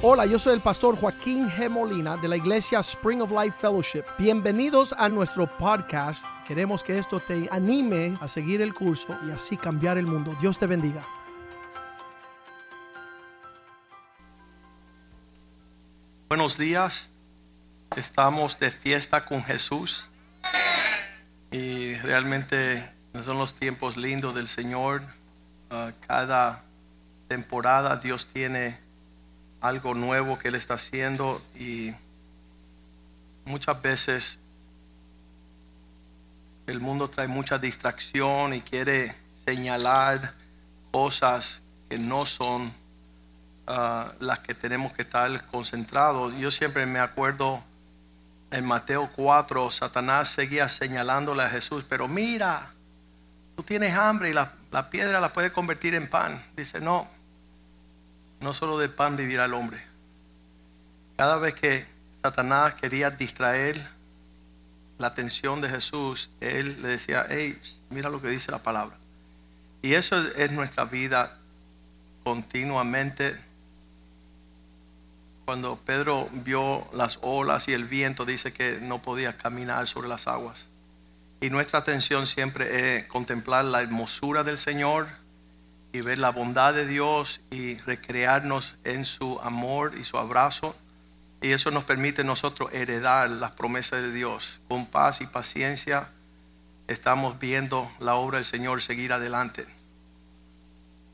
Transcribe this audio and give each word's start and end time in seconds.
Hola, 0.00 0.26
yo 0.26 0.38
soy 0.38 0.54
el 0.54 0.60
pastor 0.60 0.96
Joaquín 0.96 1.48
G. 1.48 1.68
Molina 1.68 2.16
de 2.16 2.28
la 2.28 2.36
iglesia 2.36 2.78
Spring 2.78 3.20
of 3.20 3.32
Life 3.32 3.56
Fellowship. 3.58 4.04
Bienvenidos 4.16 4.94
a 4.96 5.08
nuestro 5.08 5.48
podcast. 5.58 6.24
Queremos 6.46 6.84
que 6.84 6.96
esto 6.96 7.18
te 7.18 7.48
anime 7.50 8.16
a 8.20 8.28
seguir 8.28 8.62
el 8.62 8.74
curso 8.74 9.18
y 9.26 9.32
así 9.32 9.56
cambiar 9.56 9.98
el 9.98 10.06
mundo. 10.06 10.36
Dios 10.40 10.56
te 10.56 10.68
bendiga. 10.68 11.04
Buenos 16.28 16.56
días. 16.56 17.08
Estamos 17.96 18.60
de 18.60 18.70
fiesta 18.70 19.24
con 19.24 19.42
Jesús 19.42 20.08
y 21.50 21.94
realmente 21.96 22.88
son 23.24 23.36
los 23.36 23.54
tiempos 23.54 23.96
lindos 23.96 24.32
del 24.36 24.46
Señor. 24.46 25.02
Uh, 25.72 25.90
cada 26.06 26.62
temporada 27.26 27.96
Dios 27.96 28.26
tiene 28.26 28.86
algo 29.60 29.94
nuevo 29.94 30.38
que 30.38 30.48
Él 30.48 30.54
está 30.54 30.74
haciendo 30.74 31.40
y 31.58 31.92
muchas 33.44 33.80
veces 33.82 34.38
el 36.66 36.80
mundo 36.80 37.08
trae 37.08 37.28
mucha 37.28 37.58
distracción 37.58 38.54
y 38.54 38.60
quiere 38.60 39.14
señalar 39.46 40.34
cosas 40.90 41.60
que 41.88 41.98
no 41.98 42.26
son 42.26 42.64
uh, 42.64 44.10
las 44.20 44.40
que 44.40 44.54
tenemos 44.54 44.92
que 44.92 45.02
estar 45.02 45.46
concentrados. 45.46 46.34
Yo 46.36 46.50
siempre 46.50 46.84
me 46.84 46.98
acuerdo 46.98 47.64
en 48.50 48.64
Mateo 48.66 49.10
4, 49.16 49.70
Satanás 49.70 50.28
seguía 50.30 50.68
señalándole 50.68 51.42
a 51.42 51.50
Jesús, 51.50 51.84
pero 51.88 52.06
mira, 52.06 52.70
tú 53.56 53.62
tienes 53.62 53.94
hambre 53.94 54.30
y 54.30 54.32
la, 54.32 54.52
la 54.70 54.90
piedra 54.90 55.20
la 55.20 55.32
puedes 55.32 55.52
convertir 55.52 55.94
en 55.94 56.08
pan. 56.08 56.42
Dice, 56.56 56.80
no, 56.80 57.08
no 58.40 58.54
solo 58.54 58.78
de 58.78 58.88
pan 58.88 59.16
vivirá 59.16 59.44
el 59.46 59.54
hombre. 59.54 59.82
Cada 61.16 61.36
vez 61.36 61.54
que 61.54 61.84
Satanás 62.22 62.74
quería 62.74 63.10
distraer 63.10 63.88
la 64.98 65.08
atención 65.08 65.60
de 65.60 65.68
Jesús, 65.68 66.30
él 66.40 66.80
le 66.82 66.88
decía, 66.88 67.26
hey, 67.28 67.58
mira 67.90 68.10
lo 68.10 68.20
que 68.20 68.28
dice 68.28 68.50
la 68.50 68.58
palabra. 68.58 68.96
Y 69.82 69.94
eso 69.94 70.16
es 70.36 70.50
nuestra 70.52 70.84
vida 70.84 71.38
continuamente. 72.24 73.36
Cuando 75.44 75.76
Pedro 75.76 76.28
vio 76.32 76.86
las 76.92 77.18
olas 77.22 77.68
y 77.68 77.72
el 77.72 77.84
viento, 77.84 78.24
dice 78.24 78.52
que 78.52 78.80
no 78.82 79.00
podía 79.00 79.36
caminar 79.36 79.86
sobre 79.86 80.08
las 80.08 80.26
aguas. 80.26 80.66
Y 81.40 81.50
nuestra 81.50 81.78
atención 81.78 82.26
siempre 82.26 82.98
es 82.98 83.06
contemplar 83.06 83.64
la 83.64 83.80
hermosura 83.80 84.42
del 84.42 84.58
Señor, 84.58 85.06
y 85.92 86.00
ver 86.00 86.18
la 86.18 86.30
bondad 86.30 86.74
de 86.74 86.86
Dios 86.86 87.40
y 87.50 87.78
recrearnos 87.78 88.76
en 88.84 89.04
su 89.04 89.40
amor 89.40 89.94
y 89.98 90.04
su 90.04 90.18
abrazo. 90.18 90.76
Y 91.40 91.52
eso 91.52 91.70
nos 91.70 91.84
permite 91.84 92.24
nosotros 92.24 92.70
heredar 92.72 93.30
las 93.30 93.52
promesas 93.52 94.02
de 94.02 94.12
Dios. 94.12 94.60
Con 94.68 94.86
paz 94.86 95.20
y 95.20 95.26
paciencia 95.26 96.08
estamos 96.88 97.38
viendo 97.38 97.90
la 98.00 98.16
obra 98.16 98.38
del 98.38 98.44
Señor 98.44 98.82
seguir 98.82 99.12
adelante. 99.12 99.66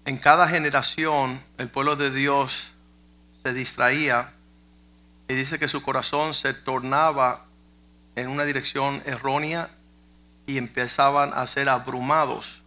En 0.06 0.18
cada 0.18 0.48
generación 0.48 1.40
el 1.58 1.68
pueblo 1.68 1.96
de 1.96 2.10
Dios 2.10 2.72
se 3.42 3.52
distraía 3.52 4.32
y 5.28 5.34
dice 5.34 5.58
que 5.58 5.68
su 5.68 5.82
corazón 5.82 6.34
se 6.34 6.52
tornaba 6.52 7.44
en 8.16 8.28
una 8.28 8.44
dirección 8.44 9.02
errónea 9.06 9.70
y 10.46 10.58
empezaban 10.58 11.32
a 11.34 11.46
ser 11.46 11.68
abrumados 11.68 12.63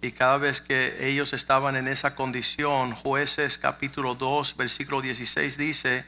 y 0.00 0.12
cada 0.12 0.38
vez 0.38 0.60
que 0.60 1.08
ellos 1.08 1.32
estaban 1.32 1.76
en 1.76 1.88
esa 1.88 2.14
condición, 2.14 2.92
jueces 2.94 3.58
capítulo 3.58 4.14
2, 4.14 4.56
versículo 4.56 5.00
16 5.00 5.58
dice, 5.58 6.04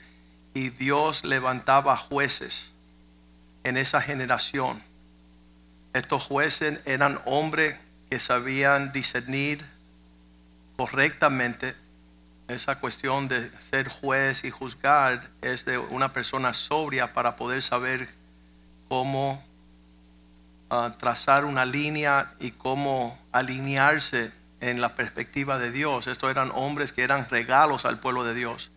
y 0.55 0.71
Dios 0.71 1.25
levantaba 1.25 1.97
jueces 1.97 2.71
en 3.65 3.77
esa 3.77 4.01
generación. 4.01 4.81
Estos 5.93 6.25
jueces 6.25 6.81
eran 6.85 7.21
hombres 7.25 7.77
que 8.09 8.21
sabían 8.21 8.93
discernir 8.93 9.65
correctamente. 10.77 11.75
Esa 12.47 12.79
cuestión 12.81 13.29
de 13.29 13.51
ser 13.59 13.89
juez 13.89 14.45
y 14.45 14.51
juzgar 14.51 15.31
es 15.41 15.65
de 15.65 15.79
una 15.79 16.13
persona 16.13 16.55
sobria 16.55 17.13
para 17.13 17.37
poder 17.37 17.63
saber 17.63 18.09
cómo 18.89 19.45
trazar 20.99 21.45
una 21.45 21.65
línea 21.65 22.33
y 22.39 22.53
cómo 22.53 23.19
alinearse 23.33 24.33
en 24.61 24.81
la 24.81 24.95
perspectiva 24.95 25.59
de 25.59 25.73
Dios. 25.73 26.07
Estos 26.07 26.31
eran 26.31 26.51
hombres 26.55 26.93
que 26.93 27.03
eran 27.03 27.29
regalos 27.29 27.85
al 27.85 27.99
pueblo 27.99 28.25
de 28.25 28.35
Dios. 28.35 28.71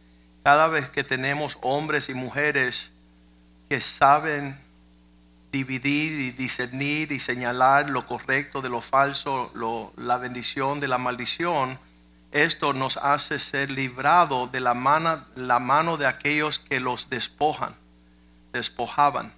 Cada 0.43 0.67
vez 0.67 0.89
que 0.89 1.03
tenemos 1.03 1.57
hombres 1.61 2.09
y 2.09 2.13
mujeres 2.13 2.91
que 3.69 3.79
saben 3.79 4.59
dividir 5.51 6.19
y 6.19 6.31
discernir 6.31 7.11
y 7.11 7.19
señalar 7.19 7.89
lo 7.89 8.07
correcto 8.07 8.61
de 8.61 8.69
lo 8.69 8.81
falso, 8.81 9.51
la 9.97 10.17
bendición 10.17 10.79
de 10.79 10.87
la 10.87 10.97
maldición, 10.97 11.77
esto 12.31 12.73
nos 12.73 12.97
hace 12.97 13.37
ser 13.37 13.69
librados 13.69 14.51
de 14.51 14.59
la 14.59 14.73
mano, 14.73 15.23
la 15.35 15.59
mano 15.59 15.97
de 15.97 16.07
aquellos 16.07 16.57
que 16.57 16.79
los 16.79 17.09
despojan, 17.11 17.75
despojaban. 18.51 19.31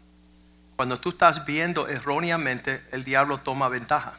Cuando 0.75 1.00
tú 1.00 1.09
estás 1.09 1.46
viendo 1.46 1.88
erróneamente, 1.88 2.84
el 2.91 3.03
diablo 3.03 3.38
toma 3.38 3.69
ventaja. 3.69 4.18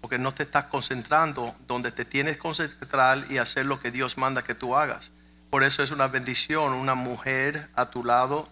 Porque 0.00 0.18
no 0.18 0.32
te 0.32 0.42
estás 0.42 0.66
concentrando 0.66 1.54
donde 1.66 1.92
te 1.92 2.04
tienes 2.04 2.34
que 2.34 2.40
concentrar 2.40 3.24
y 3.30 3.38
hacer 3.38 3.66
lo 3.66 3.80
que 3.80 3.90
Dios 3.90 4.18
manda 4.18 4.42
que 4.42 4.54
tú 4.54 4.76
hagas. 4.76 5.10
Por 5.50 5.64
eso 5.64 5.82
es 5.82 5.90
una 5.90 6.06
bendición 6.06 6.72
una 6.72 6.94
mujer 6.94 7.68
a 7.74 7.86
tu 7.90 8.04
lado 8.04 8.48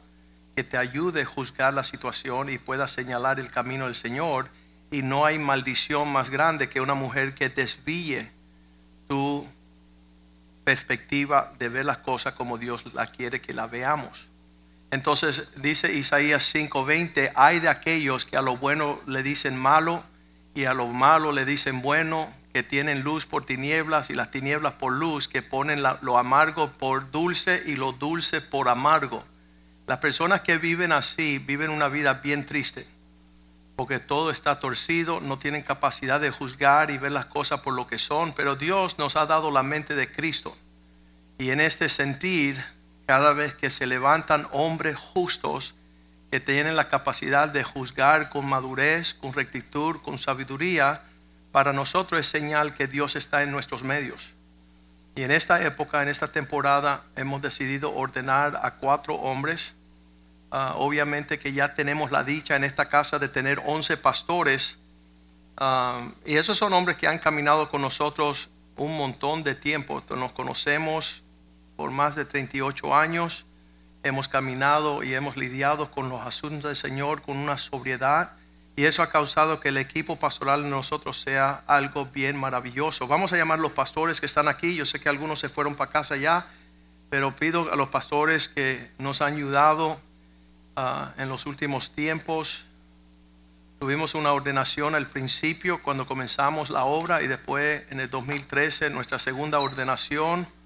que 0.57 0.65
te 0.65 0.77
ayude 0.77 1.23
a 1.23 1.27
juzgar 1.27 1.73
la 1.73 1.85
situación 1.85 2.51
y 2.51 2.59
pueda 2.59 2.89
señalar 2.89 3.39
el 3.39 3.51
camino 3.51 3.85
del 3.87 3.95
Señor. 3.95 4.49
Y 4.91 5.03
no 5.03 5.25
hay 5.27 5.39
maldición 5.39 6.11
más 6.11 6.31
grande 6.31 6.69
que 6.69 6.81
una 6.81 6.95
mujer 6.95 7.35
que 7.35 7.51
desvíe 7.51 8.31
tu 9.07 9.47
perspectiva 10.65 11.53
de 11.59 11.69
ver 11.69 11.85
las 11.87 11.99
cosas 11.99 12.35
como 12.35 12.59
Dios 12.59 12.93
la 12.95 13.07
quiere 13.07 13.41
que 13.41 13.53
la 13.53 13.67
veamos. 13.67 14.29
Entonces 14.91 15.51
dice 15.57 15.93
Isaías 15.95 16.55
5:20, 16.55 17.33
hay 17.35 17.61
de 17.61 17.69
aquellos 17.69 18.25
que 18.25 18.37
a 18.37 18.43
lo 18.43 18.57
bueno 18.57 18.99
le 19.07 19.23
dicen 19.23 19.57
malo 19.57 20.03
y 20.55 20.65
a 20.65 20.75
lo 20.75 20.87
malo 20.87 21.33
le 21.33 21.45
dicen 21.45 21.83
bueno, 21.83 22.33
que 22.53 22.63
tienen 22.63 23.03
luz 23.03 23.27
por 23.27 23.45
tinieblas 23.45 24.11
y 24.11 24.15
las 24.15 24.31
tinieblas 24.31 24.75
por 24.75 24.93
luz, 24.93 25.29
que 25.29 25.43
ponen 25.43 25.83
lo 25.83 26.19
amargo 26.19 26.71
por 26.71 27.11
dulce 27.11 27.63
y 27.67 27.77
lo 27.77 27.93
dulce 27.93 28.41
por 28.41 28.69
amargo. 28.69 29.25
Las 29.87 29.99
personas 29.99 30.41
que 30.41 30.59
viven 30.59 30.93
así 30.93 31.39
viven 31.39 31.71
una 31.71 31.89
vida 31.89 32.15
bien 32.15 32.47
triste, 32.47 32.87
porque 33.77 33.99
todo 33.99 34.31
está 34.31 34.59
torcido, 34.61 35.21
no 35.21 35.39
tienen 35.39 35.63
capacidad 35.63 36.21
de 36.21 36.31
juzgar 36.31 36.91
y 36.91 36.99
ver 36.99 37.13
las 37.13 37.27
cosas 37.27 37.61
por 37.61 37.75
lo 37.75 37.87
que 37.87 37.99
son, 37.99 38.33
pero 38.33 38.57
Dios 38.57 38.99
nos 38.99 39.17
ha 39.17 39.27
dado 39.27 39.51
la 39.51 39.63
mente 39.63 39.95
de 39.95 40.11
Cristo. 40.11 40.57
Y 41.39 41.51
en 41.51 41.61
este 41.61 41.89
sentir 41.89 42.63
cada 43.09 43.33
vez 43.33 43.55
que 43.55 43.71
se 43.71 43.87
levantan 43.87 44.47
hombres 44.53 44.99
justos 44.99 45.75
que 46.31 46.41
tienen 46.41 46.77
la 46.77 46.89
capacidad 46.89 47.49
de 47.49 47.65
juzgar 47.65 48.29
con 48.29 48.47
madurez, 48.47 49.15
con 49.15 49.33
rectitud, 49.33 49.97
con 50.03 50.19
sabiduría, 50.19 51.01
para 51.51 51.73
nosotros 51.73 52.21
es 52.21 52.27
señal 52.27 52.75
que 52.75 52.87
Dios 52.87 53.17
está 53.17 53.43
en 53.43 53.51
nuestros 53.51 53.83
medios. 53.83 54.35
Y 55.17 55.23
en 55.23 55.31
esta 55.31 55.63
época, 55.63 56.03
en 56.03 56.11
esta 56.11 56.29
temporada, 56.29 57.03
hemos 57.17 57.41
decidido 57.41 57.95
ordenar 57.95 58.61
a 58.63 58.73
cuatro 58.73 59.15
hombres. 59.15 59.73
Ah, 60.51 60.75
obviamente 60.77 61.39
que 61.39 61.55
ya 61.55 61.75
tenemos 61.75 62.11
la 62.11 62.25
dicha 62.25 62.57
en 62.57 62.65
esta 62.65 62.91
casa 62.91 63.19
de 63.19 63.31
tener 63.31 63.59
once 63.65 63.97
pastores. 63.97 64.77
Ah, 65.57 66.07
y 66.27 66.37
esos 66.37 66.59
son 66.59 66.75
hombres 66.75 66.99
que 66.99 67.09
han 67.09 67.19
caminado 67.19 67.71
con 67.71 67.81
nosotros 67.81 68.51
un 68.77 68.99
montón 68.99 69.45
de 69.45 69.55
tiempo. 69.55 70.03
Nos 70.11 70.33
conocemos 70.33 71.23
por 71.79 71.93
más 71.93 72.17
de 72.17 72.25
38 72.25 72.93
años. 72.93 73.47
Hemos 74.03 74.27
caminado 74.27 75.05
y 75.05 75.15
hemos 75.15 75.37
lidiado 75.37 75.93
con 75.93 76.09
los 76.09 76.21
asuntos 76.23 76.65
del 76.65 76.75
Señor 76.75 77.23
con 77.23 77.37
una 77.37 77.57
sobriedad 77.57 78.33
y 78.75 78.87
eso 78.87 79.01
ha 79.01 79.11
causado 79.11 79.61
que 79.61 79.69
el 79.69 79.77
equipo 79.77 80.17
pastoral 80.17 80.65
de 80.65 80.71
nosotros 80.71 81.21
sea 81.21 81.63
algo 81.69 82.07
bien 82.07 82.37
maravilloso. 82.37 83.07
Vamos 83.07 83.33
a 83.33 83.37
llamar 83.37 83.61
a 83.61 83.63
los 83.63 83.71
pastores 83.71 84.19
que 84.19 84.27
están 84.27 84.49
aquí. 84.49 84.75
Yo 84.75 84.87
sé 84.87 84.99
que 84.99 85.09
algunos 85.09 85.39
se 85.39 85.49
fueron 85.49 85.77
para 85.77 85.93
casa 85.93 86.17
ya, 86.17 86.47
pero 87.11 87.31
pido 87.31 87.73
a 87.73 87.77
los 87.77 87.91
pastores 87.91 88.49
que 88.49 88.91
nos 88.99 89.23
han 89.23 89.35
ayudado 89.35 90.01
ah, 90.75 91.15
en 91.17 91.29
los 91.29 91.47
últimos 91.47 91.93
tiempos. 91.93 92.65
Tuvimos 93.79 94.17
una 94.17 94.33
ordenación 94.33 94.97
al 94.97 95.07
principio 95.07 95.81
cuando 95.81 96.09
comenzamos 96.09 96.71
la 96.71 96.83
obra 96.85 97.23
y 97.23 97.29
después 97.29 97.85
en 97.91 98.01
el 98.01 98.11
2013 98.11 98.91
nuestra 98.91 99.21
segunda 99.21 99.61
ordenación 99.61 100.58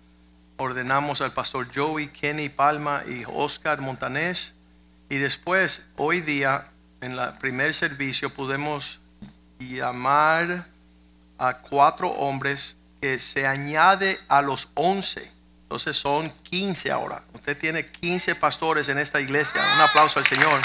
ordenamos 0.57 1.21
al 1.21 1.33
pastor 1.33 1.67
Joey, 1.75 2.09
Kenny 2.09 2.49
Palma 2.49 3.03
y 3.07 3.25
Oscar 3.27 3.81
Montanés. 3.81 4.55
Y 5.09 5.17
después, 5.17 5.91
hoy 5.97 6.21
día, 6.21 6.65
en 7.01 7.13
el 7.13 7.33
primer 7.39 7.75
servicio, 7.75 8.31
pudimos 8.31 9.01
llamar 9.59 10.67
a 11.39 11.55
cuatro 11.59 12.09
hombres 12.09 12.77
que 13.01 13.19
se 13.19 13.47
añade 13.47 14.19
a 14.29 14.43
los 14.43 14.69
once. 14.75 15.31
Entonces 15.65 15.97
son 15.97 16.31
15 16.31 16.91
ahora. 16.91 17.23
Usted 17.33 17.57
tiene 17.57 17.87
15 17.87 18.35
pastores 18.35 18.89
en 18.89 18.99
esta 18.99 19.21
iglesia. 19.21 19.61
Un 19.75 19.81
aplauso 19.81 20.19
al 20.19 20.27
Señor. 20.27 20.61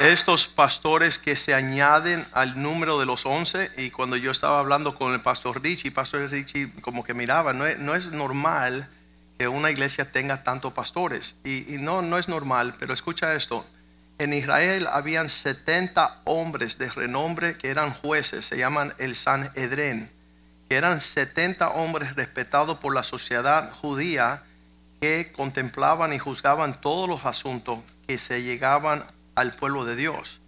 Estos 0.00 0.46
pastores 0.46 1.18
que 1.18 1.36
se 1.36 1.52
añaden 1.52 2.26
al 2.32 2.62
número 2.62 2.98
de 2.98 3.04
los 3.04 3.26
11 3.26 3.72
y 3.76 3.90
cuando 3.90 4.16
yo 4.16 4.30
estaba 4.30 4.58
hablando 4.58 4.94
con 4.94 5.12
el 5.12 5.20
pastor 5.20 5.62
Richie, 5.62 5.90
pastor 5.90 6.30
Richie 6.30 6.72
como 6.80 7.04
que 7.04 7.12
miraba, 7.12 7.52
no 7.52 7.66
es, 7.66 7.78
no 7.78 7.94
es 7.94 8.06
normal 8.06 8.88
que 9.38 9.46
una 9.46 9.70
iglesia 9.70 10.10
tenga 10.10 10.42
tantos 10.42 10.72
pastores. 10.72 11.36
Y, 11.44 11.74
y 11.74 11.76
no, 11.76 12.00
no 12.00 12.16
es 12.16 12.30
normal, 12.30 12.72
pero 12.78 12.94
escucha 12.94 13.34
esto. 13.34 13.66
En 14.18 14.32
Israel 14.32 14.88
habían 14.90 15.28
70 15.28 16.22
hombres 16.24 16.78
de 16.78 16.88
renombre 16.88 17.58
que 17.58 17.68
eran 17.68 17.92
jueces, 17.92 18.46
se 18.46 18.56
llaman 18.56 18.94
el 18.96 19.14
Sanhedrin, 19.14 20.08
que 20.70 20.76
eran 20.76 21.02
70 21.02 21.72
hombres 21.72 22.16
respetados 22.16 22.78
por 22.78 22.94
la 22.94 23.02
sociedad 23.02 23.70
judía 23.74 24.44
que 25.02 25.30
contemplaban 25.30 26.14
y 26.14 26.18
juzgaban 26.18 26.80
todos 26.80 27.06
los 27.06 27.26
asuntos 27.26 27.80
que 28.08 28.16
se 28.16 28.42
llegaban 28.42 29.04
al 29.40 29.52
pueblo 29.52 29.84
de 29.84 29.96
Dios. 29.96 30.40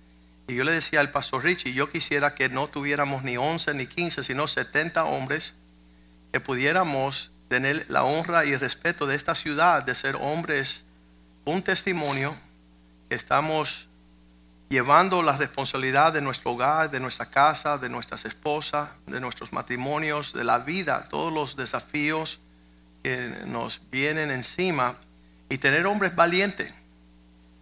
Y 0.49 0.55
yo 0.55 0.65
le 0.65 0.73
decía 0.73 1.01
al 1.01 1.11
pastor 1.11 1.45
Richie, 1.45 1.73
yo 1.73 1.91
quisiera 1.91 2.35
que 2.35 2.49
no 2.49 2.69
tuviéramos 2.69 3.23
ni 3.23 3.37
11 3.37 3.75
ni 3.75 3.87
15, 3.87 4.25
sino 4.25 4.49
70 4.49 5.05
hombres 5.05 5.55
que 6.33 6.41
pudiéramos 6.41 7.31
tener 7.49 7.87
la 7.89 8.05
honra 8.05 8.45
y 8.45 8.53
el 8.53 8.61
respeto 8.61 9.07
de 9.07 9.15
esta 9.15 9.35
ciudad, 9.35 9.83
de 9.83 9.95
ser 9.95 10.17
hombres, 10.17 10.85
un 11.45 11.63
testimonio 11.63 12.35
que 13.09 13.15
estamos 13.15 13.89
llevando 14.69 15.23
la 15.23 15.37
responsabilidad 15.37 16.15
de 16.15 16.23
nuestro 16.23 16.53
hogar, 16.53 16.91
de 16.91 16.99
nuestra 16.99 17.27
casa, 17.27 17.77
de 17.77 17.91
nuestras 17.91 18.25
esposas, 18.25 18.89
de 19.07 19.21
nuestros 19.21 19.53
matrimonios, 19.53 20.33
de 20.33 20.45
la 20.45 20.59
vida, 20.59 21.09
todos 21.11 21.33
los 21.33 21.57
desafíos 21.57 22.41
que 23.03 23.35
nos 23.47 23.83
vienen 23.91 24.31
encima 24.31 24.97
y 25.51 25.59
tener 25.59 25.87
hombres 25.87 26.17
valientes. 26.17 26.73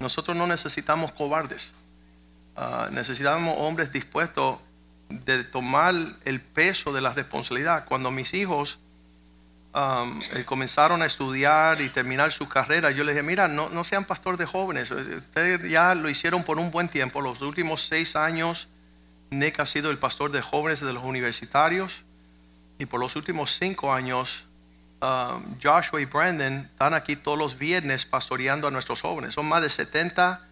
Nosotros 0.00 0.36
no 0.36 0.46
necesitamos 0.46 1.12
cobardes, 1.12 1.70
Ah, 2.62 2.88
necesitamos 2.92 3.54
hombres 3.58 3.90
dispuestos 3.90 4.58
de 5.08 5.44
tomar 5.44 5.94
el 6.26 6.40
peso 6.40 6.92
de 6.92 7.00
la 7.00 7.14
responsabilidad. 7.14 7.86
Cuando 7.86 8.10
mis 8.10 8.34
hijos 8.34 8.78
um, 9.72 10.20
eh, 10.34 10.44
comenzaron 10.44 11.00
a 11.00 11.06
estudiar 11.06 11.80
y 11.80 11.88
terminar 11.88 12.32
su 12.32 12.48
carrera, 12.48 12.90
yo 12.90 13.02
les 13.02 13.14
dije, 13.14 13.22
mira, 13.22 13.48
no, 13.48 13.70
no 13.70 13.82
sean 13.82 14.04
pastor 14.04 14.36
de 14.36 14.44
jóvenes, 14.44 14.90
ustedes 14.90 15.70
ya 15.70 15.94
lo 15.94 16.10
hicieron 16.10 16.42
por 16.42 16.58
un 16.58 16.70
buen 16.70 16.88
tiempo, 16.88 17.22
los 17.22 17.40
últimos 17.40 17.82
seis 17.82 18.14
años 18.14 18.68
Nick 19.30 19.60
ha 19.60 19.66
sido 19.66 19.90
el 19.90 19.98
pastor 19.98 20.32
de 20.32 20.42
jóvenes 20.42 20.80
de 20.80 20.92
los 20.92 21.04
universitarios. 21.04 22.02
Y 22.78 22.86
por 22.86 22.98
los 22.98 23.14
últimos 23.14 23.56
cinco 23.56 23.92
años 23.92 24.46
um, 25.00 25.58
Joshua 25.62 26.00
y 26.00 26.04
Brandon 26.04 26.68
están 26.70 26.94
aquí 26.94 27.16
todos 27.16 27.38
los 27.38 27.58
viernes 27.58 28.04
pastoreando 28.06 28.68
a 28.68 28.70
nuestros 28.70 29.00
jóvenes. 29.00 29.34
Son 29.34 29.46
más 29.46 29.62
de 29.62 29.70
70 29.70 30.46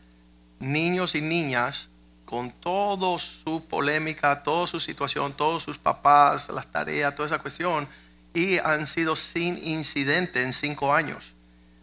niños 0.61 1.15
y 1.15 1.21
niñas 1.21 1.89
con 2.25 2.51
toda 2.51 3.19
su 3.19 3.67
polémica, 3.67 4.43
toda 4.43 4.67
su 4.67 4.81
situación, 4.81 5.33
todos 5.33 5.63
sus 5.63 5.79
papás, 5.79 6.49
las 6.51 6.67
tareas, 6.67 7.15
toda 7.15 7.27
esa 7.27 7.39
cuestión, 7.39 7.89
y 8.35 8.59
han 8.59 8.87
sido 8.87 9.17
sin 9.17 9.57
incidente 9.67 10.43
en 10.43 10.53
cinco 10.53 10.95
años. 10.95 11.35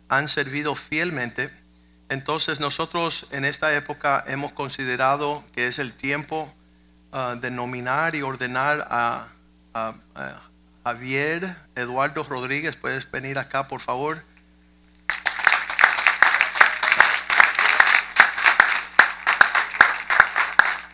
Han 0.08 0.28
servido 0.28 0.76
fielmente. 0.76 1.50
Entonces 2.10 2.60
nosotros 2.60 3.26
en 3.32 3.46
esta 3.46 3.76
época 3.76 4.24
hemos 4.28 4.52
considerado 4.52 5.44
que 5.54 5.66
es 5.66 5.80
el 5.80 5.94
tiempo 5.94 6.54
uh, 7.12 7.36
de 7.40 7.50
nominar 7.50 8.14
y 8.14 8.22
ordenar 8.22 8.88
a, 8.92 9.30
a, 9.74 9.96
a 10.14 10.42
Javier 10.86 11.56
Eduardo 11.74 12.22
Rodríguez. 12.22 12.76
Puedes 12.76 13.10
venir 13.10 13.40
acá, 13.40 13.68
por 13.68 13.82
favor. 13.82 14.22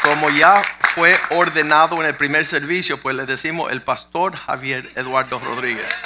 Como 0.02 0.30
ya 0.30 0.64
fue 0.96 1.20
ordenado 1.32 2.00
en 2.00 2.08
el 2.08 2.16
primer 2.16 2.46
servicio, 2.46 3.02
pues 3.02 3.18
le 3.18 3.26
decimos 3.26 3.70
el 3.70 3.82
pastor 3.82 4.34
Javier 4.38 4.90
Eduardo 4.96 5.40
Rodríguez. 5.40 6.02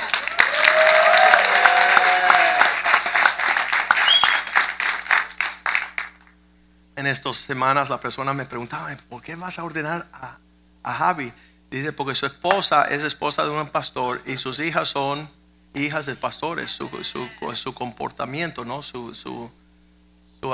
En 6.96 7.06
estas 7.06 7.38
semanas 7.38 7.92
las 7.92 8.00
personas 8.00 8.34
me 8.34 8.46
preguntaban, 8.46 8.98
¿por 9.10 9.22
qué 9.22 9.36
vas 9.36 9.60
a 9.60 9.64
ordenar 9.64 10.08
a, 10.12 10.38
a 10.82 10.94
Javi? 10.96 11.32
Dice, 11.71 11.91
porque 11.91 12.15
su 12.15 12.25
esposa 12.25 12.85
es 12.85 13.03
esposa 13.03 13.44
de 13.44 13.50
un 13.50 13.67
pastor 13.67 14.21
y 14.25 14.38
sus 14.38 14.59
hijas 14.59 14.89
son 14.89 15.27
hijas 15.75 16.06
de 16.06 16.15
pastores, 16.15 16.71
su, 16.71 16.88
su, 17.03 17.27
su 17.53 17.73
comportamiento, 17.73 18.65
¿no? 18.65 18.81
su, 18.83 19.13
su, 19.13 19.51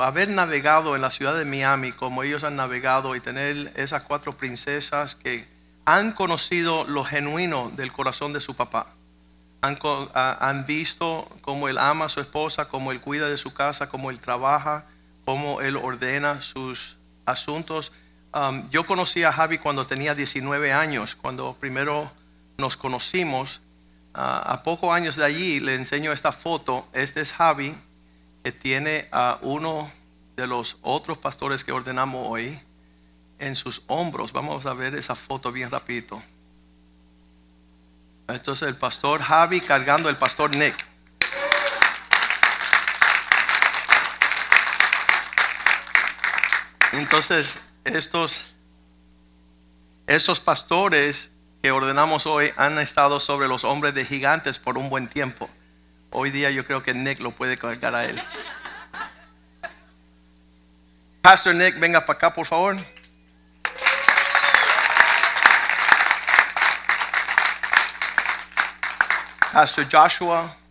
haber 0.00 0.30
navegado 0.30 0.96
en 0.96 1.02
la 1.02 1.10
ciudad 1.10 1.36
de 1.36 1.44
Miami 1.44 1.92
como 1.92 2.22
ellos 2.22 2.44
han 2.44 2.56
navegado 2.56 3.14
y 3.14 3.20
tener 3.20 3.72
esas 3.76 4.02
cuatro 4.02 4.32
princesas 4.32 5.14
que 5.14 5.46
han 5.84 6.12
conocido 6.12 6.84
lo 6.84 7.04
genuino 7.04 7.70
del 7.76 7.92
corazón 7.92 8.32
de 8.32 8.40
su 8.40 8.54
papá. 8.54 8.86
Han, 9.60 9.78
han 10.14 10.64
visto 10.64 11.28
cómo 11.42 11.68
él 11.68 11.76
ama 11.76 12.06
a 12.06 12.08
su 12.08 12.20
esposa, 12.20 12.68
cómo 12.68 12.90
él 12.90 13.00
cuida 13.00 13.28
de 13.28 13.36
su 13.36 13.52
casa, 13.52 13.90
cómo 13.90 14.10
él 14.10 14.18
trabaja, 14.18 14.86
cómo 15.24 15.60
él 15.60 15.76
ordena 15.76 16.40
sus 16.40 16.96
asuntos. 17.26 17.92
Um, 18.34 18.70
yo 18.70 18.86
conocí 18.86 19.24
a 19.24 19.32
Javi 19.32 19.58
cuando 19.58 19.86
tenía 19.86 20.14
19 20.14 20.72
años, 20.72 21.14
cuando 21.14 21.54
primero 21.60 22.10
nos 22.56 22.78
conocimos. 22.78 23.60
Ah, 24.14 24.42
a 24.44 24.62
pocos 24.62 24.94
años 24.94 25.16
de 25.16 25.24
allí 25.24 25.60
le 25.60 25.74
enseño 25.74 26.12
esta 26.12 26.32
foto. 26.32 26.88
Este 26.94 27.20
es 27.20 27.32
Javi, 27.32 27.74
que 28.42 28.52
tiene 28.52 29.06
a 29.12 29.38
uno 29.42 29.90
de 30.36 30.46
los 30.46 30.78
otros 30.80 31.18
pastores 31.18 31.62
que 31.62 31.72
ordenamos 31.72 32.26
hoy 32.26 32.58
en 33.38 33.54
sus 33.54 33.82
hombros. 33.86 34.32
Vamos 34.32 34.64
a 34.64 34.72
ver 34.72 34.94
esa 34.94 35.14
foto 35.14 35.52
bien 35.52 35.70
rapidito. 35.70 36.22
Esto 38.28 38.52
es 38.52 38.62
el 38.62 38.76
pastor 38.76 39.20
Javi 39.20 39.60
cargando 39.60 40.08
el 40.08 40.16
pastor 40.16 40.56
Nick. 40.56 40.86
Entonces, 46.92 47.58
estos, 47.84 48.52
estos 50.06 50.40
pastores 50.40 51.32
que 51.62 51.70
ordenamos 51.70 52.26
hoy 52.26 52.52
han 52.56 52.78
estado 52.78 53.20
sobre 53.20 53.48
los 53.48 53.64
hombres 53.64 53.94
de 53.94 54.04
gigantes 54.04 54.58
por 54.58 54.78
un 54.78 54.90
buen 54.90 55.08
tiempo. 55.08 55.48
Hoy 56.10 56.30
día 56.30 56.50
yo 56.50 56.66
creo 56.66 56.82
que 56.82 56.92
Nick 56.92 57.20
lo 57.20 57.30
puede 57.30 57.56
cargar 57.56 57.94
a 57.94 58.04
él. 58.04 58.20
Pastor 61.22 61.54
Nick, 61.54 61.78
venga 61.78 62.04
para 62.04 62.16
acá, 62.16 62.32
por 62.32 62.46
favor. 62.46 62.76
Pastor 69.52 69.86
Joshua. 69.90 70.61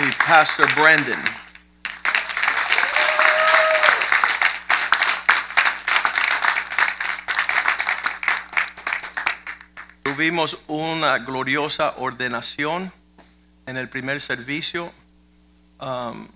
Y 0.00 0.12
Pastor 0.28 0.72
Brandon. 0.76 1.18
Tuvimos 10.04 10.58
una 10.68 11.18
gloriosa 11.18 11.94
ordenación 11.96 12.92
en 13.66 13.76
el 13.76 13.88
primer 13.88 14.20
servicio. 14.20 14.92
Um, 15.80 16.28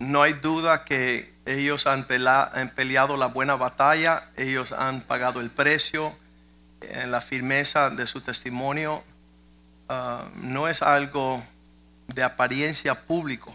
no 0.00 0.22
hay 0.22 0.32
duda 0.32 0.84
que 0.84 1.32
ellos 1.46 1.86
han, 1.86 2.06
peleado 2.06 3.16
la 3.16 3.26
buena 3.26 3.54
batalla, 3.54 4.24
ellos 4.36 4.72
han 4.72 5.02
pagado 5.02 5.40
el 5.40 5.50
precio 5.50 6.12
en 6.80 7.12
la 7.12 7.20
firmeza 7.20 7.90
de 7.90 8.08
su 8.08 8.22
testimonio. 8.22 9.04
Uh, 9.88 10.24
no 10.42 10.66
es 10.66 10.82
algo 10.82 11.44
de 12.08 12.22
apariencia 12.22 12.94
público, 12.94 13.54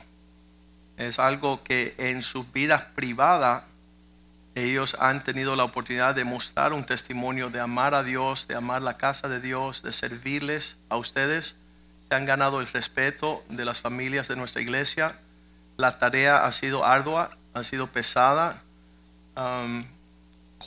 es 0.98 1.20
algo 1.20 1.64
que 1.64 1.96
en 1.98 2.24
sus 2.24 2.52
vidas 2.52 2.84
privadas 2.84 3.64
ellos 4.56 4.98
han 5.00 5.24
tenido 5.24 5.56
la 5.56 5.64
oportunidad 5.64 6.16
de 6.16 6.26
mostrar 6.26 6.74
un 6.74 6.84
testimonio 6.84 7.50
de 7.50 7.62
amar 7.62 7.94
a 7.94 8.04
Dios, 8.04 8.48
de 8.48 8.56
amar 8.56 8.82
la 8.82 8.98
casa 8.98 9.30
de 9.30 9.40
Dios, 9.40 9.84
de 9.84 9.94
servirles 9.94 10.76
a 10.90 10.98
ustedes. 10.98 11.56
Se 12.10 12.16
han 12.16 12.26
ganado 12.26 12.60
el 12.60 12.68
respeto 12.68 13.46
de 13.50 13.64
las 13.64 13.80
familias 13.80 14.28
de 14.28 14.36
nuestra 14.36 14.62
iglesia. 14.62 15.16
La 15.78 15.98
tarea 15.98 16.46
ha 16.46 16.52
sido 16.52 16.84
ardua, 16.84 17.38
ha 17.54 17.64
sido 17.64 17.88
pesada. 17.88 18.62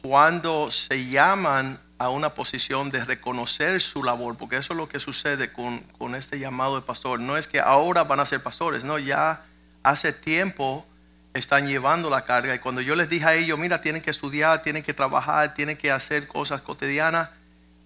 Cuando 0.00 0.70
se 0.70 1.10
llaman 1.10 1.78
a 2.02 2.08
una 2.08 2.30
posición 2.30 2.90
de 2.90 3.04
reconocer 3.04 3.80
su 3.80 4.02
labor, 4.02 4.36
porque 4.36 4.56
eso 4.56 4.72
es 4.72 4.76
lo 4.76 4.88
que 4.88 4.98
sucede 4.98 5.52
con, 5.52 5.78
con 5.98 6.16
este 6.16 6.40
llamado 6.40 6.74
de 6.74 6.82
pastor. 6.82 7.20
No 7.20 7.36
es 7.36 7.46
que 7.46 7.60
ahora 7.60 8.02
van 8.02 8.18
a 8.18 8.26
ser 8.26 8.42
pastores, 8.42 8.82
no, 8.82 8.98
ya 8.98 9.44
hace 9.84 10.12
tiempo 10.12 10.84
están 11.32 11.68
llevando 11.68 12.10
la 12.10 12.24
carga. 12.24 12.54
Y 12.54 12.58
cuando 12.58 12.80
yo 12.80 12.96
les 12.96 13.08
dije 13.08 13.24
a 13.24 13.34
ellos, 13.34 13.56
mira, 13.56 13.80
tienen 13.80 14.02
que 14.02 14.10
estudiar, 14.10 14.62
tienen 14.62 14.82
que 14.82 14.92
trabajar, 14.92 15.54
tienen 15.54 15.76
que 15.76 15.92
hacer 15.92 16.26
cosas 16.26 16.60
cotidianas, 16.60 17.28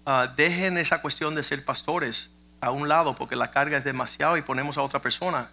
ah, 0.05 0.33
dejen 0.35 0.79
esa 0.79 0.99
cuestión 0.99 1.35
de 1.35 1.43
ser 1.43 1.63
pastores 1.63 2.31
a 2.59 2.71
un 2.71 2.87
lado, 2.89 3.15
porque 3.15 3.35
la 3.35 3.51
carga 3.51 3.77
es 3.77 3.83
demasiado 3.83 4.35
y 4.35 4.41
ponemos 4.41 4.79
a 4.79 4.81
otra 4.81 4.99
persona 4.99 5.49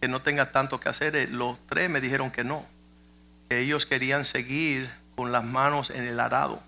que 0.00 0.08
no 0.08 0.20
tenga 0.20 0.50
tanto 0.50 0.80
que 0.80 0.88
hacer. 0.88 1.14
Eh, 1.14 1.28
Los 1.30 1.56
tres 1.68 1.88
me 1.88 2.00
dijeron 2.00 2.32
que 2.32 2.42
no, 2.42 2.66
que 3.48 3.60
ellos 3.60 3.86
querían 3.86 4.24
seguir 4.24 4.90
con 5.14 5.30
las 5.30 5.44
manos 5.44 5.90
en 5.90 6.04
el 6.04 6.18
arado 6.18 6.60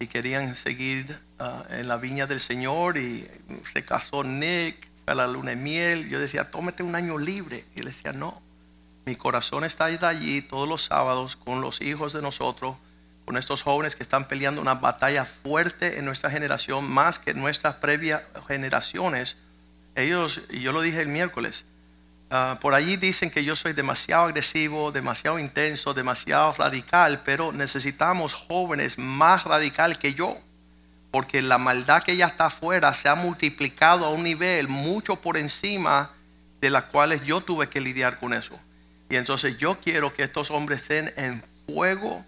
y 0.00 0.06
querían 0.06 0.54
seguir 0.56 1.18
ah, 1.38 1.64
en 1.70 1.88
la 1.88 1.96
viña 1.96 2.26
del 2.26 2.40
Señor 2.40 2.98
y 2.98 3.26
se 3.72 3.84
casó 3.84 4.24
Nick, 4.24 4.88
a 5.06 5.14
la 5.14 5.26
luna 5.26 5.50
de 5.50 5.56
miel. 5.56 6.08
Yo 6.08 6.20
decía, 6.20 6.50
tómate 6.50 6.82
un 6.82 6.94
año 6.94 7.18
libre. 7.18 7.64
Y 7.74 7.80
él 7.80 7.86
decía, 7.86 8.12
no, 8.12 8.40
mi 9.06 9.16
corazón 9.16 9.64
está 9.64 9.86
allí 9.86 10.42
todos 10.42 10.68
los 10.68 10.84
sábados 10.84 11.36
con 11.36 11.60
los 11.60 11.80
hijos 11.80 12.12
de 12.12 12.22
nosotros, 12.22 12.76
con 13.24 13.36
estos 13.36 13.62
jóvenes 13.62 13.96
que 13.96 14.02
están 14.02 14.28
peleando 14.28 14.60
una 14.60 14.74
batalla 14.74 15.24
fuerte 15.24 15.98
en 15.98 16.04
nuestra 16.04 16.30
generación, 16.30 16.90
más 16.90 17.18
que 17.18 17.34
nuestras 17.34 17.76
previas 17.76 18.22
generaciones. 18.46 19.38
Ellos, 19.94 20.42
y 20.50 20.60
yo 20.60 20.72
lo 20.72 20.80
dije 20.80 21.00
el 21.00 21.08
miércoles, 21.08 21.64
ah, 22.30 22.58
por 22.60 22.74
allí 22.74 22.96
dicen 22.96 23.30
que 23.30 23.44
yo 23.44 23.56
soy 23.56 23.72
demasiado 23.72 24.24
agresivo, 24.24 24.92
demasiado 24.92 25.38
intenso, 25.38 25.94
demasiado 25.94 26.52
radical, 26.52 27.22
pero 27.24 27.52
necesitamos 27.52 28.32
jóvenes 28.32 28.98
más 28.98 29.44
radical 29.44 29.98
que 29.98 30.14
yo, 30.14 30.38
porque 31.10 31.42
la 31.42 31.58
maldad 31.58 32.02
que 32.02 32.16
ya 32.16 32.26
está 32.26 32.46
afuera 32.46 32.94
se 32.94 33.08
ha 33.08 33.14
multiplicado 33.14 34.06
a 34.06 34.10
un 34.10 34.22
nivel 34.22 34.68
mucho 34.68 35.16
por 35.16 35.36
encima 35.36 36.10
de 36.60 36.70
las 36.70 36.84
cuales 36.84 37.24
yo 37.24 37.40
tuve 37.40 37.68
que 37.68 37.80
lidiar 37.80 38.18
con 38.18 38.32
eso. 38.32 38.58
Y 39.10 39.16
entonces 39.16 39.56
yo 39.58 39.78
quiero 39.80 40.12
que 40.12 40.22
estos 40.22 40.50
hombres 40.50 40.82
estén 40.82 41.12
en 41.16 41.42
fuego, 41.66 42.24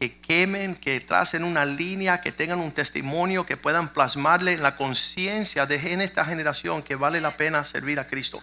que 0.00 0.18
quemen, 0.18 0.74
que 0.74 1.00
tracen 1.00 1.44
una 1.44 1.64
línea, 1.64 2.20
que 2.20 2.32
tengan 2.32 2.58
un 2.58 2.72
testimonio, 2.72 3.46
que 3.46 3.56
puedan 3.56 3.88
plasmarle 3.88 4.52
en 4.52 4.62
la 4.62 4.76
conciencia 4.76 5.66
de 5.66 5.92
en 5.92 6.00
esta 6.00 6.24
generación 6.24 6.82
que 6.82 6.96
vale 6.96 7.20
la 7.20 7.36
pena 7.36 7.64
servir 7.64 8.00
a 8.00 8.06
Cristo. 8.06 8.42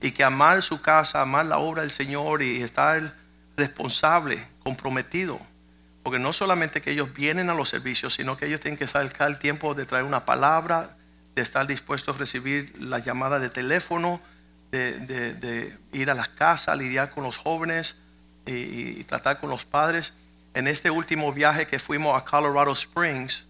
Y 0.00 0.12
que 0.12 0.24
amar 0.24 0.62
su 0.62 0.80
casa, 0.80 1.20
amar 1.20 1.46
la 1.46 1.58
obra 1.58 1.82
del 1.82 1.90
Señor 1.90 2.42
y 2.42 2.62
estar 2.62 3.14
responsable, 3.56 4.46
comprometido. 4.62 5.40
Porque 6.02 6.18
no 6.18 6.32
solamente 6.32 6.80
que 6.80 6.92
ellos 6.92 7.12
vienen 7.12 7.50
a 7.50 7.54
los 7.54 7.68
servicios, 7.68 8.14
sino 8.14 8.36
que 8.36 8.46
ellos 8.46 8.60
tienen 8.60 8.78
que 8.78 8.86
sacar 8.86 9.28
el 9.28 9.38
tiempo 9.38 9.74
de 9.74 9.84
traer 9.84 10.04
una 10.04 10.24
palabra, 10.24 10.96
de 11.34 11.42
estar 11.42 11.66
dispuestos 11.66 12.16
a 12.16 12.18
recibir 12.18 12.72
la 12.80 12.98
llamada 13.00 13.38
de 13.38 13.50
teléfono, 13.50 14.20
de, 14.70 15.76
ir 15.92 16.10
a 16.10 16.14
las 16.14 16.28
casas, 16.28 16.78
lidiar 16.78 17.10
con 17.10 17.24
los 17.24 17.36
jóvenes 17.36 17.96
y, 18.46 19.00
y 19.00 19.04
tratar 19.04 19.40
con 19.40 19.50
los 19.50 19.64
padres. 19.64 20.12
En 20.54 20.68
este 20.68 20.90
último 20.90 21.32
viaje 21.32 21.66
que 21.66 21.78
fuimos 21.78 22.20
a 22.20 22.24
Colorado 22.24 22.72
Springs, 22.72 23.46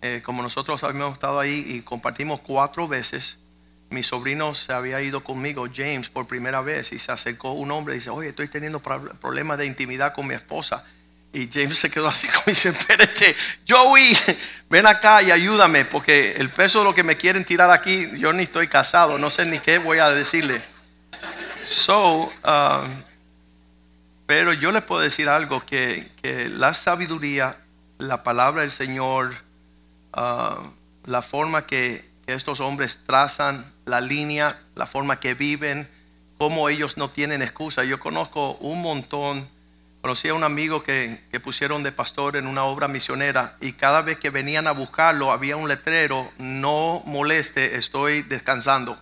eh, 0.00 0.22
como 0.24 0.42
nosotros 0.42 0.84
habíamos 0.84 1.14
estado 1.14 1.40
ahí 1.40 1.64
y 1.66 1.82
compartimos 1.82 2.40
cuatro 2.40 2.86
veces, 2.86 3.38
mi 3.90 4.02
sobrino 4.02 4.54
se 4.54 4.72
había 4.72 5.00
ido 5.00 5.24
conmigo, 5.24 5.66
James, 5.74 6.08
por 6.10 6.26
primera 6.26 6.60
vez, 6.60 6.92
y 6.92 6.98
se 6.98 7.10
acercó 7.12 7.52
un 7.52 7.70
hombre 7.70 7.94
y 7.94 7.98
dice, 7.98 8.10
oye, 8.10 8.28
estoy 8.30 8.48
teniendo 8.48 8.80
pro- 8.80 9.02
problemas 9.20 9.58
de 9.58 9.66
intimidad 9.66 10.12
con 10.14 10.26
mi 10.26 10.34
esposa. 10.34 10.84
Y 11.32 11.48
James 11.52 11.78
se 11.78 11.90
quedó 11.90 12.08
así 12.08 12.26
como 12.26 12.42
dice, 12.46 12.70
espérate, 12.70 13.34
Joey, 13.68 14.16
ven 14.70 14.86
acá 14.86 15.22
y 15.22 15.30
ayúdame, 15.30 15.84
porque 15.84 16.32
el 16.32 16.50
peso 16.50 16.80
de 16.80 16.84
lo 16.86 16.94
que 16.94 17.02
me 17.04 17.16
quieren 17.16 17.44
tirar 17.44 17.70
aquí, 17.70 18.08
yo 18.18 18.32
ni 18.32 18.44
estoy 18.44 18.68
casado, 18.68 19.18
no 19.18 19.30
sé 19.30 19.46
ni 19.46 19.58
qué 19.58 19.78
voy 19.78 19.98
a 19.98 20.10
decirle. 20.10 20.60
So, 21.64 22.24
um, 22.44 23.02
pero 24.26 24.52
yo 24.52 24.72
les 24.72 24.82
puedo 24.82 25.00
decir 25.00 25.28
algo, 25.28 25.64
que, 25.64 26.06
que 26.22 26.48
la 26.48 26.74
sabiduría, 26.74 27.56
la 27.98 28.22
palabra 28.22 28.62
del 28.62 28.70
Señor, 28.70 29.34
ah, 30.12 30.58
la 31.04 31.22
forma 31.22 31.66
que 31.66 32.06
estos 32.26 32.60
hombres 32.60 33.00
trazan 33.06 33.64
la 33.88 34.00
línea, 34.00 34.58
la 34.74 34.86
forma 34.86 35.18
que 35.20 35.34
viven, 35.34 35.88
cómo 36.38 36.68
ellos 36.68 36.96
no 36.96 37.10
tienen 37.10 37.42
excusa. 37.42 37.84
Yo 37.84 37.98
conozco 37.98 38.52
un 38.60 38.80
montón, 38.82 39.48
conocí 40.00 40.28
a 40.28 40.34
un 40.34 40.44
amigo 40.44 40.82
que, 40.82 41.20
que 41.30 41.40
pusieron 41.40 41.82
de 41.82 41.92
pastor 41.92 42.36
en 42.36 42.46
una 42.46 42.64
obra 42.64 42.86
misionera 42.88 43.56
y 43.60 43.72
cada 43.72 44.02
vez 44.02 44.18
que 44.18 44.30
venían 44.30 44.66
a 44.66 44.72
buscarlo 44.72 45.32
había 45.32 45.56
un 45.56 45.68
letrero, 45.68 46.30
no 46.38 47.02
moleste, 47.06 47.76
estoy 47.76 48.22
descansando. 48.22 48.98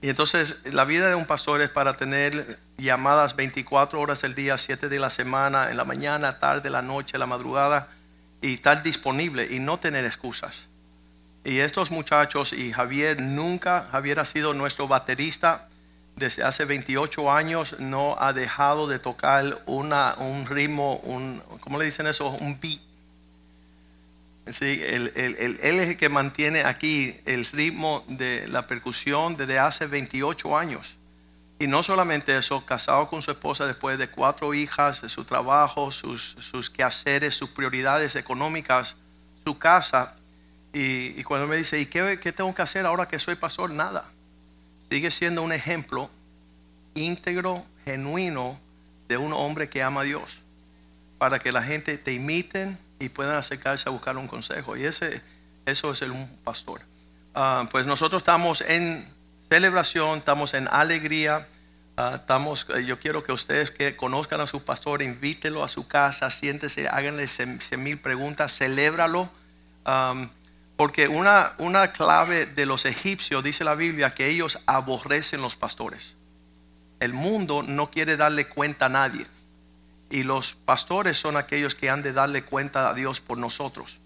Y 0.00 0.08
entonces 0.08 0.60
la 0.72 0.84
vida 0.84 1.08
de 1.08 1.16
un 1.16 1.26
pastor 1.26 1.60
es 1.60 1.70
para 1.70 1.96
tener 1.96 2.58
llamadas 2.76 3.34
24 3.34 4.00
horas 4.00 4.22
al 4.22 4.34
día, 4.34 4.56
7 4.56 4.88
de 4.88 4.98
la 5.00 5.10
semana, 5.10 5.70
en 5.70 5.76
la 5.76 5.84
mañana, 5.84 6.38
tarde, 6.38 6.70
la 6.70 6.82
noche, 6.82 7.18
la 7.18 7.26
madrugada, 7.26 7.88
y 8.40 8.54
estar 8.54 8.84
disponible 8.84 9.48
y 9.50 9.58
no 9.58 9.78
tener 9.78 10.04
excusas. 10.04 10.68
Y 11.48 11.60
estos 11.60 11.90
muchachos 11.90 12.52
y 12.52 12.72
Javier 12.72 13.22
nunca, 13.22 13.88
Javier 13.90 14.20
ha 14.20 14.26
sido 14.26 14.52
nuestro 14.52 14.86
baterista 14.86 15.66
desde 16.14 16.42
hace 16.42 16.66
28 16.66 17.32
años, 17.32 17.76
no 17.78 18.16
ha 18.20 18.34
dejado 18.34 18.86
de 18.86 18.98
tocar 18.98 19.56
una, 19.64 20.14
un 20.18 20.44
ritmo, 20.44 20.96
un, 21.04 21.42
¿cómo 21.60 21.78
le 21.78 21.86
dicen 21.86 22.06
eso? 22.06 22.28
Un 22.28 22.60
beat. 22.60 22.80
Sí, 24.52 24.82
el- 24.84 25.10
el- 25.16 25.58
él 25.62 25.80
es 25.80 25.88
el 25.88 25.96
que 25.96 26.10
mantiene 26.10 26.64
aquí 26.64 27.16
el 27.24 27.46
ritmo 27.46 28.04
de 28.08 28.46
la 28.48 28.66
percusión 28.66 29.38
desde 29.38 29.58
hace 29.58 29.86
28 29.86 30.54
años. 30.58 30.96
Y 31.58 31.66
no 31.66 31.82
solamente 31.82 32.36
eso, 32.36 32.66
casado 32.66 33.08
con 33.08 33.22
su 33.22 33.30
esposa 33.30 33.66
después 33.66 33.98
de 33.98 34.08
cuatro 34.08 34.52
hijas, 34.52 34.98
su 35.06 35.24
trabajo, 35.24 35.92
sus, 35.92 36.36
sus 36.40 36.68
quehaceres, 36.68 37.34
sus 37.36 37.48
prioridades 37.48 38.16
económicas, 38.16 38.96
su 39.44 39.56
casa. 39.58 40.14
Y, 40.72 41.22
cuando 41.24 41.46
me 41.46 41.56
dice, 41.56 41.80
¿y 41.80 41.86
qué, 41.86 42.18
qué 42.20 42.32
tengo 42.32 42.54
que 42.54 42.62
hacer 42.62 42.86
ahora 42.86 43.08
que 43.08 43.18
soy 43.18 43.36
pastor? 43.36 43.70
Nada. 43.70 44.04
Sigue 44.90 45.10
siendo 45.10 45.42
un 45.42 45.52
ejemplo 45.52 46.10
íntegro, 46.94 47.64
genuino 47.84 48.58
de 49.08 49.16
un 49.16 49.32
hombre 49.32 49.68
que 49.68 49.82
ama 49.82 50.02
a 50.02 50.04
Dios. 50.04 50.40
Para 51.18 51.38
que 51.38 51.52
la 51.52 51.62
gente 51.62 51.98
te 51.98 52.12
imiten 52.12 52.78
y 53.00 53.08
puedan 53.08 53.36
acercarse 53.36 53.88
a 53.88 53.92
buscar 53.92 54.16
un 54.16 54.28
consejo. 54.28 54.76
Y 54.76 54.84
ese, 54.84 55.22
eso 55.66 55.92
es 55.92 56.02
el 56.02 56.10
un 56.10 56.28
pastor. 56.44 56.80
Ah, 57.34 57.66
pues 57.70 57.86
nosotros 57.86 58.22
estamos 58.22 58.60
en 58.62 59.06
celebración, 59.48 60.18
estamos 60.18 60.54
en 60.54 60.68
alegría. 60.68 61.46
ah, 61.96 62.14
estamos, 62.16 62.66
eh, 62.74 62.84
yo 62.84 62.98
quiero 62.98 63.22
que 63.24 63.32
ustedes 63.32 63.70
que 63.70 63.96
conozcan 63.96 64.40
a 64.40 64.46
su 64.46 64.62
pastor, 64.62 65.02
invítelo 65.02 65.64
a 65.64 65.68
su 65.68 65.88
casa, 65.88 66.30
siéntese, 66.30 66.88
háganle 66.88 67.26
cien 67.28 67.58
mil 67.78 67.98
preguntas, 67.98 68.56
celébralo. 68.56 69.30
Porque 70.78 71.08
una, 71.08 71.54
una 71.58 71.90
clave 71.90 72.46
de 72.46 72.64
los 72.64 72.84
egipcios, 72.84 73.42
dice 73.42 73.64
la 73.64 73.74
Biblia, 73.74 74.10
que 74.10 74.28
ellos 74.28 74.60
aborrecen 74.64 75.42
los 75.42 75.56
pastores. 75.56 76.14
El 77.00 77.12
mundo 77.12 77.64
no 77.64 77.90
quiere 77.90 78.16
darle 78.16 78.46
cuenta 78.46 78.86
a 78.86 78.88
nadie. 78.88 79.26
Y 80.08 80.22
los 80.22 80.54
pastores 80.54 81.18
son 81.18 81.36
aquellos 81.36 81.74
que 81.74 81.90
han 81.90 82.04
de 82.04 82.12
darle 82.12 82.44
cuenta 82.44 82.88
a 82.88 82.94
Dios 82.94 83.20
por 83.20 83.38
nosotros. 83.38 83.98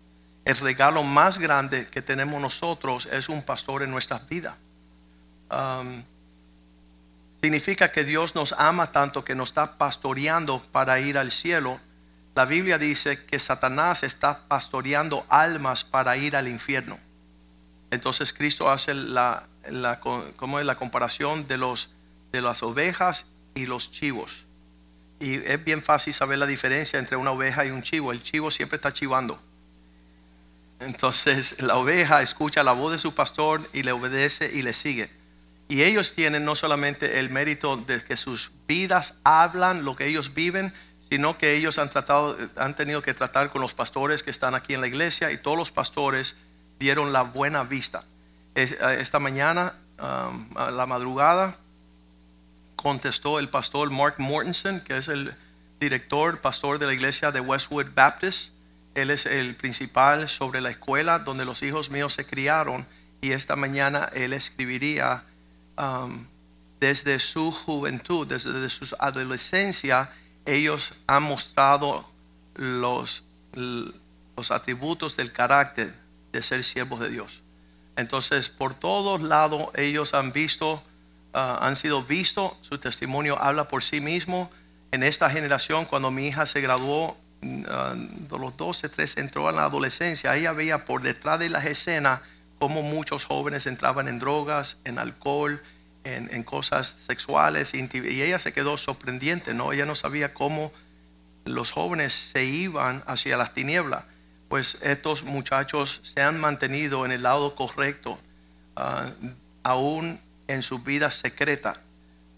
El 0.46 0.56
regalo 0.56 1.02
más 1.02 1.36
grande 1.36 1.88
que 1.88 2.00
tenemos 2.00 2.40
nosotros 2.40 3.06
es 3.12 3.28
un 3.28 3.42
pastor 3.42 3.82
en 3.82 3.90
nuestras 3.90 4.26
vidas. 4.26 4.56
Um, 5.50 6.02
significa 7.42 7.92
que 7.92 8.02
Dios 8.02 8.34
nos 8.34 8.54
ama 8.54 8.92
tanto 8.92 9.22
que 9.22 9.34
nos 9.34 9.50
está 9.50 9.76
pastoreando 9.76 10.62
para 10.72 10.98
ir 11.00 11.18
al 11.18 11.32
cielo. 11.32 11.78
La 12.34 12.44
Biblia 12.46 12.78
dice 12.78 13.24
que 13.26 13.38
Satanás 13.38 14.02
está 14.02 14.46
pastoreando 14.48 15.26
almas 15.28 15.84
para 15.84 16.16
ir 16.16 16.34
al 16.34 16.48
infierno. 16.48 16.98
Entonces 17.90 18.32
Cristo 18.32 18.70
hace 18.70 18.94
la, 18.94 19.46
la, 19.70 20.00
¿cómo 20.00 20.58
es 20.58 20.64
la 20.66 20.76
comparación 20.76 21.46
de, 21.46 21.58
los, 21.58 21.90
de 22.32 22.40
las 22.40 22.62
ovejas 22.62 23.26
y 23.54 23.66
los 23.66 23.90
chivos. 23.90 24.44
Y 25.20 25.34
es 25.34 25.64
bien 25.64 25.82
fácil 25.82 26.12
saber 26.12 26.38
la 26.38 26.46
diferencia 26.46 26.98
entre 26.98 27.16
una 27.16 27.30
oveja 27.30 27.64
y 27.64 27.70
un 27.70 27.82
chivo. 27.82 28.12
El 28.12 28.22
chivo 28.22 28.50
siempre 28.50 28.76
está 28.76 28.92
chivando. 28.92 29.40
Entonces 30.80 31.62
la 31.62 31.76
oveja 31.76 32.22
escucha 32.22 32.64
la 32.64 32.72
voz 32.72 32.92
de 32.92 32.98
su 32.98 33.14
pastor 33.14 33.68
y 33.72 33.84
le 33.84 33.92
obedece 33.92 34.50
y 34.52 34.62
le 34.62 34.72
sigue. 34.72 35.10
Y 35.68 35.82
ellos 35.82 36.14
tienen 36.14 36.44
no 36.44 36.56
solamente 36.56 37.20
el 37.20 37.30
mérito 37.30 37.76
de 37.76 38.02
que 38.02 38.16
sus 38.16 38.50
vidas 38.66 39.14
hablan 39.22 39.84
lo 39.84 39.94
que 39.94 40.06
ellos 40.06 40.34
viven, 40.34 40.72
sino 41.12 41.36
que 41.36 41.54
ellos 41.54 41.76
han 41.76 41.90
tratado, 41.90 42.38
han 42.56 42.74
tenido 42.74 43.02
que 43.02 43.12
tratar 43.12 43.50
con 43.50 43.60
los 43.60 43.74
pastores 43.74 44.22
que 44.22 44.30
están 44.30 44.54
aquí 44.54 44.72
en 44.72 44.80
la 44.80 44.86
iglesia 44.86 45.30
y 45.30 45.36
todos 45.36 45.58
los 45.58 45.70
pastores 45.70 46.36
dieron 46.78 47.12
la 47.12 47.20
buena 47.20 47.64
vista. 47.64 48.02
Esta 48.54 49.18
mañana, 49.18 49.74
um, 50.00 50.56
a 50.56 50.70
la 50.70 50.86
madrugada, 50.86 51.58
contestó 52.76 53.38
el 53.38 53.50
pastor 53.50 53.90
Mark 53.90 54.14
Mortensen, 54.16 54.80
que 54.80 54.96
es 54.96 55.08
el 55.08 55.34
director, 55.78 56.40
pastor 56.40 56.78
de 56.78 56.86
la 56.86 56.94
iglesia 56.94 57.30
de 57.30 57.40
Westwood 57.40 57.88
Baptist. 57.94 58.48
Él 58.94 59.10
es 59.10 59.26
el 59.26 59.54
principal 59.54 60.30
sobre 60.30 60.62
la 60.62 60.70
escuela 60.70 61.18
donde 61.18 61.44
los 61.44 61.62
hijos 61.62 61.90
míos 61.90 62.14
se 62.14 62.24
criaron 62.24 62.86
y 63.20 63.32
esta 63.32 63.54
mañana 63.54 64.08
él 64.14 64.32
escribiría 64.32 65.24
um, 65.76 66.24
desde 66.80 67.18
su 67.18 67.52
juventud, 67.52 68.26
desde 68.26 68.70
su 68.70 68.96
adolescencia, 68.98 70.10
ellos 70.46 70.94
han 71.06 71.22
mostrado 71.22 72.04
los, 72.54 73.24
los 74.36 74.50
atributos 74.50 75.16
del 75.16 75.32
carácter 75.32 75.94
de 76.32 76.42
ser 76.42 76.64
siervos 76.64 77.00
de 77.00 77.10
Dios. 77.10 77.42
Entonces, 77.96 78.48
por 78.48 78.74
todos 78.74 79.20
lados 79.20 79.68
ellos 79.74 80.14
han 80.14 80.32
visto, 80.32 80.82
ah, 81.34 81.58
han 81.62 81.76
sido 81.76 82.02
vistos, 82.02 82.52
su 82.62 82.78
testimonio 82.78 83.40
habla 83.40 83.68
por 83.68 83.84
sí 83.84 84.00
mismo. 84.00 84.50
En 84.90 85.02
esta 85.02 85.30
generación, 85.30 85.84
cuando 85.84 86.10
mi 86.10 86.26
hija 86.26 86.46
se 86.46 86.60
graduó, 86.60 87.16
ah, 87.68 87.94
de 87.96 88.38
los 88.38 88.56
12, 88.56 88.88
13, 88.88 89.20
entró 89.20 89.48
en 89.50 89.56
la 89.56 89.64
adolescencia, 89.64 90.34
ella 90.36 90.52
veía 90.52 90.84
por 90.84 91.02
detrás 91.02 91.38
de 91.38 91.50
las 91.50 91.66
escenas 91.66 92.20
cómo 92.58 92.82
muchos 92.82 93.24
jóvenes 93.24 93.66
entraban 93.66 94.08
en 94.08 94.18
drogas, 94.18 94.78
en 94.84 94.98
alcohol, 94.98 95.60
en, 96.04 96.42
cosas 96.42 96.96
sexuales, 97.06 97.74
y 97.74 97.88
ella 98.22 98.38
se 98.38 98.52
quedó 98.52 98.76
sorprendiente, 98.76 99.54
¿no? 99.54 99.72
Ella 99.72 99.86
no 99.86 99.94
sabía 99.94 100.34
cómo 100.34 100.72
los 101.44 101.70
jóvenes 101.70 102.12
se 102.12 102.44
iban 102.44 103.02
hacia 103.06 103.36
las 103.36 103.54
tinieblas 103.54 104.04
pues 104.52 104.76
estos 104.82 105.22
muchachos 105.22 106.02
se 106.02 106.20
han 106.20 106.38
mantenido 106.38 107.06
en 107.06 107.12
el 107.12 107.22
lado 107.22 107.54
correcto, 107.54 108.18
ah, 108.76 109.06
aún 109.62 110.20
en 110.46 110.62
su 110.62 110.80
vida 110.80 111.10
secreta, 111.10 111.80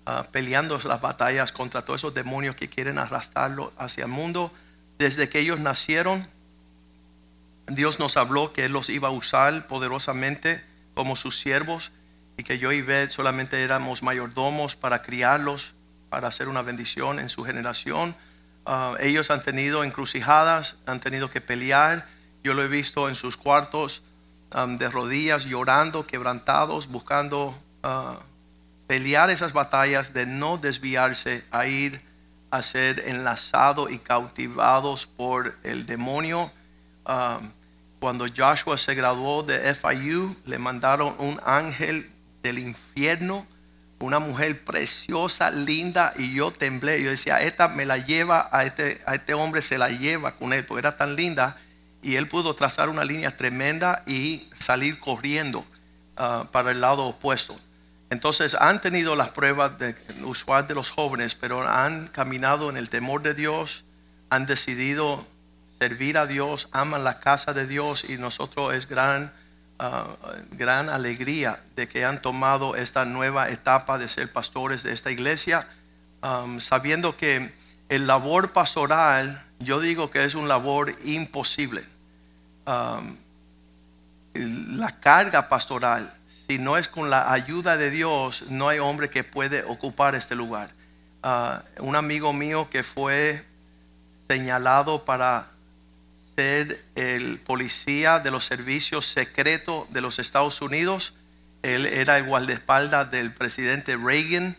ah, 0.06 0.24
peleando 0.30 0.78
las 0.84 1.00
batallas 1.00 1.50
contra 1.50 1.82
todos 1.82 2.02
esos 2.02 2.14
demonios 2.14 2.54
que 2.54 2.68
quieren 2.68 2.98
arrastrarlo 2.98 3.72
hacia 3.76 4.04
el 4.04 4.12
mundo. 4.12 4.52
Desde 4.96 5.28
que 5.28 5.40
ellos 5.40 5.58
nacieron, 5.58 6.24
Dios 7.66 7.98
nos 7.98 8.16
habló 8.16 8.52
que 8.52 8.66
Él 8.66 8.70
los 8.70 8.90
iba 8.90 9.08
a 9.08 9.10
usar 9.10 9.66
poderosamente 9.66 10.64
como 10.94 11.16
sus 11.16 11.36
siervos 11.36 11.90
y 12.36 12.44
que 12.44 12.58
yo 12.58 12.72
y 12.72 12.82
Beth 12.82 13.10
solamente 13.10 13.62
éramos 13.62 14.02
mayordomos 14.02 14.76
para 14.76 15.02
criarlos, 15.02 15.74
para 16.08 16.28
hacer 16.28 16.48
una 16.48 16.62
bendición 16.62 17.18
en 17.18 17.28
su 17.28 17.44
generación. 17.44 18.14
Ah, 18.66 18.94
ellos 19.00 19.30
han 19.30 19.42
tenido 19.42 19.84
encrucijadas, 19.84 20.76
han 20.86 21.00
tenido 21.00 21.30
que 21.30 21.40
pelear. 21.40 22.06
Yo 22.42 22.54
lo 22.54 22.62
he 22.62 22.68
visto 22.68 23.08
en 23.08 23.14
sus 23.14 23.36
cuartos 23.36 24.02
de 24.78 24.88
rodillas, 24.88 25.46
llorando, 25.46 26.06
quebrantados, 26.06 26.86
buscando 26.86 27.58
ah, 27.82 28.20
pelear 28.86 29.30
esas 29.30 29.52
batallas 29.52 30.12
de 30.12 30.26
no 30.26 30.58
desviarse 30.58 31.44
a 31.50 31.66
ir 31.66 32.00
a 32.50 32.62
ser 32.62 33.02
enlazados 33.08 33.90
y 33.90 33.98
cautivados 33.98 35.06
por 35.06 35.56
el 35.64 35.86
demonio. 35.86 36.52
cuando 37.98 38.26
Joshua 38.28 38.76
se 38.76 38.94
graduó 38.94 39.42
de 39.42 39.74
FIU, 39.74 40.36
le 40.44 40.58
mandaron 40.58 41.14
un 41.18 41.40
ángel 41.44 42.13
del 42.44 42.60
infierno 42.60 43.46
una 44.00 44.18
mujer 44.18 44.64
preciosa, 44.64 45.50
linda, 45.50 46.12
y 46.16 46.34
yo 46.34 46.50
temblé. 46.50 47.02
Yo 47.02 47.10
decía, 47.10 47.40
esta 47.40 47.68
me 47.68 47.86
la 47.86 47.98
lleva 47.98 48.48
a 48.52 48.64
este, 48.64 49.00
a 49.06 49.14
este 49.14 49.32
hombre, 49.34 49.62
se 49.62 49.78
la 49.78 49.88
lleva 49.88 50.32
con 50.32 50.52
él, 50.52 50.64
porque 50.64 50.80
era 50.80 50.96
tan 50.96 51.16
linda. 51.16 51.56
Y 52.02 52.16
él 52.16 52.28
pudo 52.28 52.54
trazar 52.54 52.90
una 52.90 53.04
línea 53.04 53.34
tremenda 53.36 54.02
y 54.06 54.46
salir 54.58 55.00
corriendo 55.00 55.64
ah, 56.16 56.46
para 56.52 56.70
el 56.70 56.82
lado 56.82 57.04
opuesto. 57.04 57.58
Entonces 58.10 58.54
han 58.54 58.82
tenido 58.82 59.16
las 59.16 59.30
pruebas 59.30 59.78
de, 59.78 59.96
usual 60.22 60.68
de 60.68 60.74
los 60.74 60.90
jóvenes, 60.90 61.34
pero 61.34 61.66
han 61.66 62.08
caminado 62.08 62.68
en 62.68 62.76
el 62.76 62.90
temor 62.90 63.22
de 63.22 63.32
Dios, 63.32 63.84
han 64.28 64.44
decidido 64.44 65.26
servir 65.78 66.18
a 66.18 66.26
Dios, 66.26 66.68
aman 66.72 67.04
la 67.04 67.20
casa 67.20 67.54
de 67.54 67.66
Dios 67.66 68.08
y 68.08 68.18
nosotros 68.18 68.74
es 68.74 68.86
gran 68.86 69.32
Ah, 69.76 70.06
gran 70.52 70.88
alegría 70.88 71.58
de 71.74 71.88
que 71.88 72.04
han 72.04 72.22
tomado 72.22 72.76
esta 72.76 73.04
nueva 73.04 73.48
etapa 73.48 73.98
de 73.98 74.08
ser 74.08 74.32
pastores 74.32 74.84
de 74.84 74.92
esta 74.92 75.10
iglesia, 75.10 75.66
sabiendo 76.60 77.16
que 77.16 77.52
el 77.88 78.06
labor 78.06 78.52
pastoral, 78.52 79.44
yo 79.58 79.80
digo 79.80 80.10
que 80.10 80.24
es 80.24 80.34
un 80.34 80.48
labor 80.48 80.94
imposible. 81.04 81.84
la 84.34 84.90
carga 85.00 85.48
pastoral, 85.48 86.12
si 86.46 86.58
no 86.58 86.76
es 86.76 86.88
con 86.88 87.10
la 87.10 87.32
ayuda 87.32 87.76
de 87.76 87.90
Dios, 87.90 88.44
no 88.50 88.68
hay 88.68 88.78
hombre 88.78 89.10
que 89.10 89.24
puede 89.24 89.64
ocupar 89.64 90.14
este 90.14 90.34
lugar. 90.34 90.70
Ah, 91.22 91.62
un 91.78 91.96
amigo 91.96 92.32
mío 92.32 92.68
que 92.70 92.82
fue 92.82 93.44
señalado 94.28 95.04
para 95.04 95.46
ser 96.36 96.84
el 96.94 97.38
policía 97.38 98.18
de 98.18 98.30
los 98.30 98.44
servicios 98.44 99.06
secretos 99.06 99.92
de 99.92 100.00
los 100.00 100.18
Estados 100.18 100.60
Unidos. 100.60 101.14
Él 101.62 101.86
era 101.86 102.18
el 102.18 102.24
guardaespaldas 102.24 103.10
del 103.10 103.32
presidente 103.32 103.96
Reagan. 103.96 104.56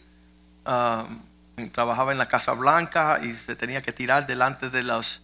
Um, 0.65 1.69
trabajaba 1.71 2.11
en 2.11 2.17
la 2.17 2.27
Casa 2.27 2.53
Blanca 2.53 3.19
y 3.23 3.33
se 3.33 3.55
tenía 3.55 3.81
que 3.81 3.93
tirar 3.93 4.27
delante 4.27 4.69
de 4.69 4.83
los, 4.83 5.21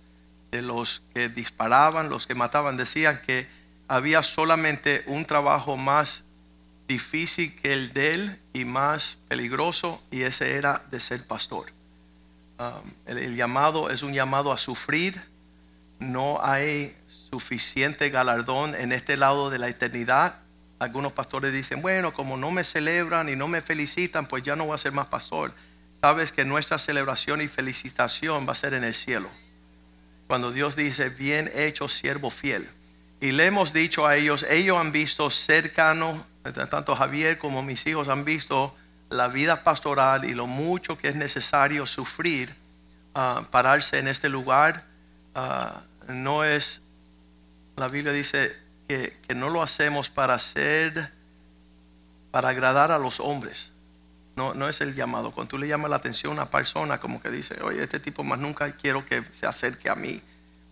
de 0.51 0.61
los 0.61 1.01
que 1.13 1.29
disparaban, 1.29 2.09
los 2.09 2.27
que 2.27 2.35
mataban. 2.35 2.77
Decían 2.77 3.21
que 3.25 3.47
había 3.87 4.23
solamente 4.23 5.03
un 5.07 5.25
trabajo 5.25 5.77
más 5.77 6.23
difícil 6.87 7.55
que 7.55 7.73
el 7.73 7.93
de 7.93 8.11
él 8.11 8.39
y 8.53 8.65
más 8.65 9.17
peligroso 9.27 10.01
y 10.11 10.21
ese 10.21 10.55
era 10.55 10.83
de 10.91 10.99
ser 10.99 11.25
pastor. 11.25 11.71
Um, 12.59 13.17
el 13.17 13.35
llamado 13.35 13.89
es 13.89 14.03
un 14.03 14.13
llamado 14.13 14.51
a 14.51 14.57
sufrir 14.57 15.30
no 16.01 16.43
hay 16.43 16.95
suficiente 17.05 18.09
galardón 18.09 18.75
en 18.75 18.91
este 18.91 19.15
lado 19.15 19.49
de 19.49 19.59
la 19.59 19.69
eternidad. 19.69 20.35
Algunos 20.79 21.13
pastores 21.13 21.53
dicen, 21.53 21.81
bueno, 21.81 22.11
como 22.11 22.37
no 22.37 22.49
me 22.49 22.63
celebran 22.63 23.29
y 23.29 23.35
no 23.35 23.47
me 23.47 23.61
felicitan, 23.61 24.25
pues 24.25 24.43
ya 24.43 24.55
no 24.55 24.65
voy 24.65 24.75
a 24.75 24.79
ser 24.79 24.91
más 24.91 25.07
pastor. 25.07 25.53
Sabes 26.01 26.31
que 26.31 26.43
nuestra 26.43 26.79
celebración 26.79 27.41
y 27.41 27.47
felicitación 27.47 28.47
va 28.47 28.53
a 28.53 28.55
ser 28.55 28.73
en 28.73 28.83
el 28.83 28.95
cielo. 28.95 29.29
Cuando 30.27 30.51
Dios 30.51 30.75
dice, 30.75 31.09
bien 31.09 31.51
hecho, 31.53 31.87
siervo 31.87 32.31
fiel. 32.31 32.67
Y 33.19 33.31
le 33.31 33.45
hemos 33.45 33.71
dicho 33.71 34.07
a 34.07 34.15
ellos, 34.15 34.43
ellos 34.49 34.79
han 34.79 34.91
visto 34.91 35.29
cercano, 35.29 36.25
tanto 36.71 36.95
Javier 36.95 37.37
como 37.37 37.61
mis 37.61 37.85
hijos 37.85 38.07
han 38.07 38.25
visto 38.25 38.75
la 39.11 39.27
vida 39.27 39.63
pastoral 39.63 40.25
y 40.25 40.33
lo 40.33 40.47
mucho 40.47 40.97
que 40.97 41.09
es 41.09 41.15
necesario 41.15 41.85
sufrir, 41.85 42.55
uh, 43.13 43.43
pararse 43.51 43.99
en 43.99 44.07
este 44.07 44.29
lugar. 44.29 44.83
Uh, 45.35 45.90
no 46.11 46.43
es, 46.43 46.81
la 47.77 47.87
Biblia 47.87 48.11
dice 48.11 48.55
que, 48.87 49.35
no 49.35 49.49
lo 49.49 49.63
hacemos 49.63 50.09
para 50.09 50.33
hacer, 50.33 51.11
para 52.31 52.49
agradar 52.49 52.91
a 52.91 52.99
los 52.99 53.19
hombres. 53.19 53.71
No, 54.35 54.53
no 54.53 54.69
es 54.69 54.81
el 54.81 54.95
llamado. 54.95 55.31
Cuando 55.31 55.49
tú 55.49 55.57
le 55.57 55.67
llamas 55.67 55.89
la 55.89 55.97
atención 55.97 56.31
a 56.31 56.43
una 56.43 56.49
persona, 56.49 56.99
como 56.99 57.21
que 57.21 57.29
dice, 57.29 57.61
oye, 57.63 57.83
este 57.83 57.99
tipo 57.99 58.23
más 58.23 58.39
nunca 58.39 58.71
quiero 58.71 59.05
que 59.05 59.23
se 59.31 59.45
acerque 59.45 59.89
a 59.89 59.95
mí, 59.95 60.21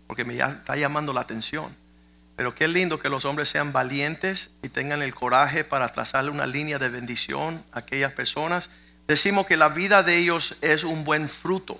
porque 0.06 0.24
me 0.24 0.36
está 0.38 0.76
llamando 0.76 1.12
la 1.12 1.20
atención. 1.20 1.74
Pero 2.36 2.54
qué 2.54 2.68
lindo 2.68 2.98
que 2.98 3.10
los 3.10 3.24
hombres 3.24 3.48
sean 3.48 3.72
valientes 3.72 4.50
y 4.62 4.70
tengan 4.70 5.02
el 5.02 5.14
coraje 5.14 5.62
para 5.62 5.92
trazarle 5.92 6.30
una 6.30 6.46
línea 6.46 6.78
de 6.78 6.88
bendición 6.88 7.62
a 7.72 7.80
aquellas 7.80 8.12
personas. 8.12 8.70
Decimos 9.06 9.46
que 9.46 9.56
la 9.56 9.68
vida 9.68 10.02
de 10.02 10.16
ellos 10.16 10.56
es 10.62 10.84
un 10.84 11.04
buen 11.04 11.28
fruto, 11.28 11.78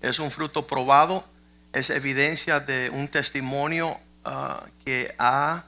es 0.00 0.18
un 0.20 0.30
fruto 0.30 0.66
probado 0.66 1.24
es 1.72 1.90
evidencia 1.90 2.60
de 2.60 2.90
un 2.90 3.08
testimonio 3.08 3.98
ah, 4.24 4.62
que 4.84 5.14
ha 5.18 5.64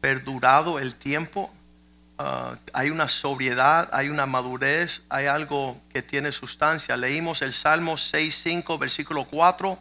perdurado 0.00 0.78
el 0.78 0.94
tiempo. 0.94 1.52
Ah, 2.18 2.56
hay 2.72 2.90
una 2.90 3.08
sobriedad, 3.08 3.88
hay 3.92 4.08
una 4.08 4.26
madurez, 4.26 5.02
hay 5.08 5.26
algo 5.26 5.80
que 5.92 6.02
tiene 6.02 6.32
sustancia. 6.32 6.96
Leímos 6.96 7.42
el 7.42 7.52
Salmo 7.52 7.94
6.5, 7.94 8.78
versículo 8.78 9.24
4. 9.24 9.78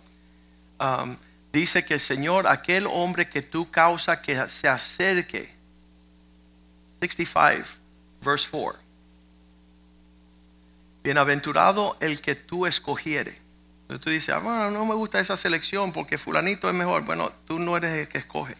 dice 1.51 1.85
que 1.85 1.99
Señor, 1.99 2.47
aquel 2.47 2.87
hombre 2.87 3.29
que 3.29 3.41
tú 3.41 3.69
causa 3.69 4.21
que 4.21 4.49
se 4.49 4.67
acerque. 4.67 5.53
65, 7.01 7.67
verse 8.23 8.47
4. 8.49 8.79
Bienaventurado 11.03 11.97
el 11.99 12.21
que 12.21 12.35
tú 12.35 12.67
escogiere 12.67 13.40
tú 13.99 14.09
dices, 14.09 14.35
ah, 14.35 14.69
no 14.71 14.85
me 14.85 14.95
gusta 14.95 15.19
esa 15.19 15.35
selección 15.37 15.91
porque 15.91 16.17
fulanito 16.17 16.69
es 16.69 16.75
mejor. 16.75 17.03
Bueno, 17.03 17.31
tú 17.45 17.59
no 17.59 17.75
eres 17.77 17.91
el 17.93 18.07
que 18.07 18.19
escoge. 18.19 18.55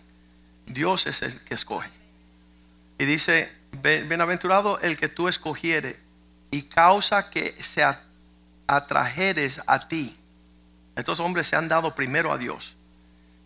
Dios 0.66 1.08
es 1.08 1.22
el 1.22 1.40
que 1.42 1.54
escoge. 1.54 1.90
Y 2.98 3.06
dice, 3.06 3.52
bienaventurado 3.82 4.80
el 4.80 4.98
que 4.98 5.10
tú 5.10 5.28
escogieres 5.28 5.98
y 6.52 6.64
causa 6.64 7.30
que 7.30 7.56
se 7.64 7.86
atrajeres 8.68 9.62
a 9.66 9.88
ti. 9.88 10.18
Estos 10.96 11.20
hombres 11.20 11.48
se 11.48 11.56
han 11.56 11.68
dado 11.68 11.96
primero 11.96 12.32
a 12.32 12.38
Dios 12.38 12.76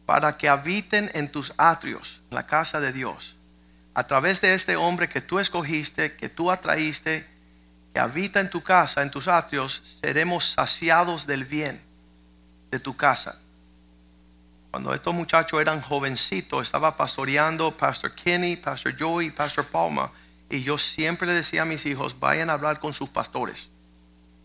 para 0.05 0.33
que 0.37 0.49
habiten 0.49 1.09
en 1.13 1.31
tus 1.31 1.53
atrios, 1.57 2.21
en 2.29 2.35
la 2.35 2.45
casa 2.45 2.79
de 2.79 2.93
Dios. 2.93 3.35
A 3.93 4.05
través 4.05 4.41
de 4.41 4.53
este 4.53 4.75
hombre 4.75 5.07
que 5.07 5.21
tú 5.21 5.39
escogiste, 5.39 6.15
que 6.15 6.29
tú 6.29 6.51
atraíste, 6.51 7.25
que 7.95 8.01
habita 8.01 8.41
en 8.41 8.49
tu 8.49 8.61
casa, 8.61 9.01
en 9.03 9.09
tus 9.09 9.29
atrios, 9.29 9.79
seremos 10.01 10.43
saciados 10.43 11.25
del 11.25 11.45
bien 11.45 11.81
de 12.69 12.77
tu 12.77 12.97
casa. 12.97 13.39
Cuando 14.69 14.93
estos 14.93 15.13
muchachos 15.13 15.61
eran 15.61 15.79
jovencitos, 15.79 16.67
estaba 16.67 16.97
pastoreando 16.97 17.71
Pastor 17.71 18.11
Kenny, 18.11 18.57
Pastor 18.57 18.95
Joey, 18.99 19.31
Pastor 19.31 19.65
Palma, 19.67 20.11
Y 20.49 20.61
yo 20.61 20.77
siempre 20.77 21.25
le 21.25 21.35
decía 21.35 21.61
a 21.61 21.65
mis 21.65 21.85
hijos, 21.85 22.19
vayan 22.19 22.49
a 22.49 22.53
hablar 22.53 22.81
con 22.81 22.93
sus 22.93 23.07
pastores. 23.07 23.69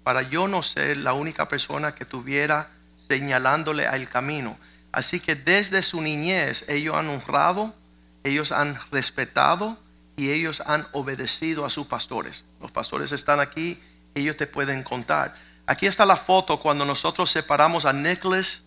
Para 0.05 0.23
yo 0.23 0.47
no 0.47 0.63
ser 0.63 0.99
la 0.99 1.13
única 1.13 1.49
persona 1.49 1.93
que 1.93 2.05
tuviera 2.05 2.71
señalándole 3.09 3.89
al 3.89 4.09
camino. 4.09 4.57
Así 4.93 5.19
que 5.19 5.35
desde 5.35 5.83
su 5.83 6.01
niñez 6.01 6.65
ellos 6.69 6.95
han 6.95 7.09
honrado, 7.09 7.75
ellos 8.23 8.53
han 8.53 8.79
respetado 8.93 9.77
y 10.17 10.31
ellos 10.31 10.63
han 10.67 10.87
obedecido 10.93 11.67
a 11.67 11.71
sus 11.71 11.89
pastores. 11.89 12.45
Los 12.61 12.71
pastores 12.71 13.13
están 13.13 13.41
aquí, 13.41 13.81
ellos 14.15 14.37
te 14.37 14.47
pueden 14.47 14.83
contar. 14.83 15.35
Aquí 15.67 15.87
está 15.87 16.05
la 16.05 16.17
foto 16.17 16.61
cuando 16.61 16.85
nosotros 16.85 17.31
separamos 17.31 17.85
a 17.85 17.93
Nicholas 17.93 18.63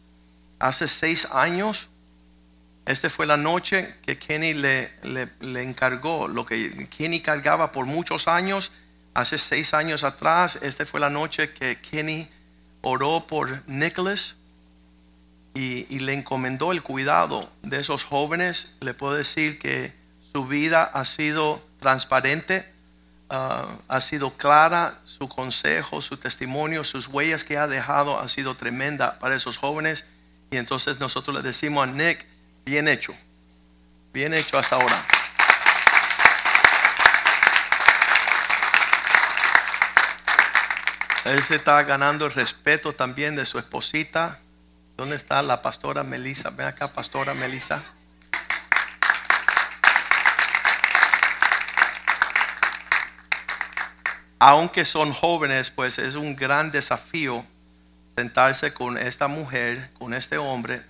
hace 0.60 0.88
seis 0.88 1.28
años. 1.32 1.88
Esta 2.86 3.10
fue 3.10 3.26
la 3.26 3.38
noche 3.38 3.96
que 4.02 4.18
Kenny 4.18 4.54
le, 4.54 4.92
le, 5.42 5.64
encargó, 5.64 6.28
lo 6.28 6.46
que 6.46 6.88
Kenny 6.90 7.22
cargaba 7.22 7.72
por 7.72 7.86
muchos 7.86 8.28
años. 8.28 8.72
Hace 9.14 9.38
seis 9.38 9.74
años 9.74 10.04
atrás, 10.04 10.58
esta 10.62 10.86
fue 10.86 11.00
la 11.00 11.10
noche 11.10 11.54
que 11.54 11.80
Kenny 11.80 12.28
oró 12.82 13.26
por 13.28 13.62
Nicholas 13.68 14.36
y, 15.54 15.86
y, 15.94 16.00
le 16.00 16.14
encomendó 16.14 16.72
el 16.72 16.82
cuidado 16.82 17.50
de 17.62 17.80
esos 17.80 18.04
jóvenes. 18.04 18.74
Le 18.82 18.94
puedo 18.94 19.14
decir 19.14 19.60
que 19.60 19.94
su 20.34 20.48
vida 20.48 20.84
ha 20.84 21.06
sido 21.06 21.62
transparente, 21.80 22.73
ha 23.34 24.02
sido 24.02 24.32
clara, 24.38 25.00
su 25.06 25.28
consejo, 25.28 26.02
su 26.02 26.18
testimonio, 26.18 26.84
sus 26.84 27.08
huellas 27.08 27.44
que 27.44 27.58
ha 27.58 27.68
dejado 27.68 28.20
ha 28.20 28.30
sido 28.30 28.56
tremenda 28.56 29.18
para 29.20 29.36
esos 29.36 29.58
jóvenes. 29.58 30.06
Y 30.52 30.58
entonces 30.58 31.00
nosotros 31.00 31.36
le 31.36 31.42
decimos 31.42 31.88
a 31.88 31.92
Nick, 31.92 32.28
bien 32.64 32.88
hecho, 32.88 33.14
bien 34.14 34.34
hecho 34.34 34.58
hasta 34.58 34.76
ahora. 34.76 35.04
Él 41.26 41.42
se 41.42 41.56
está 41.56 41.82
ganando 41.84 42.26
el 42.26 42.34
respeto 42.34 42.94
también 42.94 43.36
de 43.36 43.46
su 43.46 43.58
esposita. 43.58 44.40
¿Dónde 44.98 45.16
está 45.16 45.42
la 45.42 45.62
pastora 45.62 46.04
Melissa? 46.04 46.52
Ven 46.52 46.68
acá, 46.68 46.90
pastora 46.90 47.34
Melissa. 47.34 47.82
Aunque 54.46 54.84
son 54.84 55.14
jóvenes, 55.14 55.72
pues 55.72 55.98
es 55.98 56.16
un 56.16 56.36
gran 56.36 56.72
desafío 56.72 57.46
sentarse 58.16 58.74
con 58.74 58.98
esta 58.98 59.28
mujer, 59.28 59.92
con 59.98 60.14
este 60.14 60.38
hombre, 60.38 60.82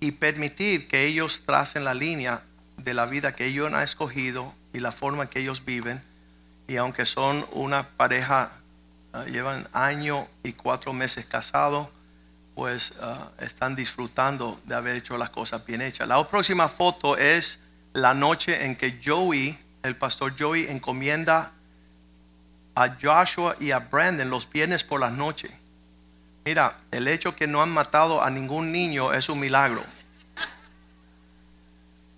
y 0.00 0.12
permitir 0.12 0.86
que 0.86 1.04
ellos 1.04 1.42
tracen 1.44 1.84
la 1.84 1.94
línea 1.94 2.42
de 2.76 2.94
la 2.94 3.06
vida 3.06 3.34
que 3.34 3.46
ellos 3.46 3.72
han 3.72 3.82
escogido 3.82 4.54
y 4.72 4.80
la 4.80 4.92
forma 4.92 5.28
que 5.28 5.40
ellos 5.40 5.64
viven. 5.64 6.02
Y 6.68 6.76
aunque 6.76 7.04
son 7.04 7.44
una 7.52 7.82
pareja 7.82 8.50
Ah, 9.14 9.26
llevan 9.26 9.68
año 9.72 10.26
y 10.42 10.54
cuatro 10.54 10.92
meses 10.92 11.24
casados, 11.24 11.86
pues 12.56 12.94
ah, 13.00 13.30
están 13.40 13.76
disfrutando 13.76 14.60
de 14.64 14.74
haber 14.74 14.96
hecho 14.96 15.16
las 15.16 15.30
cosas 15.30 15.64
bien 15.64 15.82
hechas. 15.82 16.08
La 16.08 16.28
próxima 16.28 16.66
foto 16.66 17.16
es 17.16 17.60
la 17.92 18.12
noche 18.12 18.64
en 18.64 18.74
que 18.74 19.00
Joey, 19.04 19.56
el 19.84 19.94
pastor 19.94 20.34
Joey, 20.36 20.66
encomienda 20.66 21.52
a 22.74 22.88
Joshua 23.00 23.56
y 23.60 23.70
a 23.70 23.78
Brandon 23.78 24.28
los 24.30 24.50
viernes 24.50 24.84
por 24.84 25.00
la 25.00 25.10
noche. 25.10 25.50
Mira, 26.44 26.76
el 26.90 27.08
hecho 27.08 27.34
que 27.34 27.46
no 27.46 27.62
han 27.62 27.70
matado 27.70 28.22
a 28.22 28.30
ningún 28.30 28.72
niño 28.72 29.12
es 29.12 29.28
un 29.28 29.40
milagro. 29.40 29.82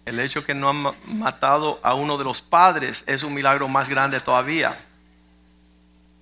El 0.05 0.21
hecho 0.21 0.45
que 0.45 0.55
no 0.55 0.69
han 0.69 0.95
matado 1.19 1.81
a 1.83 1.95
uno 1.95 2.16
de 2.16 2.25
los 2.25 2.40
padres 2.40 3.05
es 3.07 3.23
un 3.23 3.35
milagro 3.35 3.69
más 3.69 3.88
grande 3.88 4.21
todavía 4.21 4.77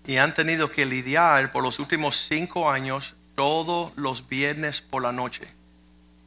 y 0.07 0.19
han 0.19 0.35
tenido 0.35 0.71
que 0.71 0.85
lidiar 0.85 1.51
por 1.51 1.63
los 1.63 1.79
últimos 1.79 2.17
cinco 2.17 2.71
años 2.71 3.15
todos 3.35 3.93
los 3.97 4.29
viernes 4.29 4.81
por 4.81 5.03
la 5.03 5.13
noche. 5.13 5.43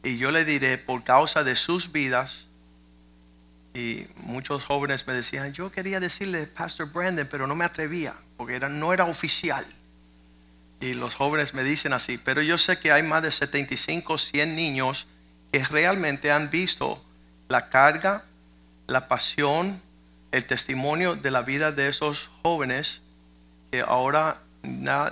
Y 0.03 0.17
yo 0.17 0.31
le 0.31 0.45
diré, 0.45 0.77
por 0.77 1.03
causa 1.03 1.43
de 1.43 1.55
sus 1.55 1.91
vidas, 1.91 2.46
y 3.73 4.07
muchos 4.17 4.63
jóvenes 4.63 5.05
me 5.07 5.13
decían, 5.13 5.53
yo 5.53 5.71
quería 5.71 5.99
decirle 5.99 6.47
Pastor 6.47 6.91
Brandon, 6.91 7.27
pero 7.29 7.47
no 7.47 7.55
me 7.55 7.65
atrevía, 7.65 8.15
porque 8.37 8.55
era, 8.55 8.69
no 8.69 8.93
era 8.93 9.05
oficial. 9.05 9.65
Y 10.79 10.93
los 10.93 11.15
jóvenes 11.15 11.53
me 11.53 11.63
dicen 11.63 11.93
así, 11.93 12.17
pero 12.17 12.41
yo 12.41 12.57
sé 12.57 12.79
que 12.79 12.91
hay 12.91 13.03
más 13.03 13.23
de 13.23 13.31
75, 13.31 14.17
100 14.17 14.55
niños 14.55 15.07
que 15.51 15.63
realmente 15.63 16.31
han 16.31 16.49
visto 16.49 17.03
la 17.49 17.69
carga, 17.69 18.23
la 18.87 19.07
pasión, 19.07 19.81
el 20.31 20.45
testimonio 20.45 21.15
de 21.15 21.31
la 21.31 21.41
vida 21.41 21.71
de 21.71 21.87
esos 21.87 22.29
jóvenes 22.43 23.01
que 23.71 23.81
ahora 23.81 24.37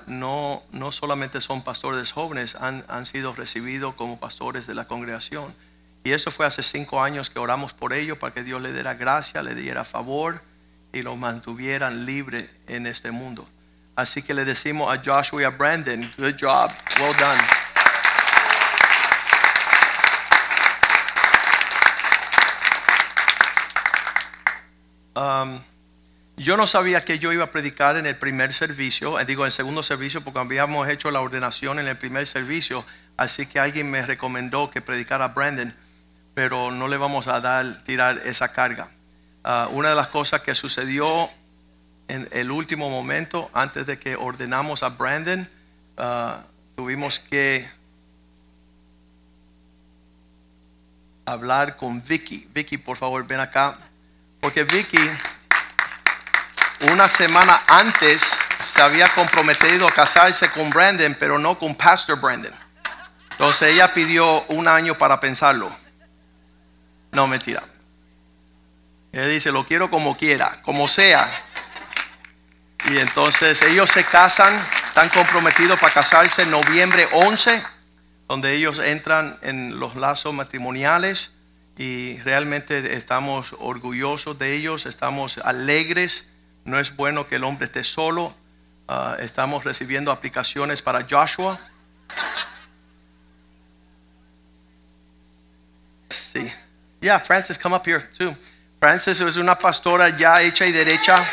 no, 0.07 0.63
no 0.71 0.91
solamente 0.91 1.41
son 1.41 1.63
pastores 1.63 2.11
jóvenes, 2.11 2.55
han, 2.55 2.83
han 2.87 3.05
sido 3.05 3.33
recibidos 3.33 3.95
como 3.95 4.19
pastores 4.19 4.67
de 4.67 4.75
la 4.75 4.85
congregación. 4.85 5.53
Y 6.05 6.13
eso 6.13 6.29
fue 6.29 6.45
hace 6.45 6.61
cinco 6.61 7.01
años 7.01 7.31
que 7.31 7.39
oramos 7.39 7.73
por 7.73 7.91
ellos 7.91 8.19
para 8.19 8.31
que 8.31 8.43
Dios 8.43 8.61
le 8.61 8.71
diera 8.71 8.93
gracia, 8.93 9.41
le 9.41 9.55
diera 9.55 9.83
favor 9.83 10.39
y 10.93 11.01
los 11.01 11.17
mantuvieran 11.17 12.05
libre 12.05 12.47
en 12.67 12.85
este 12.85 13.09
mundo. 13.09 13.49
Así 13.95 14.21
que 14.21 14.35
le 14.35 14.45
decimos 14.45 14.95
a 14.95 15.01
Joshua 15.03 15.41
y 15.41 15.45
a 15.45 15.49
Brandon, 15.49 16.13
good 16.15 16.35
job, 16.39 16.71
well 16.99 17.15
done. 17.17 17.41
Um, 25.15 25.59
yo 26.37 26.55
no 26.55 26.67
sabía 26.67 27.03
que 27.03 27.17
yo 27.17 27.33
iba 27.33 27.45
a 27.45 27.51
predicar 27.51 27.97
en 27.97 28.05
el 28.05 28.15
primer 28.15 28.53
servicio, 28.53 29.19
eh, 29.19 29.25
digo 29.25 29.41
en 29.41 29.47
el 29.47 29.51
segundo 29.51 29.81
servicio, 29.81 30.21
porque 30.21 30.39
habíamos 30.39 30.87
hecho 30.87 31.09
la 31.09 31.21
ordenación 31.21 31.79
en 31.79 31.87
el 31.87 31.97
primer 31.97 32.27
servicio, 32.27 32.85
así 33.17 33.47
que 33.47 33.59
alguien 33.59 33.89
me 33.89 34.05
recomendó 34.05 34.69
que 34.69 34.81
predicara 34.81 35.25
a 35.25 35.29
Brandon, 35.29 35.73
pero 36.35 36.69
no 36.69 36.87
le 36.87 36.97
vamos 36.97 37.27
a 37.27 37.41
dar, 37.41 37.83
tirar 37.85 38.21
esa 38.25 38.51
carga. 38.51 38.89
Ah, 39.43 39.69
una 39.71 39.89
de 39.89 39.95
las 39.95 40.07
cosas 40.07 40.41
que 40.41 40.53
sucedió 40.53 41.29
en 42.09 42.27
el 42.31 42.51
último 42.51 42.89
momento, 42.89 43.49
antes 43.53 43.85
de 43.87 43.97
que 43.97 44.15
ordenamos 44.15 44.83
a 44.83 44.89
Brandon, 44.89 45.49
ah, 45.97 46.41
tuvimos 46.75 47.19
que 47.19 47.67
hablar 51.25 51.77
con 51.77 52.03
Vicky. 52.03 52.47
Vicky, 52.53 52.77
por 52.77 52.97
favor, 52.97 53.25
ven 53.25 53.39
acá, 53.39 53.77
porque 54.41 54.63
Vicky 54.65 55.09
una 56.91 57.07
semana 57.07 57.61
antes 57.67 58.21
se 58.59 58.81
había 58.81 59.07
comprometido 59.09 59.87
a 59.87 59.91
casarse 59.91 60.49
con 60.49 60.69
Brandon, 60.69 61.15
pero 61.17 61.39
no 61.39 61.57
con 61.57 61.75
Pastor 61.75 62.19
Brandon. 62.19 62.53
Entonces 63.31 63.69
ella 63.69 63.93
pidió 63.93 64.41
un 64.49 64.67
año 64.67 64.95
para 64.95 65.19
pensarlo. 65.19 65.84
No, 67.15 67.27
mentira. 67.27 67.63
Ella 69.11 69.27
dice, 69.27 69.51
lo 69.51 69.65
quiero 69.65 69.89
como 69.89 70.15
quiera, 70.17 70.61
como 70.61 70.87
sea. 70.87 71.27
Y 72.89 72.97
entonces 72.97 73.61
ellos 73.63 73.89
se 73.89 74.03
casan, 74.03 74.53
están 74.85 75.09
comprometidos 75.09 75.79
para 75.79 75.93
casarse 75.93 76.43
en 76.43 76.51
noviembre 76.51 77.07
11, 77.13 77.63
donde 78.27 78.53
ellos 78.53 78.77
entran 78.79 79.39
en 79.41 79.79
los 79.79 79.95
lazos 79.95 80.33
matrimoniales 80.33 81.31
y 81.77 82.17
realmente 82.19 82.95
estamos 82.95 83.55
orgullosos 83.59 84.37
de 84.37 84.53
ellos, 84.53 84.85
estamos 84.85 85.39
alegres 85.39 86.27
no 86.65 86.79
es 86.79 86.95
bueno 86.95 87.27
que 87.27 87.35
el 87.35 87.43
hombre 87.43 87.65
esté 87.67 87.83
solo. 87.83 88.33
Ah, 88.87 89.17
estamos 89.19 89.63
recibiendo 89.63 90.11
aplicaciones 90.11 90.81
para 90.81 91.05
Joshua. 91.07 91.59
Sí. 96.09 96.51
Yeah, 97.05 97.19
Francis, 97.19 97.55
come 97.59 97.75
up 97.75 97.85
here 97.85 98.01
too. 98.17 98.35
Francis 98.79 99.21
es 99.21 99.37
una 99.37 99.55
pastora 99.55 100.09
ya 100.17 100.41
hecha 100.41 100.65
y 100.65 100.71
derecha. 100.71 101.23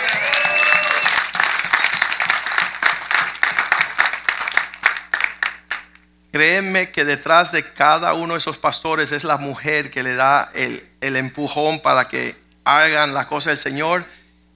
Créeme 6.31 6.91
que 6.91 7.07
detrás 7.07 7.53
de 7.53 7.65
cada 7.65 8.13
uno 8.13 8.35
de 8.35 8.41
esos 8.41 8.59
pastores 8.59 9.13
es 9.13 9.25
la 9.25 9.39
mujer 9.39 9.91
que 9.91 10.03
le 10.03 10.15
da 10.15 10.51
el, 10.53 10.87
el 11.01 11.17
empujón 11.17 11.81
para 11.81 12.07
que 12.07 12.37
hagan 12.65 13.15
la 13.15 13.27
cosa 13.27 13.49
del 13.49 13.59
Señor 13.59 14.05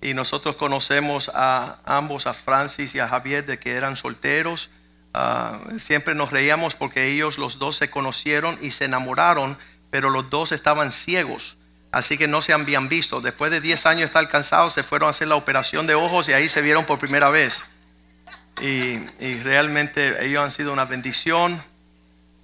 y 0.03 0.13
nosotros 0.13 0.57
conocemos 0.57 1.31
a 1.35 1.79
ambos, 1.87 2.27
a 2.27 2.35
Francis 2.35 2.95
y 2.95 2.99
a 2.99 3.09
Javier, 3.09 3.47
de 3.47 3.59
que 3.59 3.73
eran 3.73 3.97
solteros. 3.97 4.69
Ah, 5.15 5.59
siempre 5.79 6.15
nos 6.15 6.31
reíamos 6.31 6.75
porque 6.75 7.07
ellos 7.07 7.39
los 7.39 7.59
dos 7.59 7.77
se 7.77 7.89
conocieron 7.89 8.59
y 8.61 8.73
se 8.73 8.85
enamoraron, 8.85 9.57
pero 9.91 10.11
los 10.11 10.31
dos 10.31 10.53
estaban 10.53 10.93
ciegos, 10.93 11.57
así 11.93 12.19
que 12.19 12.29
no 12.29 12.43
se 12.43 12.53
habían 12.53 12.89
visto. 12.89 13.21
Después 13.21 13.51
de 13.51 13.61
10 13.61 13.87
años 13.87 14.01
de 14.01 14.07
estar 14.07 14.29
cansados, 14.29 14.73
se 14.73 14.83
fueron 14.83 15.09
a 15.09 15.11
hacer 15.11 15.29
la 15.29 15.37
operación 15.37 15.87
de 15.87 15.95
ojos 15.95 16.29
y 16.29 16.33
ahí 16.33 16.49
se 16.49 16.63
vieron 16.63 16.85
por 16.85 16.99
primera 16.99 17.31
vez. 17.31 17.65
Y, 18.61 18.99
realmente 19.43 20.25
ellos 20.25 20.43
han 20.43 20.51
sido 20.51 20.73
una 20.73 20.87
bendición 20.87 21.63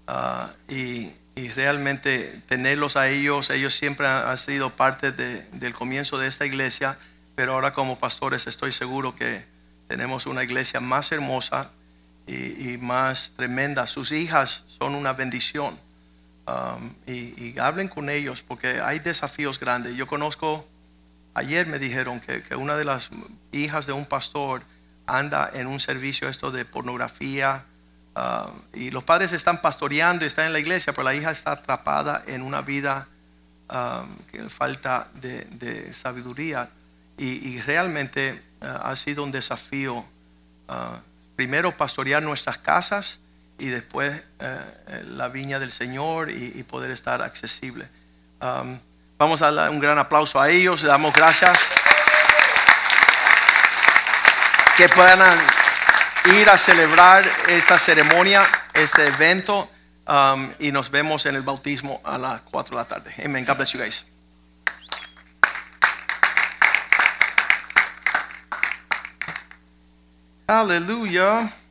ah, 0.06 0.50
y, 0.68 1.10
realmente 1.54 2.40
tenerlos 2.46 2.96
a 2.96 3.08
ellos, 3.08 3.50
ellos 3.50 3.74
siempre 3.74 4.06
han, 4.06 4.36
sido 4.38 4.70
parte 4.70 5.12
del 5.12 5.74
comienzo 5.74 6.18
de 6.18 6.28
esta 6.28 6.46
iglesia 6.46 6.98
pero 7.34 7.54
ahora 7.54 7.72
como 7.72 7.98
pastores 7.98 8.46
estoy 8.46 8.72
seguro 8.72 9.14
que 9.14 9.44
tenemos 9.88 10.26
una 10.26 10.44
iglesia 10.44 10.80
más 10.80 11.12
hermosa 11.12 11.70
y, 12.26 12.72
y 12.72 12.78
más 12.78 13.32
tremenda. 13.36 13.86
Sus 13.86 14.12
hijas 14.12 14.64
son 14.78 14.94
una 14.94 15.12
bendición. 15.12 15.78
Um, 16.44 16.90
y, 17.06 17.56
hablen 17.60 17.86
con 17.86 18.10
ellos 18.10 18.42
porque 18.46 18.80
hay 18.80 18.98
desafíos 18.98 19.60
grandes. 19.60 19.94
Yo 19.94 20.08
conozco, 20.08 20.66
ayer 21.34 21.66
me 21.68 21.78
dijeron 21.78 22.20
que, 22.20 22.42
que 22.42 22.56
una 22.56 22.76
de 22.76 22.84
las 22.84 23.10
hijas 23.52 23.86
de 23.86 23.92
un 23.92 24.06
pastor 24.06 24.62
anda 25.06 25.50
en 25.54 25.68
un 25.68 25.78
servicio 25.78 26.28
esto 26.28 26.50
de 26.50 26.64
pornografía 26.64 27.64
uh, 28.16 28.76
y 28.76 28.90
los 28.90 29.04
padres 29.04 29.32
están 29.32 29.60
pastoreando 29.60 30.24
y 30.24 30.28
están 30.28 30.46
en 30.46 30.52
la 30.52 30.58
iglesia, 30.58 30.92
pero 30.92 31.04
la 31.04 31.14
hija 31.14 31.30
está 31.30 31.52
atrapada 31.52 32.24
en 32.26 32.42
una 32.42 32.60
vida 32.60 33.06
um, 33.70 34.08
que 34.32 34.48
falta 34.48 35.08
de, 35.14 35.94
sabiduría 35.94 36.68
y, 37.18 37.50
y 37.50 37.60
realmente 37.60 38.42
uh, 38.62 38.66
ha 38.88 38.96
sido 38.96 39.22
un 39.22 39.30
desafío 39.30 39.98
uh, 39.98 40.74
primero 41.36 41.70
pastorear 41.76 42.22
nuestras 42.22 42.58
casas 42.58 43.20
y 43.58 43.68
después 43.68 44.20
eh, 44.40 44.58
la 45.10 45.28
viña 45.28 45.58
del 45.58 45.72
Señor 45.72 46.30
y, 46.30 46.52
y 46.54 46.62
poder 46.62 46.90
estar 46.90 47.22
accesible. 47.22 47.88
Um, 48.40 48.78
vamos 49.18 49.40
a 49.40 49.52
dar 49.52 49.70
un 49.70 49.78
gran 49.78 49.98
aplauso 49.98 50.40
a 50.40 50.48
ellos, 50.50 50.82
le 50.82 50.88
damos 50.88 51.14
gracias. 51.14 51.56
Que 54.76 54.88
puedan 54.88 55.20
ir 56.36 56.48
a 56.48 56.58
celebrar 56.58 57.24
esta 57.48 57.78
ceremonia, 57.78 58.44
este 58.74 59.04
evento, 59.06 59.70
um, 60.08 60.52
y 60.58 60.72
nos 60.72 60.90
vemos 60.90 61.26
en 61.26 61.36
el 61.36 61.42
bautismo 61.42 62.00
a 62.04 62.18
las 62.18 62.40
4 62.42 62.76
de 62.76 62.82
la 62.82 62.88
tarde. 62.88 63.14
Amen. 63.24 63.44
God 63.44 63.56
bless 63.56 63.72
you 63.72 63.80
guys. 63.80 64.04
Hallelujah. 70.48 71.61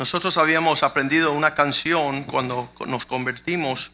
Nosotros 0.00 0.38
habíamos 0.38 0.82
aprendido 0.82 1.30
una 1.30 1.52
canción 1.52 2.24
cuando 2.24 2.70
nos 2.86 3.04
convertimos 3.04 3.92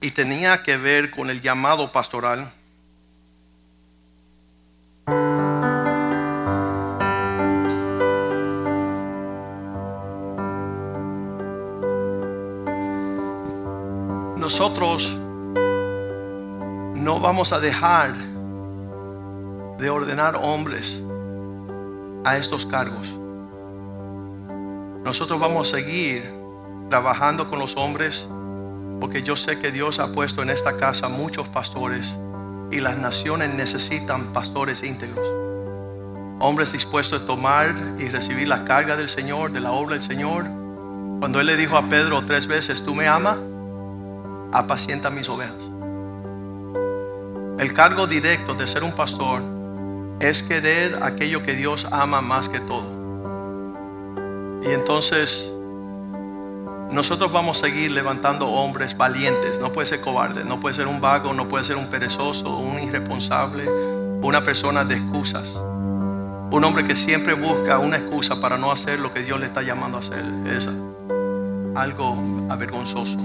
y 0.00 0.12
tenía 0.12 0.62
que 0.62 0.76
ver 0.76 1.10
con 1.10 1.30
el 1.30 1.42
llamado 1.42 1.90
pastoral. 1.90 2.48
Nosotros 14.36 15.12
no 16.94 17.18
vamos 17.18 17.52
a 17.52 17.58
dejar 17.58 18.14
de 19.76 19.90
ordenar 19.90 20.36
hombres 20.36 21.02
a 22.24 22.36
estos 22.36 22.64
cargos. 22.64 23.21
Nosotros 25.04 25.40
vamos 25.40 25.72
a 25.72 25.76
seguir 25.76 26.22
trabajando 26.88 27.50
con 27.50 27.58
los 27.58 27.76
hombres 27.76 28.28
porque 29.00 29.22
yo 29.24 29.34
sé 29.34 29.58
que 29.58 29.72
Dios 29.72 29.98
ha 29.98 30.12
puesto 30.12 30.42
en 30.42 30.50
esta 30.50 30.76
casa 30.76 31.08
muchos 31.08 31.48
pastores 31.48 32.14
y 32.70 32.80
las 32.80 32.98
naciones 32.98 33.52
necesitan 33.52 34.32
pastores 34.32 34.84
íntegros. 34.84 35.26
Hombres 36.38 36.72
dispuestos 36.72 37.22
a 37.22 37.26
tomar 37.26 37.74
y 37.98 38.08
recibir 38.08 38.46
la 38.46 38.64
carga 38.64 38.96
del 38.96 39.08
Señor, 39.08 39.50
de 39.50 39.60
la 39.60 39.72
obra 39.72 39.94
del 39.94 40.04
Señor. 40.04 40.44
Cuando 41.18 41.40
Él 41.40 41.46
le 41.46 41.56
dijo 41.56 41.76
a 41.76 41.88
Pedro 41.88 42.24
tres 42.24 42.46
veces, 42.46 42.84
tú 42.84 42.94
me 42.94 43.08
amas, 43.08 43.38
apacienta 44.52 45.10
mis 45.10 45.28
ovejas. 45.28 45.56
El 47.58 47.74
cargo 47.74 48.06
directo 48.06 48.54
de 48.54 48.66
ser 48.68 48.84
un 48.84 48.92
pastor 48.92 49.42
es 50.20 50.42
querer 50.42 51.02
aquello 51.02 51.42
que 51.42 51.54
Dios 51.54 51.88
ama 51.90 52.20
más 52.20 52.48
que 52.48 52.60
todo. 52.60 52.91
Y 54.64 54.70
entonces 54.70 55.52
nosotros 56.92 57.32
vamos 57.32 57.58
a 57.58 57.66
seguir 57.66 57.90
levantando 57.90 58.48
hombres 58.48 58.96
valientes. 58.96 59.58
No 59.60 59.72
puede 59.72 59.86
ser 59.86 60.00
cobarde, 60.00 60.44
no 60.44 60.60
puede 60.60 60.74
ser 60.74 60.86
un 60.86 61.00
vago, 61.00 61.32
no 61.32 61.48
puede 61.48 61.64
ser 61.64 61.76
un 61.76 61.86
perezoso, 61.86 62.56
un 62.58 62.78
irresponsable, 62.80 63.68
una 64.22 64.44
persona 64.44 64.84
de 64.84 64.96
excusas. 64.96 65.48
Un 66.50 66.64
hombre 66.64 66.84
que 66.84 66.94
siempre 66.94 67.32
busca 67.32 67.78
una 67.78 67.96
excusa 67.96 68.40
para 68.40 68.58
no 68.58 68.70
hacer 68.70 68.98
lo 69.00 69.12
que 69.12 69.22
Dios 69.22 69.40
le 69.40 69.46
está 69.46 69.62
llamando 69.62 69.96
a 69.96 70.00
hacer. 70.00 70.22
Es 70.54 70.68
algo 71.74 72.16
avergonzoso. 72.50 73.16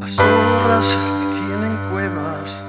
Las 0.00 0.10
zorras 0.10 0.98
tienen 1.32 1.90
cuevas 1.90 2.65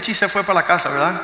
Richie 0.00 0.14
se 0.14 0.28
fue 0.28 0.42
para 0.42 0.60
la 0.60 0.66
casa, 0.66 0.88
¿verdad? 0.88 1.20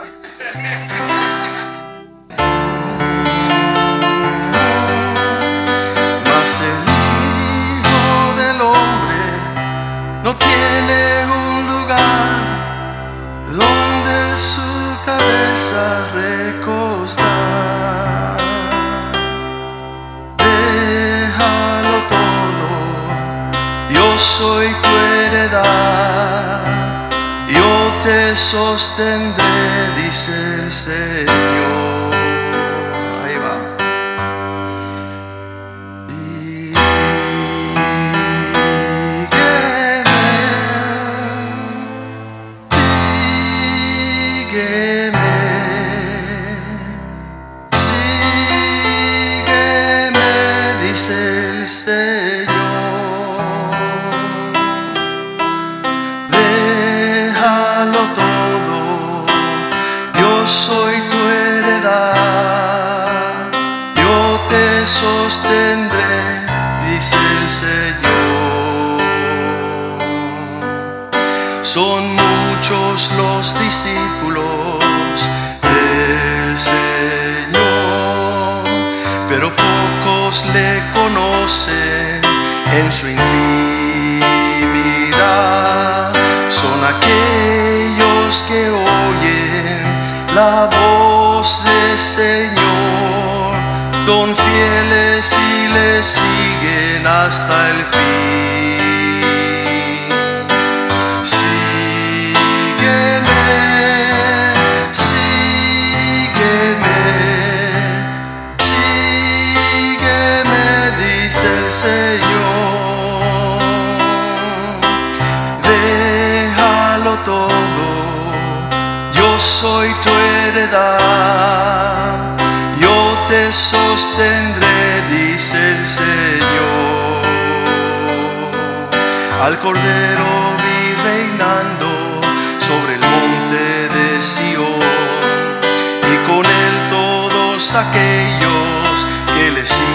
Aquellos 137.77 139.07
que 139.35 139.51
le 139.51 139.67
sirven, 139.67 139.91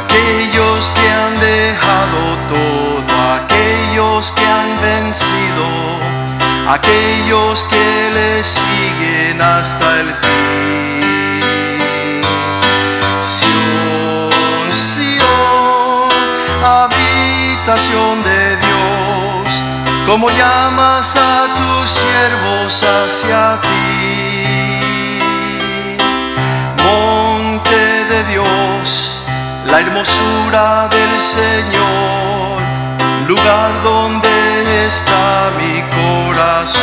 aquellos 0.00 0.88
que 0.90 1.08
han 1.08 1.40
dejado 1.40 2.38
todo, 2.48 3.12
aquellos 3.38 4.30
que 4.30 4.46
han 4.46 4.80
vencido, 4.80 5.66
aquellos 6.68 7.64
que 7.64 8.10
le 8.14 8.44
siguen 8.44 9.42
hasta 9.42 10.00
el 10.00 10.14
fin. 10.14 11.02
Sión, 13.20 14.30
Sión, 14.70 16.08
habitación 16.64 18.22
de 18.22 18.56
Dios, 18.58 19.64
como 20.06 20.30
llamas 20.30 21.16
a 21.16 21.48
tus 21.56 21.90
siervos 21.90 22.84
hacia 22.84 23.60
ti. 23.60 24.41
Dios, 28.28 29.24
la 29.66 29.80
hermosura 29.80 30.88
del 30.88 31.20
Señor, 31.20 32.62
lugar 33.26 33.82
donde 33.82 34.86
está 34.86 35.50
mi 35.58 35.82
corazón. 35.82 36.82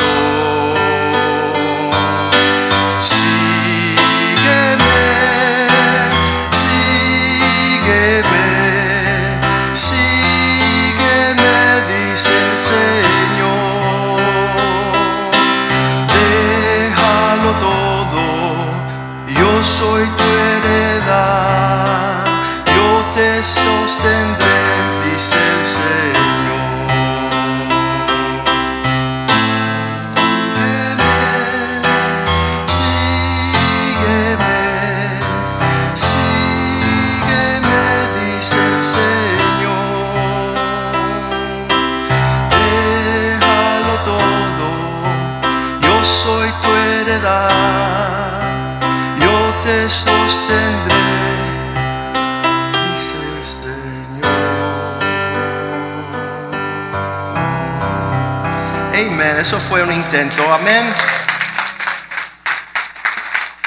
Fue 59.70 59.84
un 59.84 59.94
intento, 59.94 60.52
amén. 60.52 60.84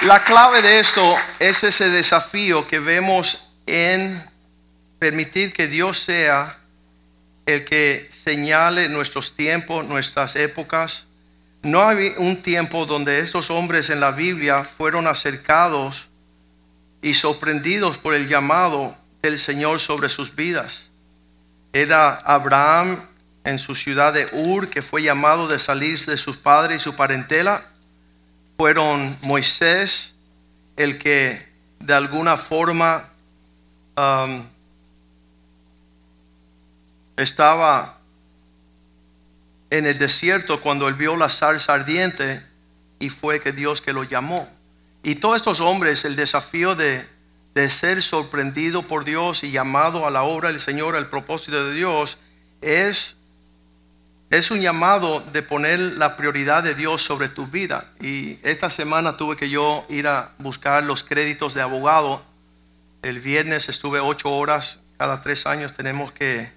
La 0.02 0.24
clave 0.24 0.60
de 0.60 0.80
esto 0.80 1.14
es 1.38 1.62
ese 1.62 1.90
desafío 1.90 2.66
que 2.66 2.80
vemos 2.80 3.52
en 3.66 4.20
permitir 4.98 5.52
que 5.52 5.68
Dios 5.68 6.00
sea 6.00 6.58
el 7.46 7.64
que 7.64 8.08
señale 8.10 8.88
nuestros 8.88 9.36
tiempos, 9.36 9.86
nuestras 9.86 10.34
épocas. 10.34 11.04
No 11.62 11.86
hay 11.86 12.14
un 12.16 12.42
tiempo 12.42 12.84
donde 12.84 13.20
estos 13.20 13.50
hombres 13.50 13.88
en 13.88 14.00
la 14.00 14.10
Biblia 14.10 14.64
fueron 14.64 15.06
acercados 15.06 16.08
y 17.00 17.14
sorprendidos 17.14 17.98
por 17.98 18.14
el 18.14 18.28
llamado 18.28 18.96
del 19.22 19.38
Señor 19.38 19.78
sobre 19.78 20.08
sus 20.08 20.34
vidas. 20.34 20.88
Era 21.72 22.14
Abraham 22.16 22.98
en 23.44 23.59
su 23.59 23.74
ciudad 23.74 24.12
de 24.12 24.28
Ur, 24.33 24.68
que 24.68 24.83
fue 24.83 25.02
llamado 25.02 25.48
de 25.48 25.59
salir 25.59 26.05
de 26.07 26.16
sus 26.16 26.37
padres 26.37 26.81
y 26.81 26.85
su 26.85 26.94
parentela. 26.94 27.64
Fueron 28.57 29.16
Moisés, 29.22 30.14
el 30.76 30.98
que 30.98 31.44
de 31.81 31.94
alguna 31.94 32.37
forma 32.37 33.09
um, 33.96 34.44
estaba 37.16 37.98
en 39.70 39.87
el 39.87 39.98
desierto 39.98 40.61
cuando 40.61 40.87
él 40.87 40.94
vio 40.94 41.16
la 41.16 41.28
zarza 41.28 41.74
ardiente 41.74 42.42
y 42.98 43.11
fue 43.11 43.40
que 43.40 43.52
Dios 43.52 43.81
que 43.81 43.92
lo 43.92 44.05
llamó. 44.05 44.48
Y 45.02 45.16
todos 45.16 45.37
estos 45.37 45.61
hombres, 45.61 46.05
el 46.05 46.14
desafío 46.14 46.76
de, 46.76 47.05
de 47.55 47.70
ser 47.70 48.02
sorprendido 48.02 48.83
por 48.83 49.05
Dios 49.05 49.42
y 49.42 49.50
llamado 49.50 50.07
a 50.07 50.11
la 50.11 50.22
obra 50.22 50.50
del 50.50 50.61
Señor, 50.61 50.94
al 50.94 51.09
propósito 51.09 51.64
de 51.64 51.74
Dios, 51.74 52.18
es, 52.61 53.16
es 54.33 54.51
un 54.51 54.62
llamado 54.62 55.21
de 55.21 55.42
poner 55.42 55.79
la 55.79 56.16
prioridad 56.16 56.62
de 56.62 56.75
Dios 56.75 57.03
sobre 57.03 57.29
tu 57.29 57.47
vida. 57.49 57.92
Y 58.01 58.38
esta 58.42 58.71
semana 58.71 59.18
tuve 59.18 59.37
que 59.37 59.51
yo 59.51 59.85
ir 59.90 60.09
a 60.09 60.31
buscar 60.38 60.83
los 60.85 61.05
créditos 61.05 61.53
de 61.53 61.61
abogado. 61.61 62.25
El 63.03 63.21
viernes 63.21 63.68
estuve 63.68 64.01
ocho 64.01 64.31
horas, 64.31 64.79
cada 64.97 65.21
tres 65.21 65.45
años 65.45 65.75
tenemos 65.75 66.12
que 66.12 66.51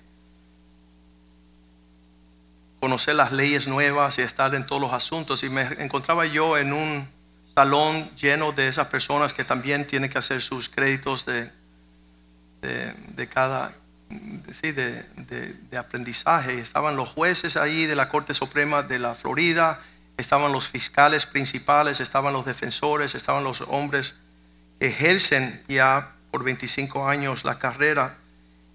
conocer 2.80 3.16
las 3.16 3.34
leyes 3.34 3.68
nuevas 3.68 4.20
y 4.20 4.22
estar 4.22 4.56
en 4.56 4.66
todos 4.66 4.82
los 4.82 4.94
asuntos. 4.94 5.44
Y 5.44 5.50
me 5.50 5.64
encontraba 5.80 6.26
yo 6.26 6.58
en 6.58 6.72
un 6.72 7.06
salón 7.56 8.10
lleno 8.16 8.54
de 8.54 8.70
esas 8.70 8.88
personas 8.88 9.34
que 9.34 9.44
también 9.44 9.86
tienen 9.86 10.10
que 10.10 10.18
hacer 10.18 10.42
sus 10.42 10.70
créditos 10.70 11.26
de, 11.26 11.52
de, 12.62 12.94
de 12.94 13.28
cada, 13.28 13.74
de, 14.10 15.78
aprendizaje. 15.78 16.60
Estaban 16.60 16.96
los 16.96 17.10
jueces 17.10 17.58
ahí 17.58 17.86
de 17.86 17.96
la 17.96 18.10
Corte 18.10 18.34
Suprema 18.34 18.84
de 18.84 19.00
la 19.00 19.15
Florida, 19.15 19.80
estaban 20.18 20.52
los 20.52 20.68
fiscales 20.68 21.26
principales, 21.26 22.00
estaban 22.00 22.34
los 22.34 22.46
defensores, 22.46 23.15
estaban 23.15 23.44
los 23.44 23.62
hombres 23.62 24.15
que 24.80 24.88
ejercen 24.88 25.63
ya 25.68 26.13
por 26.32 26.44
25 26.44 27.08
años 27.08 27.44
la 27.44 27.60
carrera. 27.60 28.15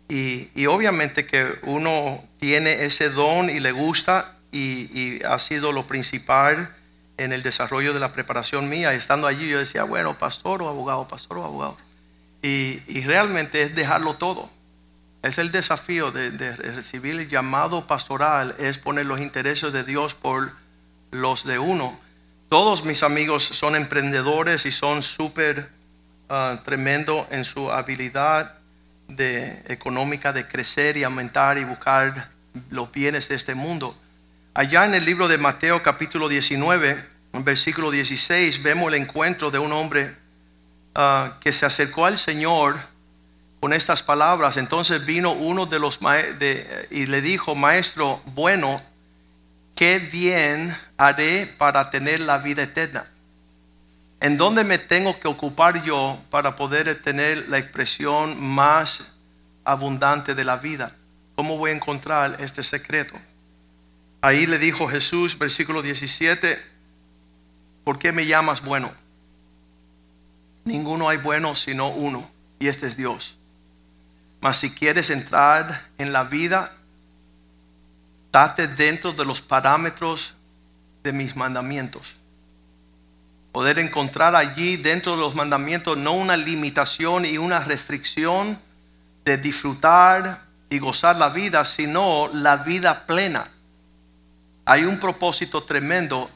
Y, 0.09 0.49
y 0.55 0.67
obviamente 0.67 1.27
que 1.27 1.59
uno 1.63 2.23
tiene 2.39 2.85
ese 2.85 3.11
don 3.11 3.49
y 3.49 3.61
le 3.61 3.73
gusta 3.73 4.37
y, 4.51 4.91
y 4.93 5.23
ha 5.23 5.39
sido 5.39 5.71
lo 5.73 5.87
principal 5.87 6.75
en 7.17 7.33
el 7.33 7.43
desarrollo 7.43 7.93
de 7.93 8.01
la 8.01 8.13
preparación 8.13 8.69
mía. 8.69 8.93
Estando 8.93 9.27
allí 9.27 9.49
yo 9.49 9.59
decía, 9.59 9.85
bueno, 9.85 10.19
pastor 10.19 10.63
o 10.63 10.69
abogado, 10.69 11.07
pastor 11.07 11.39
o 11.39 11.45
abogado. 11.45 11.77
Y, 12.43 12.81
y 12.89 13.03
realmente 13.03 13.63
es 13.63 13.75
dejarlo 13.75 14.15
todo. 14.15 14.51
Es 15.23 15.39
el 15.39 15.53
desafío 15.53 16.13
de, 16.13 16.31
de 16.31 16.57
recibir 16.57 17.17
el 17.17 17.29
llamado 17.29 17.87
pastoral, 17.87 18.55
es 18.59 18.79
poner 18.79 19.07
los 19.07 19.21
intereses 19.21 19.73
de 19.73 19.85
Dios 19.85 20.15
por 20.15 20.53
los 21.11 21.45
de 21.45 21.59
uno. 21.59 21.99
Todos 22.51 22.85
mis 22.85 23.05
amigos 23.05 23.45
son 23.45 23.77
emprendedores 23.77 24.67
y 24.67 24.73
son 24.73 25.05
súper 25.05 25.71
ah, 26.29 26.59
tremendo 26.65 27.27
en 27.31 27.45
su 27.45 27.71
habilidad 27.71 28.55
de, 29.07 29.63
económica 29.69 30.33
de 30.33 30.47
crecer 30.47 30.97
y 30.97 31.05
aumentar 31.05 31.59
y 31.59 31.65
buscar 31.65 32.31
los 32.71 32.91
bienes 32.91 33.29
de 33.29 33.37
este 33.37 33.55
mundo. 33.55 33.97
Allá 34.53 34.85
en 34.85 34.95
el 34.95 35.05
libro 35.05 35.29
de 35.29 35.39
Mateo 35.39 35.83
capítulo 35.83 36.29
19, 36.29 37.05
en 37.33 37.45
versículo 37.45 37.91
16, 37.91 38.65
vemos 38.65 38.89
el 38.89 39.01
encuentro 39.01 39.53
de 39.53 39.61
un 39.61 39.71
hombre 39.73 40.13
ah, 40.97 41.37
que 41.41 41.53
se 41.53 41.67
acercó 41.67 42.07
al 42.07 42.19
Señor 42.19 42.81
con 43.61 43.73
estas 43.73 44.03
palabras. 44.03 44.57
Entonces 44.57 45.05
vino 45.07 45.33
uno 45.33 45.67
de 45.67 45.79
los 45.79 46.01
de- 46.01 46.89
y 46.91 47.07
le 47.07 47.21
dijo, 47.21 47.55
maestro 47.55 48.23
bueno, 48.35 48.81
¿qué 49.75 49.99
bien 49.99 50.77
haré 50.97 51.47
para 51.47 51.91
tener 51.91 52.21
la 52.21 52.39
vida 52.39 52.63
eterna? 52.63 53.05
¿En 54.21 54.37
dónde 54.37 54.65
me 54.65 54.79
tengo 54.79 55.19
que 55.19 55.29
ocupar 55.29 55.83
yo 55.83 56.19
para 56.31 56.57
poder 56.57 57.01
tener 57.03 57.49
la 57.49 57.59
expresión 57.59 58.39
más 58.43 59.13
abundante 59.65 60.35
de 60.35 60.45
la 60.45 60.57
vida? 60.57 60.93
¿Cómo 61.37 61.57
voy 61.57 61.71
a 61.71 61.75
encontrar 61.75 62.37
este 62.41 62.63
secreto? 62.63 63.15
Ahí 64.21 64.47
le 64.47 64.59
dijo 64.59 64.87
Jesús, 64.89 65.39
versículo 65.39 65.81
17, 65.81 66.63
¿por 67.85 67.99
qué 67.99 68.13
me 68.13 68.27
llamas 68.27 68.63
bueno? 68.63 68.93
Ninguno 70.65 71.09
hay 71.09 71.17
bueno 71.17 71.57
sino 71.57 71.89
uno, 71.89 72.29
y 72.59 72.69
este 72.69 72.87
es 72.87 72.99
Dios. 72.99 73.39
Mas 74.41 74.59
si 74.59 74.75
quieres 74.75 75.11
entrar 75.11 75.89
en 75.99 76.13
la 76.13 76.25
vida, 76.25 76.73
date 78.33 78.69
dentro 78.69 79.13
de 79.13 79.25
los 79.25 79.41
parámetros 79.41 80.35
de 81.03 81.13
mis 81.13 81.37
mandamientos. 81.37 82.03
Poder 83.53 83.79
encontrar 83.79 84.35
allí 84.37 84.77
dentro 84.77 85.17
de 85.17 85.21
los 85.21 85.35
mandamientos 85.35 85.99
no 85.99 86.13
una 86.13 86.37
limitación 86.37 87.27
y 87.27 87.37
una 87.37 87.61
restricción 87.61 88.59
de 89.25 89.37
disfrutar 89.37 90.43
y 90.71 90.79
gozar 90.79 91.17
la 91.17 91.29
vida, 91.29 91.65
sino 91.65 92.31
la 92.33 92.57
vida 92.59 93.07
plena. 93.07 93.49
Hay 94.65 94.85
un 94.85 94.99
propósito 95.01 95.65
tremendo 95.65 96.31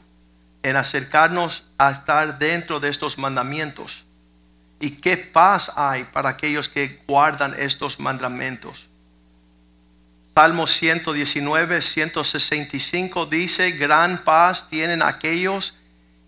en 0.61 0.75
acercarnos 0.75 1.63
a 1.77 1.91
estar 1.91 2.37
dentro 2.37 2.79
de 2.79 2.89
estos 2.89 3.17
mandamientos. 3.17 4.04
¿Y 4.79 4.91
qué 4.91 5.17
paz 5.17 5.71
hay 5.75 6.03
para 6.03 6.29
aquellos 6.29 6.69
que 6.69 7.01
guardan 7.07 7.55
estos 7.57 7.99
mandamientos? 7.99 8.87
Salmo 10.33 10.67
119, 10.67 11.81
165 11.81 13.25
dice, 13.25 13.71
gran 13.71 14.17
paz 14.23 14.67
tienen 14.67 15.01
aquellos 15.01 15.77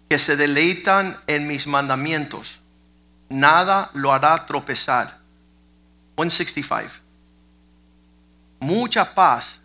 que 0.09 0.17
se 0.17 0.37
deleitan 0.37 1.17
en 1.27 1.45
mis 1.45 1.67
mandamientos. 1.67 2.59
Nada 3.27 3.91
lo 3.93 4.13
hará 4.13 4.45
tropezar. 4.45 5.19
165. 6.15 7.03
Mucha 8.59 9.13
paz, 9.13 9.59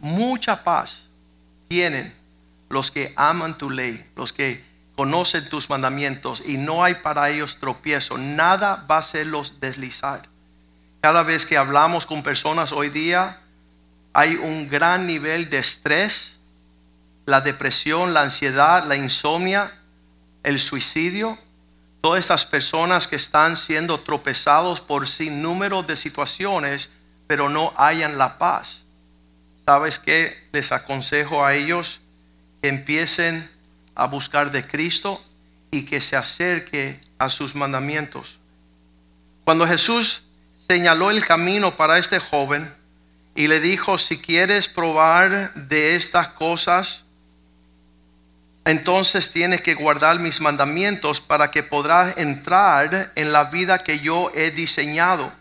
mucha 0.00 0.62
paz 0.62 1.04
tienen 1.68 2.12
los 2.68 2.90
que 2.90 3.12
aman 3.16 3.56
tu 3.56 3.70
ley, 3.70 4.04
los 4.16 4.32
que 4.32 4.67
conocen 4.98 5.48
tus 5.48 5.70
mandamientos 5.70 6.42
y 6.44 6.56
no 6.56 6.82
hay 6.82 6.94
para 6.94 7.30
ellos 7.30 7.58
tropiezo. 7.60 8.18
Nada 8.18 8.84
va 8.90 8.96
a 8.96 8.98
hacerlos 8.98 9.60
deslizar. 9.60 10.22
Cada 11.00 11.22
vez 11.22 11.46
que 11.46 11.56
hablamos 11.56 12.04
con 12.04 12.24
personas 12.24 12.72
hoy 12.72 12.90
día, 12.90 13.38
hay 14.12 14.34
un 14.34 14.68
gran 14.68 15.06
nivel 15.06 15.50
de 15.50 15.58
estrés, 15.58 16.32
la 17.26 17.40
depresión, 17.40 18.12
la 18.12 18.22
ansiedad, 18.22 18.88
la 18.88 18.96
insomnia, 18.96 19.70
el 20.42 20.58
suicidio. 20.58 21.38
Todas 22.00 22.24
esas 22.24 22.44
personas 22.44 23.06
que 23.06 23.14
están 23.14 23.56
siendo 23.56 24.00
tropezados 24.00 24.80
por 24.80 25.06
sin 25.06 25.42
número 25.42 25.84
de 25.84 25.94
situaciones, 25.94 26.90
pero 27.28 27.48
no 27.48 27.72
hayan 27.76 28.18
la 28.18 28.36
paz. 28.38 28.82
¿Sabes 29.64 30.00
qué? 30.00 30.48
Les 30.50 30.72
aconsejo 30.72 31.44
a 31.44 31.54
ellos 31.54 32.00
que 32.60 32.68
empiecen 32.68 33.48
a 33.98 34.06
buscar 34.06 34.50
de 34.50 34.66
Cristo 34.66 35.22
y 35.70 35.84
que 35.84 36.00
se 36.00 36.16
acerque 36.16 36.98
a 37.18 37.28
sus 37.28 37.54
mandamientos. 37.54 38.38
Cuando 39.44 39.66
Jesús 39.66 40.22
señaló 40.68 41.10
el 41.10 41.26
camino 41.26 41.76
para 41.76 41.98
este 41.98 42.20
joven 42.20 42.72
y 43.34 43.48
le 43.48 43.60
dijo, 43.60 43.98
si 43.98 44.18
quieres 44.18 44.68
probar 44.68 45.52
de 45.54 45.96
estas 45.96 46.28
cosas, 46.28 47.04
entonces 48.64 49.32
tienes 49.32 49.62
que 49.62 49.74
guardar 49.74 50.20
mis 50.20 50.40
mandamientos 50.40 51.20
para 51.20 51.50
que 51.50 51.62
podrás 51.62 52.16
entrar 52.18 53.12
en 53.16 53.32
la 53.32 53.44
vida 53.44 53.78
que 53.78 53.98
yo 53.98 54.30
he 54.34 54.50
diseñado. 54.50 55.32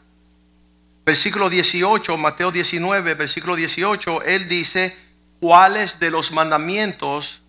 Versículo 1.05 1.49
18, 1.49 2.18
Mateo 2.18 2.51
19, 2.51 3.14
versículo 3.14 3.55
18, 3.55 4.24
él 4.24 4.49
dice, 4.49 4.97
¿cuáles 5.39 5.99
de 5.99 6.10
los 6.10 6.32
mandamientos 6.32 7.41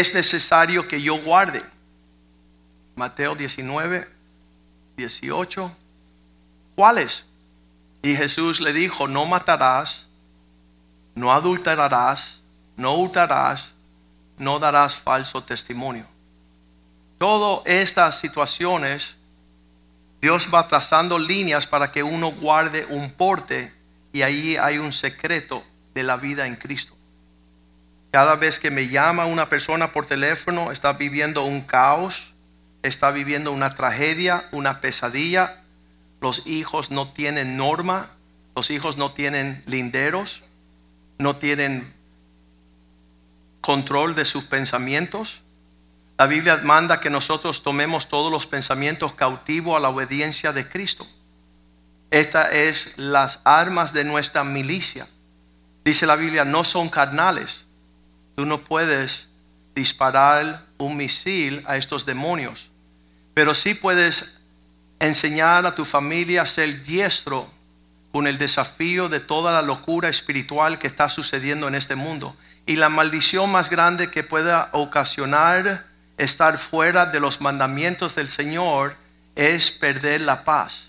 es 0.00 0.14
necesario 0.14 0.86
que 0.86 1.00
yo 1.00 1.18
guarde? 1.22 1.62
Mateo 2.96 3.34
19, 3.34 4.08
18. 4.96 5.70
¿Cuáles? 6.74 7.24
Y 8.02 8.14
Jesús 8.14 8.60
le 8.60 8.72
dijo, 8.72 9.08
no 9.08 9.26
matarás, 9.26 10.06
no 11.14 11.32
adulterarás, 11.32 12.40
no 12.76 12.94
hurtarás, 12.94 13.72
no 14.38 14.58
darás 14.58 14.96
falso 14.96 15.42
testimonio. 15.42 16.04
Todas 17.18 17.66
estas 17.66 18.18
situaciones, 18.18 19.16
Dios 20.20 20.48
va 20.52 20.68
trazando 20.68 21.18
líneas 21.18 21.66
para 21.66 21.90
que 21.90 22.02
uno 22.02 22.32
guarde 22.32 22.86
un 22.90 23.10
porte 23.12 23.72
y 24.12 24.22
ahí 24.22 24.56
hay 24.56 24.78
un 24.78 24.92
secreto 24.92 25.64
de 25.94 26.02
la 26.02 26.16
vida 26.16 26.46
en 26.46 26.56
Cristo. 26.56 26.95
Cada 28.16 28.34
vez 28.36 28.58
que 28.58 28.70
me 28.70 28.88
llama 28.88 29.26
una 29.26 29.50
persona 29.50 29.92
por 29.92 30.06
teléfono, 30.06 30.72
está 30.72 30.94
viviendo 30.94 31.44
un 31.44 31.60
caos, 31.60 32.32
está 32.82 33.10
viviendo 33.10 33.52
una 33.52 33.74
tragedia, 33.74 34.48
una 34.52 34.80
pesadilla, 34.80 35.62
los 36.22 36.46
hijos 36.46 36.90
no 36.90 37.08
tienen 37.08 37.58
norma, 37.58 38.08
los 38.54 38.70
hijos 38.70 38.96
no 38.96 39.12
tienen 39.12 39.62
linderos, 39.66 40.42
no 41.18 41.36
tienen 41.36 41.92
control 43.60 44.14
de 44.14 44.24
sus 44.24 44.44
pensamientos. 44.44 45.42
La 46.16 46.24
Biblia 46.24 46.58
manda 46.64 47.00
que 47.00 47.10
nosotros 47.10 47.62
tomemos 47.62 48.08
todos 48.08 48.32
los 48.32 48.46
pensamientos 48.46 49.12
cautivos 49.12 49.76
a 49.76 49.80
la 49.80 49.90
obediencia 49.90 50.54
de 50.54 50.66
Cristo. 50.66 51.06
Estas 52.10 52.50
es 52.54 52.96
las 52.96 53.40
armas 53.44 53.92
de 53.92 54.04
nuestra 54.04 54.42
milicia. 54.42 55.06
Dice 55.84 56.06
la 56.06 56.16
Biblia, 56.16 56.46
no 56.46 56.64
son 56.64 56.88
carnales. 56.88 57.65
Tú 58.36 58.46
no 58.46 58.60
puedes 58.60 59.28
disparar 59.74 60.64
un 60.78 60.96
misil 60.96 61.64
a 61.66 61.76
estos 61.76 62.06
demonios, 62.06 62.70
pero 63.34 63.54
sí 63.54 63.74
puedes 63.74 64.38
enseñar 65.00 65.66
a 65.66 65.74
tu 65.74 65.84
familia 65.84 66.42
a 66.42 66.46
ser 66.46 66.82
diestro 66.82 67.50
con 68.12 68.26
el 68.26 68.38
desafío 68.38 69.08
de 69.08 69.20
toda 69.20 69.52
la 69.52 69.62
locura 69.62 70.08
espiritual 70.08 70.78
que 70.78 70.86
está 70.86 71.08
sucediendo 71.08 71.68
en 71.68 71.74
este 71.74 71.96
mundo. 71.96 72.36
Y 72.64 72.76
la 72.76 72.88
maldición 72.88 73.50
más 73.50 73.68
grande 73.70 74.10
que 74.10 74.22
pueda 74.22 74.70
ocasionar 74.72 75.84
estar 76.16 76.58
fuera 76.58 77.06
de 77.06 77.20
los 77.20 77.40
mandamientos 77.40 78.14
del 78.14 78.28
Señor 78.28 78.96
es 79.34 79.70
perder 79.70 80.22
la 80.22 80.44
paz. 80.44 80.88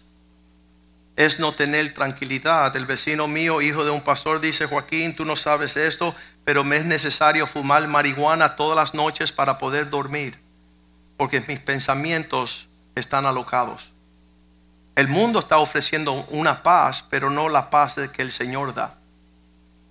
Es 1.17 1.39
no 1.39 1.51
tener 1.51 1.93
tranquilidad. 1.93 2.73
El 2.77 2.85
vecino 2.85 3.27
mío, 3.27 3.61
hijo 3.61 3.83
de 3.83 3.91
un 3.91 4.01
pastor, 4.01 4.39
dice, 4.39 4.67
Joaquín, 4.67 5.15
tú 5.15 5.25
no 5.25 5.35
sabes 5.35 5.75
esto, 5.75 6.15
pero 6.45 6.63
me 6.63 6.77
es 6.77 6.85
necesario 6.85 7.47
fumar 7.47 7.85
marihuana 7.87 8.55
todas 8.55 8.77
las 8.77 8.93
noches 8.93 9.33
para 9.33 9.57
poder 9.57 9.89
dormir, 9.89 10.39
porque 11.17 11.41
mis 11.41 11.59
pensamientos 11.59 12.69
están 12.95 13.25
alocados. 13.25 13.91
El 14.95 15.07
mundo 15.07 15.39
está 15.39 15.57
ofreciendo 15.57 16.13
una 16.29 16.63
paz, 16.63 17.03
pero 17.09 17.29
no 17.29 17.49
la 17.49 17.69
paz 17.69 17.95
de 17.95 18.09
que 18.09 18.21
el 18.21 18.31
Señor 18.31 18.75
da. 18.75 18.95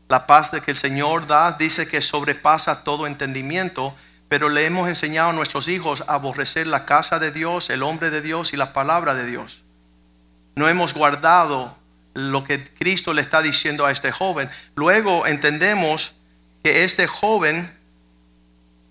La 0.08 0.26
paz 0.28 0.52
de 0.52 0.60
que 0.60 0.70
el 0.70 0.76
Señor 0.76 1.26
da 1.26 1.52
dice 1.52 1.88
que 1.88 2.00
sobrepasa 2.02 2.84
todo 2.84 3.08
entendimiento, 3.08 3.94
pero 4.28 4.48
le 4.48 4.64
hemos 4.64 4.88
enseñado 4.88 5.30
a 5.30 5.32
nuestros 5.32 5.66
hijos 5.66 6.04
a 6.06 6.14
aborrecer 6.14 6.68
la 6.68 6.86
casa 6.86 7.18
de 7.18 7.32
Dios, 7.32 7.68
el 7.68 7.82
hombre 7.82 8.10
de 8.10 8.22
Dios 8.22 8.52
y 8.52 8.56
la 8.56 8.72
palabra 8.72 9.14
de 9.14 9.26
Dios. 9.26 9.65
No 10.56 10.68
hemos 10.68 10.92
guardado 10.94 11.76
lo 12.14 12.44
que 12.44 12.64
Cristo 12.74 13.12
le 13.12 13.22
está 13.22 13.42
diciendo 13.42 13.86
a 13.86 13.92
este 13.92 14.10
joven. 14.10 14.50
Luego 14.74 15.26
entendemos 15.26 16.12
que 16.64 16.84
este 16.84 17.06
joven 17.06 17.70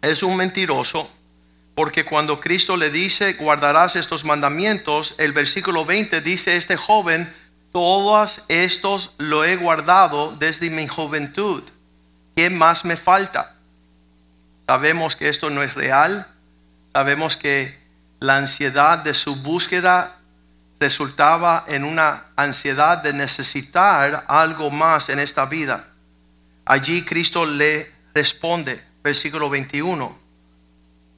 es 0.01 0.23
un 0.23 0.37
mentiroso 0.37 1.09
porque 1.75 2.05
cuando 2.05 2.39
Cristo 2.39 2.77
le 2.77 2.89
dice, 2.89 3.33
guardarás 3.33 3.97
estos 3.97 4.23
mandamientos, 4.23 5.13
el 5.17 5.33
versículo 5.33 5.83
20 5.83 6.21
dice, 6.21 6.55
este 6.55 6.77
joven, 6.77 7.31
todos 7.73 8.45
estos 8.47 9.13
lo 9.17 9.43
he 9.43 9.57
guardado 9.57 10.33
desde 10.39 10.69
mi 10.69 10.87
juventud. 10.87 11.61
¿Qué 12.33 12.49
más 12.49 12.85
me 12.85 12.95
falta? 12.95 13.55
Sabemos 14.65 15.17
que 15.17 15.27
esto 15.27 15.49
no 15.49 15.61
es 15.63 15.75
real. 15.75 16.27
Sabemos 16.93 17.35
que 17.35 17.77
la 18.21 18.37
ansiedad 18.37 18.99
de 18.99 19.13
su 19.13 19.35
búsqueda 19.35 20.15
resultaba 20.79 21.65
en 21.67 21.83
una 21.83 22.25
ansiedad 22.35 23.01
de 23.01 23.13
necesitar 23.13 24.25
algo 24.27 24.69
más 24.71 25.09
en 25.09 25.19
esta 25.19 25.45
vida. 25.45 25.87
Allí 26.65 27.03
Cristo 27.03 27.45
le 27.45 27.91
responde, 28.13 28.83
versículo 29.03 29.49
21 29.49 30.25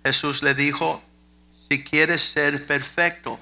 Jesús 0.07 0.41
le 0.41 0.55
dijo, 0.55 1.01
si 1.67 1.83
quieres 1.83 2.23
ser 2.23 2.65
perfecto, 2.65 3.37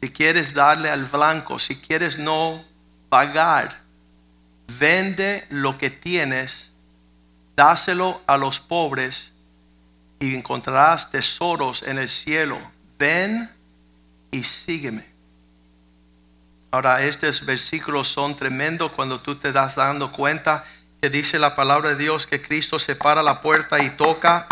si 0.00 0.10
quieres 0.10 0.54
darle 0.54 0.88
al 0.88 1.04
blanco, 1.04 1.58
si 1.58 1.78
quieres 1.78 2.18
no 2.18 2.64
pagar, 3.10 3.80
vende 4.78 5.46
lo 5.50 5.76
que 5.76 5.90
tienes, 5.90 6.70
dáselo 7.54 8.22
a 8.26 8.38
los 8.38 8.60
pobres 8.60 9.32
y 10.20 10.34
encontrarás 10.34 11.10
tesoros 11.10 11.82
en 11.82 11.98
el 11.98 12.08
cielo. 12.08 12.56
Ven 12.98 13.50
y 14.30 14.42
sígueme. 14.42 15.04
Ahora, 16.70 17.04
estos 17.04 17.44
versículos 17.44 18.08
son 18.08 18.36
tremendos 18.36 18.92
cuando 18.92 19.20
tú 19.20 19.34
te 19.34 19.50
das 19.50 19.74
dando 19.74 20.12
cuenta 20.12 20.64
que 21.00 21.10
dice 21.10 21.38
la 21.38 21.56
palabra 21.56 21.90
de 21.90 21.96
Dios 21.96 22.26
que 22.26 22.40
Cristo 22.40 22.78
se 22.78 22.94
para 22.94 23.22
la 23.22 23.40
puerta 23.40 23.82
y 23.82 23.90
toca 23.90 24.46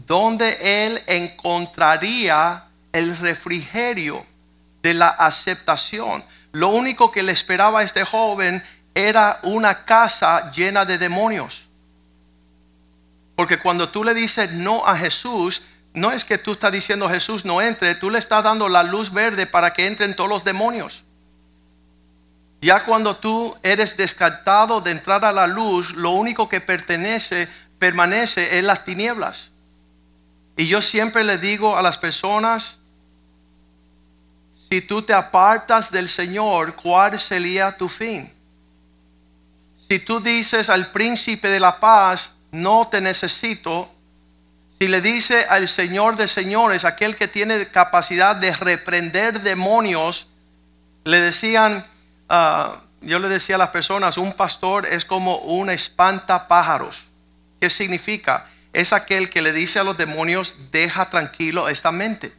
Donde 0.07 0.87
él 0.87 1.03
encontraría 1.07 2.65
el 2.93 3.17
refrigerio 3.19 4.25
de 4.83 4.95
la 4.95 5.09
aceptación. 5.09 6.23
Lo 6.53 6.69
único 6.69 7.11
que 7.11 7.23
le 7.23 7.33
esperaba 7.33 7.81
a 7.81 7.83
este 7.83 8.05
joven 8.05 8.63
era 8.95 9.41
una 9.43 9.85
casa 9.85 10.51
llena 10.51 10.85
de 10.85 10.99
demonios. 10.99 11.69
Porque 13.37 13.59
cuando 13.59 13.89
tú 13.89 14.03
le 14.03 14.15
dices 14.15 14.53
no 14.53 14.85
a 14.87 14.97
Jesús, 14.97 15.63
no 15.95 16.11
es 16.11 16.25
que 16.25 16.39
tú 16.39 16.53
estás 16.53 16.73
diciendo 16.73 17.09
Jesús 17.09 17.45
no 17.45 17.61
entre, 17.63 17.95
tú 17.95 18.11
le 18.11 18.19
estás 18.19 18.43
dando 18.45 18.69
la 18.69 18.83
luz 18.83 19.13
verde 19.13 19.47
para 19.47 19.73
que 19.73 19.87
entren 19.87 20.17
todos 20.17 20.31
los 20.31 20.45
demonios. 20.45 21.05
Ya 22.61 22.85
cuando 22.85 23.17
tú 23.17 23.57
eres 23.63 23.97
descartado 23.97 24.81
de 24.81 24.91
entrar 24.91 25.25
a 25.25 25.33
la 25.33 25.47
luz, 25.47 25.93
lo 25.93 26.11
único 26.11 26.49
que 26.49 26.61
pertenece, 26.61 27.49
permanece 27.79 28.59
en 28.59 28.67
las 28.67 28.85
tinieblas. 28.85 29.53
Y 30.59 30.67
yo 30.67 30.83
siempre 30.83 31.23
le 31.23 31.39
digo 31.39 31.77
a 31.77 31.83
las 31.83 31.99
personas, 31.99 32.79
si 34.69 34.81
tú 34.81 35.03
te 35.03 35.15
apartas 35.15 35.93
del 35.93 36.09
Señor, 36.09 36.75
¿cuál 36.75 37.17
sería 37.21 37.77
tu 37.77 37.89
fin? 37.89 38.29
Si 39.89 40.01
tú 40.01 40.19
dices 40.19 40.69
al 40.69 40.89
príncipe 40.89 41.49
de 41.49 41.61
la 41.61 41.79
paz, 41.79 42.35
no 42.51 42.89
te 42.91 43.01
necesito, 43.01 43.89
si 44.81 44.89
le 44.89 45.01
dice 45.01 45.47
al 45.49 45.69
Señor 45.69 46.17
de 46.17 46.27
señores, 46.27 46.85
aquel 46.85 47.15
que 47.15 47.29
tiene 47.29 47.69
capacidad 47.69 48.35
de 48.35 48.53
reprender 48.53 49.43
demonios, 49.43 50.27
le 51.05 51.21
decían, 51.21 51.87
ah, 52.29 52.81
yo 53.01 53.21
le 53.21 53.29
decía 53.29 53.55
a 53.55 53.59
las 53.59 53.71
personas, 53.71 54.19
un 54.19 54.33
pastor 54.33 54.87
es 54.87 55.05
como 55.05 55.37
un 55.37 55.71
espantapájaros. 55.71 57.05
¿Qué 57.61 57.71
significa? 57.71 58.47
Es 58.73 58.93
aquel 58.93 59.31
que 59.31 59.43
le 59.43 59.53
dice 59.53 59.79
a 59.79 59.85
los 59.85 59.97
demonios, 59.97 60.57
deja 60.71 61.11
tranquilo 61.11 61.69
esta 61.69 61.93
mente. 61.93 62.33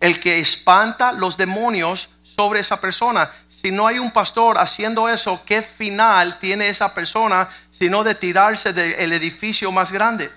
El 0.00 0.20
que 0.20 0.38
espanta 0.38 1.12
los 1.12 1.36
demonios 1.36 2.08
sobre 2.22 2.60
esa 2.60 2.80
persona. 2.80 3.30
Si 3.48 3.72
no 3.72 3.86
hay 3.86 3.98
un 3.98 4.12
pastor 4.12 4.58
haciendo 4.58 5.08
eso, 5.08 5.42
¿qué 5.44 5.60
final 5.60 6.38
tiene 6.38 6.68
esa 6.68 6.94
persona 6.94 7.48
sino 7.72 8.04
de 8.04 8.14
tirarse 8.14 8.72
del 8.72 9.12
edificio 9.12 9.72
más 9.72 9.90
grande? 9.90 10.30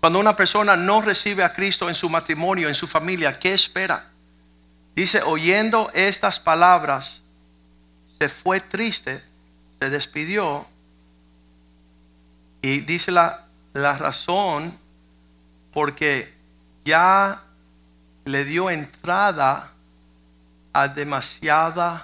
Cuando 0.00 0.18
una 0.18 0.34
persona 0.34 0.76
no 0.76 1.02
recibe 1.02 1.44
a 1.44 1.52
Cristo 1.52 1.88
en 1.88 1.94
su 1.94 2.08
matrimonio, 2.08 2.68
en 2.68 2.74
su 2.74 2.86
familia, 2.86 3.38
¿qué 3.38 3.52
espera? 3.52 4.06
Dice, 4.96 5.22
oyendo 5.22 5.90
estas 5.94 6.40
palabras, 6.40 7.20
se 8.18 8.28
fue 8.28 8.60
triste, 8.60 9.22
se 9.78 9.90
despidió 9.90 10.66
y 12.62 12.80
dice 12.80 13.12
la, 13.12 13.46
la 13.72 13.96
razón 13.96 14.72
porque 15.72 16.32
ya 16.84 17.42
le 18.24 18.44
dio 18.44 18.70
entrada 18.70 19.72
a 20.72 20.88
demasiadas 20.88 22.02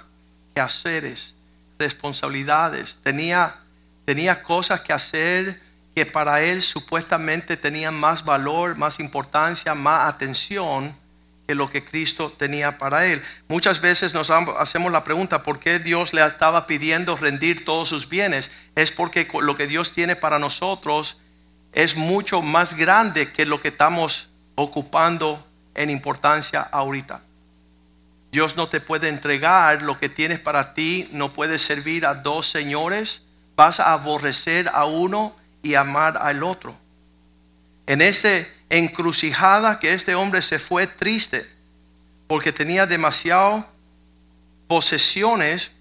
quehaceres, 0.53 1.33
responsabilidades. 1.77 2.99
Tenía, 3.03 3.55
tenía 4.05 4.43
cosas 4.43 4.81
que 4.81 4.93
hacer 4.93 5.61
que 5.95 6.05
para 6.05 6.41
él 6.41 6.61
supuestamente 6.61 7.57
tenían 7.57 7.93
más 7.95 8.23
valor, 8.23 8.75
más 8.75 8.99
importancia, 8.99 9.73
más 9.73 10.09
atención 10.09 10.95
que 11.47 11.55
lo 11.55 11.69
que 11.69 11.83
Cristo 11.83 12.31
tenía 12.37 12.77
para 12.77 13.05
él. 13.05 13.23
Muchas 13.47 13.79
veces 13.79 14.13
nos 14.13 14.29
hacemos 14.29 14.91
la 14.91 15.05
pregunta, 15.05 15.43
¿por 15.43 15.59
qué 15.59 15.79
Dios 15.79 16.13
le 16.13 16.23
estaba 16.23 16.67
pidiendo 16.67 17.15
rendir 17.15 17.63
todos 17.63 17.87
sus 17.87 18.09
bienes? 18.09 18.51
Es 18.75 18.91
porque 18.91 19.27
lo 19.41 19.55
que 19.55 19.65
Dios 19.65 19.93
tiene 19.93 20.17
para 20.17 20.39
nosotros 20.39 21.21
es 21.71 21.95
mucho 21.95 22.41
más 22.41 22.75
grande 22.75 23.31
que 23.31 23.45
lo 23.45 23.61
que 23.61 23.69
estamos 23.69 24.27
ocupando 24.55 25.47
en 25.73 25.89
importancia 25.89 26.61
ahorita. 26.61 27.21
Dios 28.31 28.57
no 28.57 28.67
te 28.67 28.81
puede 28.81 29.07
entregar 29.07 29.81
lo 29.83 29.97
que 29.97 30.09
tienes 30.09 30.39
para 30.39 30.73
ti, 30.73 31.07
no 31.13 31.31
puedes 31.31 31.61
servir 31.61 32.05
a 32.05 32.13
dos 32.13 32.47
señores, 32.47 33.23
vas 33.55 33.79
a 33.79 33.93
aborrecer 33.93 34.69
a 34.73 34.83
uno 34.83 35.33
y 35.63 35.75
amar 35.75 36.17
al 36.17 36.43
otro. 36.43 36.75
En 37.85 38.01
ese 38.01 38.56
encrucijada 38.69 39.79
que 39.79 39.93
este 39.93 40.15
hombre 40.15 40.41
se 40.41 40.59
fue 40.59 40.87
triste 40.87 41.49
porque 42.27 42.51
tenía 42.51 42.85
demasiado 42.85 43.65
posesiones. 44.67 45.71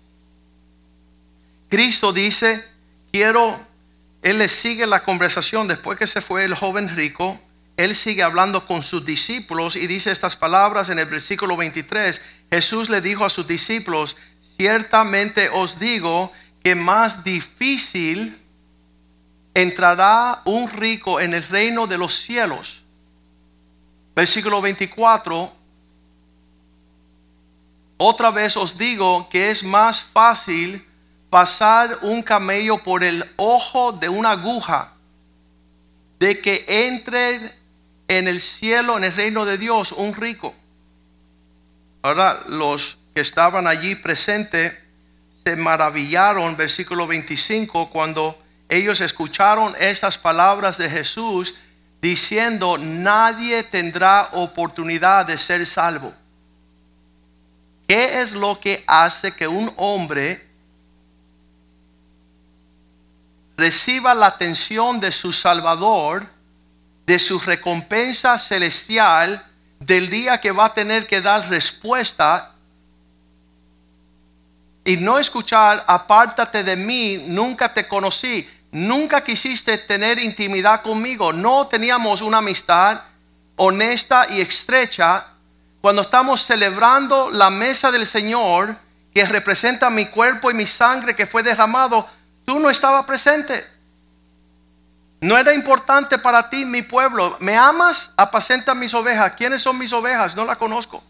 Cristo 1.69 2.13
dice, 2.13 2.65
quiero, 3.11 3.59
él 4.23 4.39
le 4.39 4.49
sigue 4.49 4.87
la 4.87 5.03
conversación 5.03 5.67
después 5.67 5.99
que 5.99 6.07
se 6.07 6.21
fue 6.21 6.45
el 6.45 6.55
joven 6.55 6.95
rico, 6.95 7.41
él 7.77 7.95
sigue 7.95 8.23
hablando 8.23 8.67
con 8.67 8.83
sus 8.83 9.05
discípulos 9.05 9.77
y 9.77 9.87
dice 9.87 10.11
estas 10.11 10.37
palabras 10.37 10.89
en 10.89 10.99
el 10.99 11.07
versículo 11.07 11.57
23. 11.57 12.23
Jesús 12.51 12.89
le 12.89 13.03
dijo 13.03 13.25
a 13.25 13.31
sus 13.31 13.47
discípulos, 13.47 14.17
ciertamente 14.57 15.51
os 15.51 15.79
digo 15.79 16.33
que 16.63 16.75
más 16.75 17.23
difícil 17.23 18.35
entrará 19.57 20.43
un 20.45 20.71
rico 20.71 21.19
en 21.19 21.33
el 21.33 21.43
reino 21.43 21.87
de 21.87 21.97
los 21.97 22.15
cielos. 22.15 22.83
Versículo 24.15 24.61
24. 24.61 25.51
Otra 27.97 28.31
vez 28.31 28.55
os 28.59 28.77
digo 28.77 29.31
que 29.31 29.51
es 29.51 29.65
más 29.65 30.03
fácil 30.03 30.85
pasar 31.31 32.01
un 32.03 32.23
camello 32.23 32.77
por 32.77 33.03
el 33.03 33.25
ojo 33.37 33.93
de 33.93 34.11
una 34.11 34.33
aguja 34.33 34.93
de 36.19 36.39
que 36.39 36.67
entre 36.69 37.55
en 38.09 38.29
el 38.29 38.43
cielo, 38.43 38.99
en 38.99 39.05
el 39.05 39.17
reino 39.17 39.47
de 39.47 39.57
Dios, 39.57 39.93
un 39.93 40.15
rico. 40.15 40.55
Ahora 42.03 42.43
los 42.47 42.99
que 43.15 43.23
estaban 43.23 43.67
allí 43.67 43.95
presentes 43.95 44.75
se 45.43 45.57
maravillaron, 45.57 46.59
versículo 46.59 47.07
25, 47.07 47.89
cuando 47.89 48.39
ellos 48.69 49.01
escucharon 49.01 49.75
estas 49.79 50.19
palabras 50.19 50.79
de 50.79 50.91
Jesús 50.91 51.55
diciendo, 52.01 52.79
nadie 52.79 53.63
tendrá 53.63 54.29
oportunidad 54.33 55.27
de 55.27 55.39
ser 55.39 55.67
salvo. 55.67 56.13
¿Qué 57.89 58.21
es 58.21 58.33
lo 58.33 58.59
que 58.59 58.83
hace 58.87 59.33
que 59.33 59.47
un 59.47 59.73
hombre 59.77 60.45
reciba 63.57 64.15
la 64.15 64.27
atención 64.27 65.01
de 65.01 65.13
su 65.13 65.33
Salvador, 65.33 66.27
de 67.07 67.19
su 67.19 67.39
recompensa 67.39 68.37
celestial, 68.39 69.45
del 69.79 70.11
día 70.11 70.41
que 70.41 70.51
va 70.51 70.67
a 70.67 70.75
tener 70.75 71.07
que 71.07 71.21
dar 71.21 71.49
respuesta 71.49 72.53
y 74.85 74.97
no 74.97 75.19
escuchar, 75.19 75.85
apártate 75.87 76.63
de 76.63 76.77
mí, 76.77 77.25
nunca 77.27 77.73
te 77.73 77.89
conocí, 77.89 78.49
nunca 78.73 79.23
quisiste 79.23 79.79
tener 79.79 80.19
intimidad 80.19 80.83
conmigo, 80.83 81.33
no 81.33 81.67
teníamos 81.67 82.23
una 82.23 82.39
amistad 82.39 83.01
honesta 83.57 84.27
y 84.31 84.41
estrecha. 84.41 85.27
Cuando 85.81 86.03
estamos 86.03 86.43
celebrando 86.43 87.31
la 87.31 87.51
mesa 87.51 87.91
del 87.91 88.07
Señor, 88.07 88.77
que 89.15 89.25
representa 89.25 89.89
mi 89.89 90.07
cuerpo 90.07 90.51
y 90.51 90.55
mi 90.55 90.67
sangre 90.67 91.15
que 91.15 91.27
fue 91.27 91.43
derramado, 91.43 92.07
Tú 92.47 92.61
no 92.61 92.71
estabas 92.71 93.05
presente. 93.05 93.67
No 95.21 95.37
era 95.37 95.53
importante 95.53 96.17
para 96.17 96.49
ti 96.49 96.65
mi 96.65 96.83
pueblo. 96.83 97.37
¿Me 97.41 97.57
amas? 97.57 98.11
Apacenta 98.17 98.73
mis 98.75 98.95
ovejas. 98.95 99.35
¿Quiénes 99.35 99.61
son 99.61 99.77
mis 99.77 99.93
ovejas? 99.93 100.37
No 100.37 100.45
la 100.45 100.55
conozco. 100.55 101.03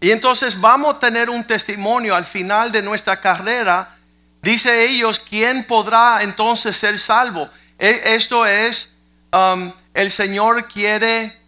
Y 0.00 0.10
entonces 0.10 0.60
vamos 0.60 0.96
a 0.96 0.98
tener 0.98 1.30
un 1.30 1.44
testimonio 1.44 2.16
al 2.16 2.24
final 2.24 2.72
de 2.72 2.82
nuestra 2.82 3.16
carrera. 3.18 3.96
Dice 4.42 4.86
ellos, 4.86 5.20
¿quién 5.20 5.64
podrá 5.64 6.22
entonces 6.22 6.76
ser 6.76 6.98
salvo? 6.98 7.48
E, 7.78 8.14
esto 8.16 8.44
es, 8.44 8.92
um, 9.32 9.72
el 9.94 10.10
Señor 10.10 10.66
quiere 10.66 11.38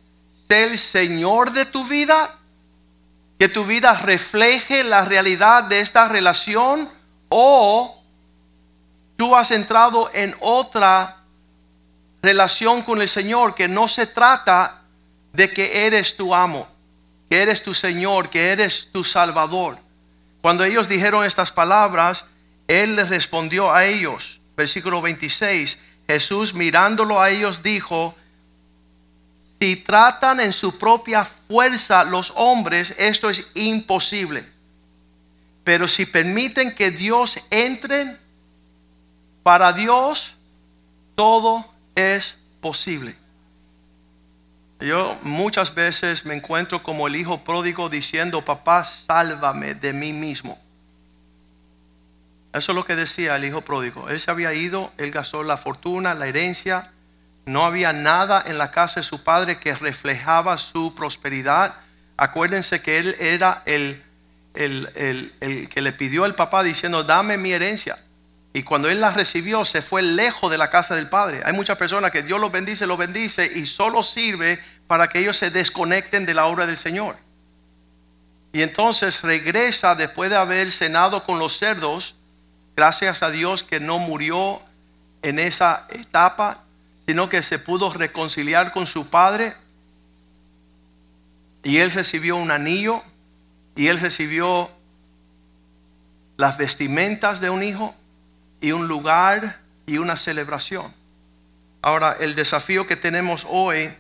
ser 0.49 0.71
el 0.71 0.79
Señor 0.79 1.53
de 1.53 1.67
tu 1.67 1.85
vida. 1.85 2.39
Que 3.37 3.49
tu 3.49 3.65
vida 3.65 3.93
refleje 3.95 4.85
la 4.85 5.05
realidad 5.05 5.65
de 5.65 5.81
esta 5.81 6.07
relación. 6.07 6.89
O 7.29 8.01
tú 9.17 9.35
has 9.35 9.51
entrado 9.51 10.09
en 10.15 10.33
otra 10.39 11.17
relación 12.23 12.83
con 12.83 13.03
el 13.03 13.09
Señor 13.09 13.57
que 13.57 13.67
no 13.67 13.89
se 13.89 14.07
trata 14.07 14.83
de 15.33 15.53
que 15.53 15.87
eres 15.87 16.17
tu 16.17 16.33
amo, 16.33 16.69
que 17.29 17.43
eres 17.43 17.61
tu 17.61 17.75
Señor, 17.75 18.31
que 18.31 18.53
eres 18.53 18.89
tu 18.93 19.03
Salvador. 19.03 19.79
Cuando 20.41 20.63
ellos 20.63 20.89
dijeron 20.89 21.25
estas 21.25 21.51
palabras, 21.51 22.25
Él 22.69 22.97
les 22.97 23.09
respondió 23.09 23.73
a 23.73 23.85
ellos. 23.85 24.41
Versículo 24.57 25.03
26, 25.03 25.79
Jesús 26.07 26.55
mirándolo 26.55 27.21
a 27.21 27.31
ellos 27.31 27.63
dijo, 27.63 28.15
si 29.61 29.77
tratan 29.77 30.41
en 30.41 30.53
su 30.53 30.79
propia 30.79 31.25
fuerza 31.25 32.05
los 32.05 32.33
hombres, 32.37 32.95
esto 32.99 33.31
es 33.31 33.51
imposible. 33.55 34.45
Pero 35.65 35.89
si 35.89 36.05
permiten 36.07 36.75
que 36.75 36.91
Dios 36.91 37.37
entre 37.51 38.17
para 39.43 39.73
Dios 39.73 40.35
todo 41.15 41.65
es 41.95 42.37
posible. 42.61 43.15
Yo 44.81 45.17
muchas 45.23 45.75
veces 45.75 46.25
me 46.27 46.35
encuentro 46.35 46.83
como 46.83 47.07
el 47.07 47.17
hijo 47.17 47.39
pródigo 47.39 47.89
diciendo, 47.89 48.43
papá, 48.43 48.85
sálvame 48.85 49.75
de 49.75 49.93
mí 49.93 50.13
mismo. 50.13 50.59
Eso 52.55 52.71
es 52.71 52.77
lo 52.77 52.85
que 52.85 52.95
decía 52.95 53.35
el 53.35 53.45
hijo 53.45 53.63
pródigo. 53.63 54.09
Él 54.09 54.21
se 54.21 54.31
había 54.31 54.55
ido, 54.55 54.93
él 54.97 55.11
gastó 55.11 55.43
la 55.43 55.57
fortuna, 55.57 56.15
la 56.15 56.29
herencia. 56.29 56.93
No 57.47 57.67
había 57.67 57.93
nada 57.93 58.43
en 58.47 58.59
la 58.59 58.71
casa 58.71 59.01
de 59.01 59.05
su 59.05 59.25
padre 59.25 59.59
que 59.59 59.75
reflejaba 59.75 60.57
su 60.57 60.95
prosperidad. 60.95 61.75
Acuérdense 62.17 62.81
que 62.81 62.99
él 62.99 63.17
era 63.19 63.63
el, 63.67 64.01
el, 64.55 65.33
el 65.41 65.69
que 65.69 65.83
le 65.83 65.93
pidió 65.93 66.25
al 66.25 66.37
papá 66.37 66.63
diciendo, 66.63 67.03
dame 67.03 67.37
mi 67.37 67.53
herencia. 67.53 67.99
Y 68.53 68.63
cuando 68.63 68.89
él 68.89 69.01
la 69.01 69.11
recibió, 69.11 69.65
se 69.65 69.83
fue 69.83 70.01
lejos 70.01 70.49
de 70.49 70.57
la 70.57 70.71
casa 70.71 70.95
del 70.95 71.09
Padre. 71.09 71.43
Hay 71.45 71.53
muchas 71.55 71.77
personas 71.77 72.13
que 72.13 72.23
Dios 72.23 72.41
los 72.41 72.53
bendice, 72.53 72.87
los 72.87 72.97
bendice 72.97 73.51
y 73.53 73.67
solo 73.67 74.05
sirve 74.05 74.63
para 74.87 75.09
que 75.09 75.19
ellos 75.19 75.37
se 75.37 75.51
desconecten 75.51 76.25
de 76.25 76.35
la 76.35 76.47
obra 76.47 76.65
del 76.65 76.77
Señor. 76.79 77.17
Y 78.53 78.63
entonces 78.63 79.23
regresa 79.23 79.97
después 79.97 80.31
de 80.31 80.37
haber 80.37 80.71
cenado 80.71 81.25
con 81.25 81.41
los 81.41 81.59
cerdos, 81.59 82.15
gracias 82.77 83.23
a 83.23 83.31
Dios 83.31 83.63
que 83.63 83.81
no 83.81 83.99
murió 83.99 84.61
en 85.23 85.39
esa 85.39 85.87
etapa, 85.91 86.59
sino 87.07 87.29
que 87.29 87.43
se 87.43 87.59
pudo 87.59 87.93
reconciliar 87.93 88.73
con 88.73 88.87
su 88.87 89.09
padre. 89.09 89.55
Y 91.63 91.79
él 91.79 91.91
recibió 91.91 92.37
un 92.37 92.51
anillo 92.51 93.03
y 93.77 93.89
él 93.89 94.01
recibió 94.01 94.71
las 96.37 96.59
vestimentas 96.59 97.41
de 97.41 97.51
un 97.51 97.63
hijo 97.63 97.95
y 98.61 98.73
un 98.73 98.89
lugar 98.89 99.61
y 99.87 99.99
una 99.99 100.17
celebración. 100.17 100.93
Ahora, 101.83 102.17
el 102.19 102.35
desafío 102.35 102.87
que 102.87 102.97
tenemos 102.97 103.47
hoy, 103.49 103.91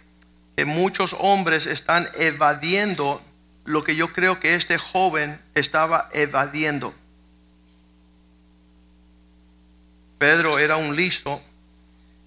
que 0.56 0.64
muchos 0.64 1.14
hombres 1.18 1.66
están 1.66 2.08
evadiendo 2.14 3.20
lo 3.64 3.82
que 3.82 3.96
yo 3.96 4.12
creo 4.12 4.40
que 4.40 4.54
este 4.54 4.78
joven 4.78 5.38
estaba 5.54 6.08
evadiendo. 6.12 6.94
Pedro 10.24 10.58
era 10.58 10.78
un 10.78 10.96
listo 10.96 11.38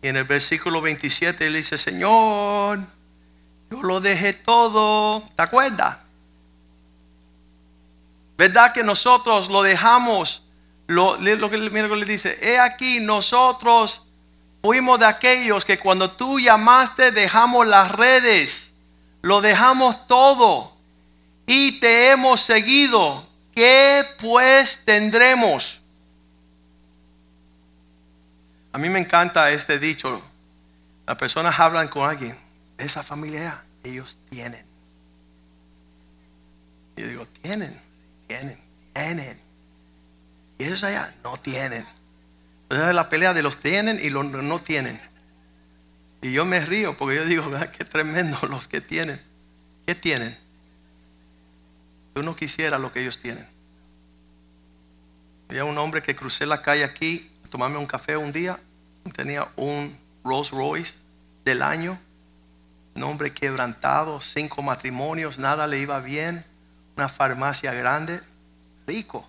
y 0.03 0.07
en 0.07 0.17
el 0.17 0.23
versículo 0.23 0.81
27 0.81 1.47
él 1.47 1.55
dice, 1.55 1.79
Señor, 1.79 2.77
yo 3.71 3.81
lo 3.81 3.99
dejé 3.99 4.33
todo, 4.33 5.23
¿te 5.35 5.41
acuerdas? 5.41 5.97
¿Verdad 8.37 8.71
que 8.71 8.83
nosotros 8.83 9.49
lo 9.49 9.63
dejamos 9.63 10.43
lo, 10.85 11.17
lo 11.17 11.49
que 11.49 11.57
le 11.57 12.05
dice, 12.05 12.37
he 12.39 12.59
aquí 12.59 12.99
nosotros 12.99 14.03
fuimos 14.61 14.99
de 14.99 15.05
aquellos 15.07 15.65
que 15.65 15.79
cuando 15.79 16.11
tú 16.11 16.39
llamaste 16.39 17.11
dejamos 17.11 17.65
las 17.65 17.91
redes, 17.93 18.73
lo 19.23 19.41
dejamos 19.41 20.05
todo 20.05 20.71
y 21.47 21.79
te 21.79 22.11
hemos 22.11 22.41
seguido. 22.41 23.25
¿Qué 23.55 24.03
pues 24.19 24.83
tendremos? 24.85 25.81
A 28.77 28.79
mí 28.79 28.89
me 28.89 28.99
encanta 28.99 29.49
este 29.49 29.79
dicho. 29.79 30.21
Las 31.07 31.17
personas 31.17 31.59
hablan 31.59 31.87
con 31.87 32.07
alguien. 32.07 32.37
Esa 32.77 33.01
familia, 33.01 33.63
ellos 33.83 34.19
tienen. 34.29 34.63
Yo 36.95 37.07
digo, 37.07 37.25
tienen, 37.41 37.75
tienen, 38.27 38.59
tienen. 38.93 39.39
Y 40.59 40.65
ellos 40.65 40.83
allá 40.83 41.11
no 41.23 41.37
tienen. 41.37 41.87
Entonces 42.69 42.93
la 42.93 43.09
pelea 43.09 43.33
de 43.33 43.41
los 43.41 43.57
tienen 43.57 43.99
y 43.99 44.11
los 44.11 44.25
no 44.25 44.59
tienen. 44.59 45.01
Y 46.21 46.31
yo 46.31 46.45
me 46.45 46.59
río 46.59 46.95
porque 46.95 47.15
yo 47.15 47.25
digo, 47.25 47.49
qué 47.75 47.83
tremendo 47.83 48.37
los 48.47 48.67
que 48.67 48.79
tienen. 48.79 49.19
¿Qué 49.87 49.95
tienen? 49.95 50.37
Tú 52.13 52.21
no 52.21 52.35
quisieras 52.35 52.79
lo 52.79 52.93
que 52.93 53.01
ellos 53.01 53.17
tienen. 53.17 53.47
Había 55.49 55.65
un 55.65 55.79
hombre 55.79 56.03
que 56.03 56.15
crucé 56.15 56.45
la 56.45 56.61
calle 56.61 56.83
aquí 56.83 57.31
a 57.43 57.49
tomarme 57.49 57.79
un 57.79 57.87
café 57.87 58.15
un 58.15 58.31
día. 58.31 58.59
Tenía 59.11 59.47
un 59.55 59.97
Rolls 60.23 60.51
Royce 60.51 60.99
del 61.45 61.61
año. 61.61 61.97
Un 62.95 63.03
hombre 63.03 63.31
quebrantado, 63.31 64.21
cinco 64.21 64.61
matrimonios, 64.61 65.37
nada 65.37 65.67
le 65.67 65.79
iba 65.79 65.99
bien. 65.99 66.43
Una 66.95 67.09
farmacia 67.09 67.73
grande, 67.73 68.19
rico. 68.87 69.27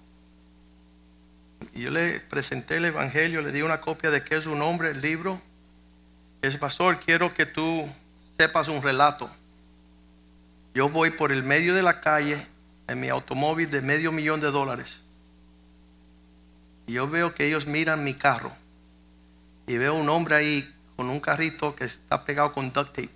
Y 1.74 1.83
yo 1.83 1.91
le 1.91 2.20
presenté 2.20 2.76
el 2.76 2.87
Evangelio, 2.87 3.43
le 3.43 3.53
di 3.53 3.62
una 3.62 3.81
copia 3.81 4.11
de 4.11 4.22
qué 4.22 4.37
es 4.37 4.45
su 4.45 4.55
nombre, 4.55 4.91
el 4.91 5.01
libro. 5.01 5.41
Ese 6.41 6.59
pastor, 6.59 6.99
quiero 7.01 7.35
que 7.35 7.47
tú 7.47 7.89
sepas 8.39 8.68
un 8.68 8.83
relato. 8.83 9.29
Yo 10.74 10.89
voy 10.89 11.11
por 11.11 11.33
el 11.33 11.43
medio 11.43 11.74
de 11.74 11.83
la 11.83 12.01
calle 12.01 12.39
en 12.87 13.01
mi 13.01 13.09
automóvil 13.09 13.70
de 13.70 13.83
medio 13.83 14.12
millón 14.12 14.41
de 14.41 14.51
dólares. 14.51 15.01
Y 16.87 16.95
yo 16.95 17.09
veo 17.09 17.35
que 17.35 17.47
ellos 17.47 17.66
miran 17.66 18.03
mi 18.03 18.14
carro. 18.14 18.53
Y 19.68 19.76
veo 19.76 19.94
un 19.94 20.08
hombre 20.08 20.34
ahí 20.34 20.74
con 20.96 21.08
un 21.10 21.20
carrito 21.20 21.76
que 21.76 21.84
está 21.84 22.24
pegado 22.24 22.52
con 22.52 22.72
duct 22.72 22.88
tape. 22.88 23.10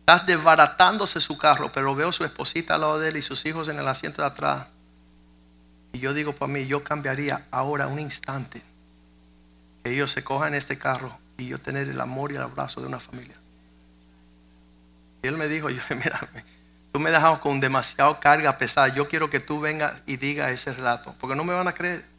Está 0.00 0.24
desbaratándose 0.24 1.20
su 1.20 1.36
carro, 1.36 1.72
pero 1.72 1.94
veo 1.94 2.12
su 2.12 2.24
esposita 2.24 2.74
al 2.74 2.82
lado 2.82 2.98
de 2.98 3.08
él 3.08 3.16
y 3.16 3.22
sus 3.22 3.44
hijos 3.46 3.68
en 3.68 3.78
el 3.78 3.88
asiento 3.88 4.22
de 4.22 4.28
atrás. 4.28 4.66
Y 5.92 5.98
yo 5.98 6.14
digo 6.14 6.32
para 6.32 6.52
mí, 6.52 6.66
yo 6.66 6.84
cambiaría 6.84 7.46
ahora 7.50 7.88
un 7.88 7.98
instante 7.98 8.62
que 9.82 9.92
ellos 9.92 10.12
se 10.12 10.22
cojan 10.22 10.54
este 10.54 10.78
carro 10.78 11.18
y 11.38 11.48
yo 11.48 11.58
tener 11.58 11.88
el 11.88 12.00
amor 12.00 12.32
y 12.32 12.36
el 12.36 12.42
abrazo 12.42 12.80
de 12.80 12.86
una 12.86 13.00
familia. 13.00 13.34
Y 15.22 15.26
él 15.26 15.38
me 15.38 15.48
dijo, 15.48 15.70
yo, 15.70 15.80
mira, 15.90 16.20
tú 16.92 17.00
me 17.00 17.10
dejado 17.10 17.40
con 17.40 17.60
demasiado 17.60 18.20
carga 18.20 18.58
pesada. 18.58 18.88
Yo 18.88 19.08
quiero 19.08 19.30
que 19.30 19.40
tú 19.40 19.58
vengas 19.58 19.94
y 20.06 20.18
digas 20.18 20.50
ese 20.50 20.74
relato, 20.74 21.14
porque 21.18 21.34
no 21.34 21.44
me 21.44 21.54
van 21.54 21.68
a 21.68 21.72
creer. 21.72 22.17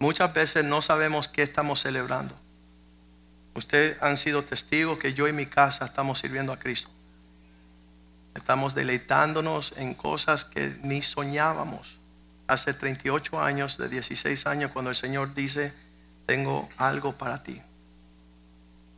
Muchas 0.00 0.32
veces 0.32 0.64
no 0.64 0.80
sabemos 0.80 1.28
qué 1.28 1.42
estamos 1.42 1.82
celebrando. 1.82 2.34
Ustedes 3.54 4.02
han 4.02 4.16
sido 4.16 4.42
testigos 4.42 4.98
que 4.98 5.12
yo 5.12 5.28
y 5.28 5.32
mi 5.34 5.44
casa 5.44 5.84
estamos 5.84 6.20
sirviendo 6.20 6.54
a 6.54 6.58
Cristo. 6.58 6.88
Estamos 8.34 8.74
deleitándonos 8.74 9.74
en 9.76 9.92
cosas 9.92 10.46
que 10.46 10.74
ni 10.82 11.02
soñábamos. 11.02 11.98
Hace 12.46 12.72
38 12.72 13.42
años, 13.42 13.76
de 13.76 13.90
16 13.90 14.46
años, 14.46 14.70
cuando 14.70 14.90
el 14.90 14.96
Señor 14.96 15.34
dice, 15.34 15.74
tengo 16.24 16.70
algo 16.78 17.12
para 17.12 17.42
ti. 17.42 17.60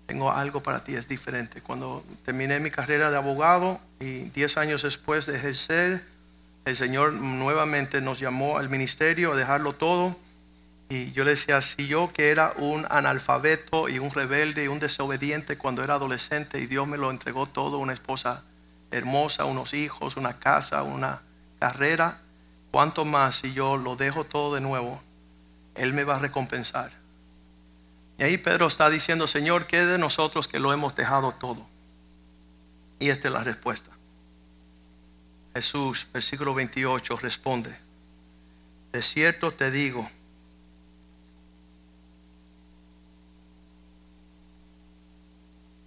Tengo 0.06 0.30
algo 0.30 0.62
para 0.62 0.84
ti, 0.84 0.94
es 0.94 1.08
diferente. 1.08 1.62
Cuando 1.62 2.04
terminé 2.24 2.60
mi 2.60 2.70
carrera 2.70 3.10
de 3.10 3.16
abogado 3.16 3.80
y 3.98 4.20
10 4.30 4.56
años 4.56 4.82
después 4.82 5.26
de 5.26 5.34
ejercer, 5.34 6.04
el 6.64 6.76
Señor 6.76 7.12
nuevamente 7.12 8.00
nos 8.00 8.20
llamó 8.20 8.58
al 8.58 8.68
ministerio 8.68 9.32
a 9.32 9.36
dejarlo 9.36 9.72
todo 9.72 10.16
y 10.94 11.10
yo 11.12 11.24
le 11.24 11.30
decía, 11.30 11.62
si 11.62 11.86
yo 11.86 12.12
que 12.12 12.28
era 12.28 12.52
un 12.58 12.86
analfabeto 12.90 13.88
y 13.88 13.98
un 13.98 14.10
rebelde 14.10 14.64
y 14.64 14.68
un 14.68 14.78
desobediente 14.78 15.56
cuando 15.56 15.82
era 15.82 15.94
adolescente 15.94 16.58
y 16.58 16.66
Dios 16.66 16.86
me 16.86 16.98
lo 16.98 17.10
entregó 17.10 17.46
todo, 17.46 17.78
una 17.78 17.94
esposa 17.94 18.42
hermosa, 18.90 19.46
unos 19.46 19.72
hijos, 19.72 20.18
una 20.18 20.38
casa, 20.38 20.82
una 20.82 21.22
carrera, 21.58 22.20
¿cuánto 22.70 23.06
más 23.06 23.36
si 23.36 23.54
yo 23.54 23.78
lo 23.78 23.96
dejo 23.96 24.24
todo 24.24 24.54
de 24.54 24.60
nuevo? 24.60 25.00
Él 25.76 25.94
me 25.94 26.04
va 26.04 26.16
a 26.16 26.18
recompensar. 26.18 26.92
Y 28.18 28.24
ahí 28.24 28.36
Pedro 28.36 28.66
está 28.66 28.90
diciendo, 28.90 29.26
Señor, 29.26 29.66
¿qué 29.66 29.86
de 29.86 29.96
nosotros 29.96 30.46
que 30.46 30.60
lo 30.60 30.74
hemos 30.74 30.94
dejado 30.94 31.32
todo? 31.32 31.66
Y 32.98 33.08
esta 33.08 33.28
es 33.28 33.32
la 33.34 33.44
respuesta. 33.44 33.90
Jesús, 35.54 36.06
versículo 36.12 36.52
28, 36.52 37.16
responde, 37.16 37.74
de 38.92 39.02
cierto 39.02 39.52
te 39.52 39.70
digo, 39.70 40.06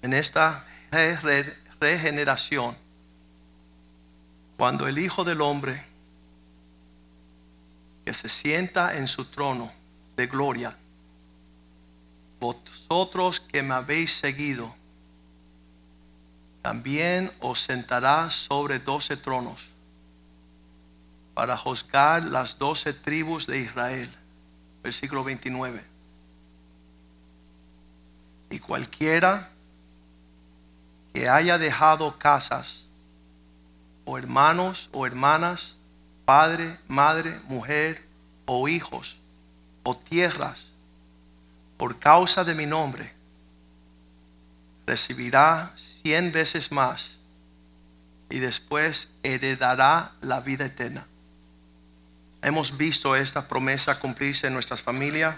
en 0.05 0.13
esta 0.13 0.63
regeneración, 1.79 2.77
cuando 4.55 4.87
el 4.87 4.99
Hijo 4.99 5.23
del 5.23 5.41
Hombre 5.41 5.83
que 8.05 8.13
se 8.13 8.29
sienta 8.29 8.97
en 8.97 9.07
su 9.07 9.25
trono 9.25 9.71
de 10.15 10.27
gloria, 10.27 10.77
vosotros 12.39 13.39
que 13.39 13.63
me 13.63 13.73
habéis 13.73 14.13
seguido, 14.13 14.75
también 16.61 17.31
os 17.39 17.61
sentará 17.61 18.29
sobre 18.29 18.77
doce 18.77 19.17
tronos 19.17 19.59
para 21.33 21.57
juzgar 21.57 22.21
las 22.21 22.59
doce 22.59 22.93
tribus 22.93 23.47
de 23.47 23.57
Israel. 23.57 24.09
Versículo 24.83 25.23
29. 25.23 25.83
Y 28.51 28.59
cualquiera 28.59 29.49
que 31.15 31.29
haya 31.29 31.57
dejado 31.57 32.19
casas, 32.19 32.83
o 34.03 34.17
hermanos 34.17 34.89
o 34.91 35.07
hermanas, 35.07 35.77
padre, 36.25 36.77
madre, 36.89 37.39
mujer, 37.47 38.03
o 38.45 38.67
hijos, 38.67 39.15
o 39.83 39.95
tierras, 39.95 40.65
por 41.77 41.99
causa 41.99 42.43
de 42.43 42.53
mi 42.53 42.65
nombre, 42.65 43.13
recibirá 44.85 45.71
cien 45.77 46.33
veces 46.33 46.73
más 46.73 47.15
y 48.29 48.39
después 48.39 49.07
heredará 49.23 50.11
la 50.19 50.41
vida 50.41 50.65
eterna. 50.65 51.07
Hemos 52.41 52.75
visto 52.75 53.15
esta 53.15 53.47
promesa 53.47 54.01
cumplirse 54.01 54.47
en 54.47 54.53
nuestras 54.53 54.83
familias. 54.83 55.37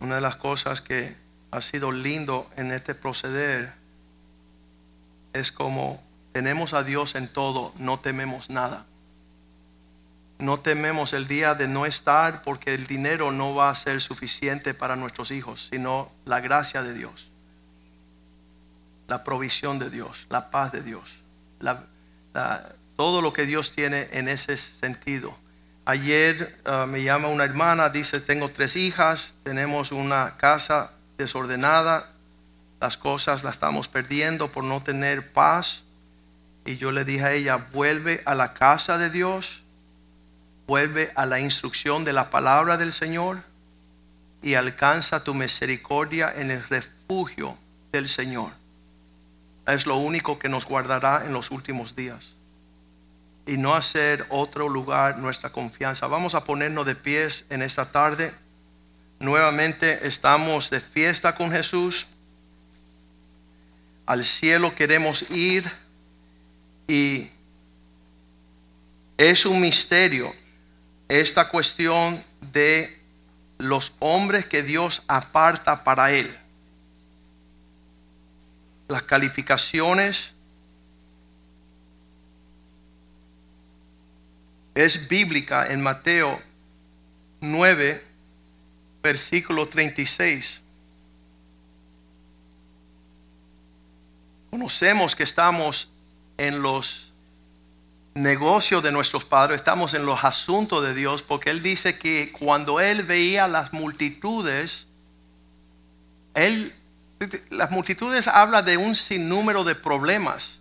Una 0.00 0.16
de 0.16 0.20
las 0.20 0.36
cosas 0.36 0.82
que 0.82 1.16
ha 1.50 1.62
sido 1.62 1.90
lindo 1.90 2.50
en 2.56 2.72
este 2.72 2.94
proceder 2.94 3.80
es 5.32 5.52
como 5.52 6.02
tenemos 6.32 6.72
a 6.72 6.82
Dios 6.82 7.14
en 7.14 7.28
todo, 7.28 7.72
no 7.78 7.98
tememos 8.00 8.50
nada. 8.50 8.86
No 10.38 10.58
tememos 10.58 11.12
el 11.12 11.28
día 11.28 11.54
de 11.54 11.68
no 11.68 11.86
estar 11.86 12.42
porque 12.42 12.74
el 12.74 12.86
dinero 12.86 13.30
no 13.30 13.54
va 13.54 13.70
a 13.70 13.74
ser 13.74 14.00
suficiente 14.00 14.74
para 14.74 14.96
nuestros 14.96 15.30
hijos, 15.30 15.68
sino 15.70 16.10
la 16.24 16.40
gracia 16.40 16.82
de 16.82 16.94
Dios, 16.94 17.30
la 19.06 19.22
provisión 19.22 19.78
de 19.78 19.90
Dios, 19.90 20.26
la 20.30 20.50
paz 20.50 20.72
de 20.72 20.82
Dios, 20.82 21.04
todo 22.96 23.22
lo 23.22 23.32
que 23.32 23.46
Dios 23.46 23.74
tiene 23.74 24.08
en 24.12 24.28
ese 24.28 24.56
sentido. 24.56 25.36
Ayer 25.84 26.58
ah, 26.64 26.86
me 26.88 27.02
llama 27.02 27.28
una 27.28 27.44
hermana, 27.44 27.88
dice, 27.88 28.20
tengo 28.20 28.48
tres 28.48 28.74
hijas, 28.74 29.34
tenemos 29.44 29.92
una 29.92 30.36
casa 30.38 30.92
desordenada, 31.18 32.11
las 32.82 32.96
cosas 32.96 33.44
las 33.44 33.54
estamos 33.54 33.86
perdiendo 33.86 34.48
por 34.48 34.64
no 34.64 34.82
tener 34.82 35.32
paz. 35.32 35.84
Y 36.64 36.78
yo 36.78 36.90
le 36.90 37.04
dije 37.04 37.24
a 37.24 37.32
ella, 37.32 37.56
vuelve 37.72 38.22
a 38.24 38.34
la 38.34 38.54
casa 38.54 38.98
de 38.98 39.08
Dios, 39.08 39.62
vuelve 40.66 41.12
a 41.14 41.24
la 41.24 41.38
instrucción 41.38 42.04
de 42.04 42.12
la 42.12 42.30
palabra 42.30 42.76
del 42.76 42.92
Señor 42.92 43.38
y 44.42 44.54
alcanza 44.54 45.22
tu 45.22 45.32
misericordia 45.32 46.32
en 46.34 46.50
el 46.50 46.64
refugio 46.64 47.56
del 47.92 48.08
Señor. 48.08 48.50
Es 49.68 49.86
lo 49.86 49.96
único 49.98 50.40
que 50.40 50.48
nos 50.48 50.66
guardará 50.66 51.22
en 51.24 51.32
los 51.32 51.52
últimos 51.52 51.94
días. 51.94 52.34
Y 53.46 53.58
no 53.58 53.76
hacer 53.76 54.26
otro 54.28 54.68
lugar 54.68 55.18
nuestra 55.18 55.50
confianza. 55.50 56.08
Vamos 56.08 56.34
a 56.34 56.42
ponernos 56.42 56.84
de 56.84 56.96
pies 56.96 57.44
en 57.48 57.62
esta 57.62 57.92
tarde. 57.92 58.34
Nuevamente 59.20 60.04
estamos 60.04 60.68
de 60.68 60.80
fiesta 60.80 61.36
con 61.36 61.52
Jesús 61.52 62.08
al 64.06 64.24
cielo 64.24 64.74
queremos 64.74 65.30
ir 65.30 65.70
y 66.88 67.28
es 69.16 69.46
un 69.46 69.60
misterio 69.60 70.34
esta 71.08 71.48
cuestión 71.48 72.22
de 72.52 72.98
los 73.58 73.94
hombres 74.00 74.46
que 74.46 74.62
Dios 74.62 75.02
aparta 75.06 75.84
para 75.84 76.12
Él. 76.12 76.34
Las 78.88 79.02
calificaciones 79.02 80.32
es 84.74 85.08
bíblica 85.08 85.66
en 85.72 85.82
Mateo 85.82 86.40
9, 87.40 88.02
versículo 89.02 89.68
36. 89.68 90.62
Conocemos 94.52 95.16
que 95.16 95.22
estamos 95.22 95.88
en 96.36 96.60
los 96.60 97.10
negocios 98.12 98.82
de 98.82 98.92
nuestros 98.92 99.24
padres, 99.24 99.60
estamos 99.60 99.94
en 99.94 100.04
los 100.04 100.22
asuntos 100.24 100.84
de 100.84 100.92
Dios, 100.92 101.22
porque 101.22 101.48
Él 101.48 101.62
dice 101.62 101.98
que 101.98 102.30
cuando 102.38 102.78
Él 102.78 103.02
veía 103.02 103.48
las 103.48 103.72
multitudes, 103.72 104.86
Él, 106.34 106.74
las 107.48 107.70
multitudes 107.70 108.28
habla 108.28 108.60
de 108.60 108.76
un 108.76 108.94
sinnúmero 108.94 109.64
de 109.64 109.74
problemas. 109.74 110.58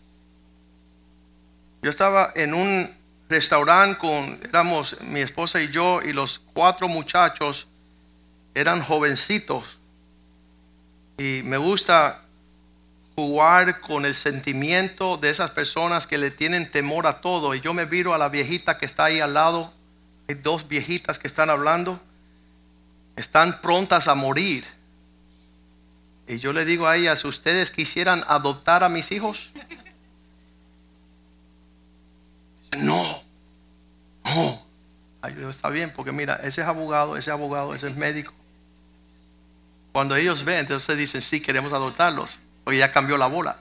Yo 1.82 1.89
estaba 1.89 2.32
en 2.34 2.54
un 2.54 2.89
restaurante 3.28 3.98
con, 3.98 4.39
éramos 4.42 5.02
mi 5.02 5.20
esposa 5.20 5.62
y 5.62 5.70
yo, 5.70 6.02
y 6.02 6.14
los 6.14 6.39
cuatro 6.54 6.88
muchachos 6.88 7.68
eran 8.54 8.82
jovencitos. 8.82 9.78
Y 11.18 11.42
me 11.44 11.58
gusta 11.58 12.20
jugar 13.16 13.82
con 13.82 14.05
el 14.05 14.16
sentimiento 14.16 15.18
de 15.18 15.30
esas 15.30 15.51
personas 15.51 16.07
que 16.07 16.18
le 16.18 16.32
tienen 16.32 16.70
temor 16.70 17.07
a 17.07 17.22
todo. 17.22 17.55
Y 17.55 17.62
yo 17.62 17.74
me 17.74 17.86
viro 17.86 18.14
a 18.14 18.18
la 18.18 18.30
viejita 18.30 18.78
que 18.78 18.86
está 18.86 19.05
ahí 19.05 19.20
al 19.20 19.34
lado. 19.34 19.72
Hay 20.28 20.36
dos 20.36 20.68
viejitas 20.68 21.20
que 21.20 21.28
están 21.28 21.49
hablando. 21.49 21.99
Están 23.16 23.62
prontas 23.62 24.07
a 24.07 24.16
morir. 24.16 24.66
Y 26.28 26.39
yo 26.39 26.53
le 26.53 26.64
digo 26.64 26.88
a 26.88 26.95
ellas, 26.95 27.26
¿ustedes 27.26 27.72
quisieran 27.72 28.24
adoptar 28.28 28.84
a 28.84 28.89
mis 28.89 29.12
hijos? 29.12 29.51
No, 32.78 33.22
no. 34.24 34.62
está 35.49 35.70
bien, 35.70 35.91
porque 35.93 36.14
mira, 36.14 36.36
ese 36.43 36.62
es 36.62 36.68
abogado, 36.68 37.18
ese 37.18 37.30
es 37.30 37.34
abogado, 37.34 37.76
ese 37.76 37.89
es 37.89 37.97
médico. 37.97 38.34
Cuando 39.91 40.16
ellos 40.16 40.45
ven, 40.45 40.59
entonces 40.59 40.97
dicen, 40.97 41.22
sí, 41.22 41.41
queremos 41.41 41.74
adoptarlos. 41.74 42.39
Porque 42.64 42.80
ya 42.80 42.91
cambió 42.91 43.18
la 43.18 43.28
bola. 43.28 43.57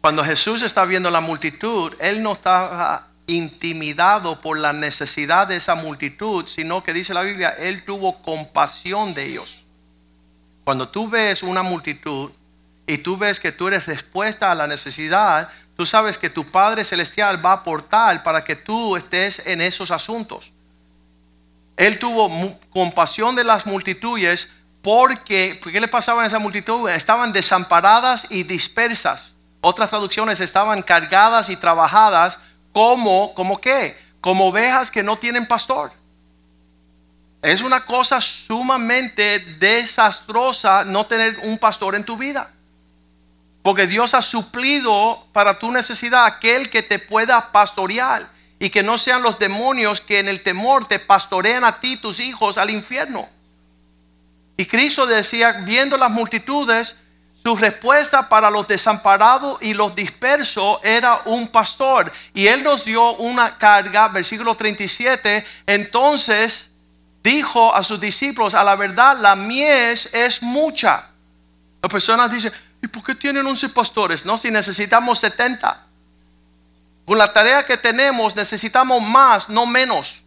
Cuando 0.00 0.24
Jesús 0.24 0.62
está 0.62 0.84
viendo 0.84 1.10
la 1.10 1.20
multitud, 1.20 1.92
Él 1.98 2.22
no 2.22 2.32
está 2.32 3.06
intimidado 3.26 4.40
por 4.40 4.58
la 4.58 4.72
necesidad 4.72 5.46
de 5.46 5.56
esa 5.56 5.74
multitud, 5.74 6.46
sino 6.46 6.82
que 6.82 6.92
dice 6.92 7.14
la 7.14 7.22
Biblia, 7.22 7.50
Él 7.50 7.84
tuvo 7.84 8.22
compasión 8.22 9.14
de 9.14 9.26
ellos. 9.26 9.64
Cuando 10.64 10.88
tú 10.88 11.08
ves 11.08 11.42
una 11.42 11.62
multitud 11.62 12.30
y 12.86 12.98
tú 12.98 13.16
ves 13.16 13.40
que 13.40 13.52
tú 13.52 13.68
eres 13.68 13.86
respuesta 13.86 14.50
a 14.50 14.54
la 14.54 14.66
necesidad, 14.66 15.50
tú 15.76 15.86
sabes 15.86 16.18
que 16.18 16.30
tu 16.30 16.44
Padre 16.44 16.84
Celestial 16.84 17.44
va 17.44 17.50
a 17.50 17.54
aportar 17.56 18.22
para 18.22 18.42
que 18.44 18.56
tú 18.56 18.96
estés 18.96 19.46
en 19.46 19.60
esos 19.60 19.90
asuntos. 19.90 20.52
Él 21.76 21.98
tuvo 21.98 22.58
compasión 22.70 23.36
de 23.36 23.44
las 23.44 23.64
multitudes 23.66 24.52
porque, 24.82 25.60
¿qué 25.62 25.80
le 25.80 25.88
pasaba 25.88 26.22
a 26.22 26.26
esa 26.26 26.38
multitud? 26.38 26.88
Estaban 26.88 27.32
desamparadas 27.32 28.26
y 28.30 28.44
dispersas. 28.44 29.34
Otras 29.60 29.90
traducciones 29.90 30.40
estaban 30.40 30.82
cargadas 30.82 31.50
y 31.50 31.56
trabajadas 31.56 32.38
como, 32.72 33.34
¿como 33.34 33.60
qué? 33.60 33.98
Como 34.20 34.48
ovejas 34.48 34.90
que 34.90 35.02
no 35.02 35.16
tienen 35.16 35.46
pastor. 35.46 35.92
Es 37.42 37.62
una 37.62 37.84
cosa 37.84 38.20
sumamente 38.20 39.38
desastrosa 39.38 40.84
no 40.84 41.06
tener 41.06 41.38
un 41.42 41.58
pastor 41.58 41.94
en 41.94 42.04
tu 42.04 42.16
vida. 42.16 42.50
Porque 43.62 43.86
Dios 43.86 44.14
ha 44.14 44.22
suplido 44.22 45.26
para 45.32 45.58
tu 45.58 45.70
necesidad 45.70 46.24
aquel 46.24 46.70
que 46.70 46.82
te 46.82 46.98
pueda 46.98 47.52
pastorear 47.52 48.28
y 48.58 48.70
que 48.70 48.82
no 48.82 48.96
sean 48.96 49.22
los 49.22 49.38
demonios 49.38 50.00
que 50.00 50.18
en 50.18 50.28
el 50.28 50.42
temor 50.42 50.86
te 50.86 50.98
pastorean 50.98 51.64
a 51.64 51.80
ti, 51.80 51.98
tus 51.98 52.20
hijos, 52.20 52.56
al 52.56 52.70
infierno. 52.70 53.28
Y 54.60 54.66
Cristo 54.66 55.06
decía, 55.06 55.52
viendo 55.64 55.96
las 55.96 56.10
multitudes, 56.10 56.94
su 57.42 57.56
respuesta 57.56 58.28
para 58.28 58.50
los 58.50 58.68
desamparados 58.68 59.56
y 59.62 59.72
los 59.72 59.96
dispersos 59.96 60.80
era 60.82 61.22
un 61.24 61.48
pastor. 61.48 62.12
Y 62.34 62.46
Él 62.46 62.62
nos 62.62 62.84
dio 62.84 63.12
una 63.12 63.56
carga, 63.56 64.08
versículo 64.08 64.54
37, 64.54 65.46
entonces 65.66 66.68
dijo 67.24 67.74
a 67.74 67.82
sus 67.82 67.98
discípulos, 68.02 68.52
a 68.52 68.62
la 68.62 68.76
verdad, 68.76 69.16
la 69.18 69.34
mies 69.34 70.12
es 70.12 70.42
mucha. 70.42 71.08
Las 71.80 71.90
personas 71.90 72.30
dicen, 72.30 72.52
¿y 72.82 72.86
por 72.86 73.02
qué 73.02 73.14
tienen 73.14 73.46
11 73.46 73.70
pastores? 73.70 74.26
No, 74.26 74.36
si 74.36 74.50
necesitamos 74.50 75.20
70. 75.20 75.86
Con 77.06 77.16
la 77.16 77.32
tarea 77.32 77.64
que 77.64 77.78
tenemos 77.78 78.36
necesitamos 78.36 79.02
más, 79.02 79.48
no 79.48 79.64
menos. 79.64 80.22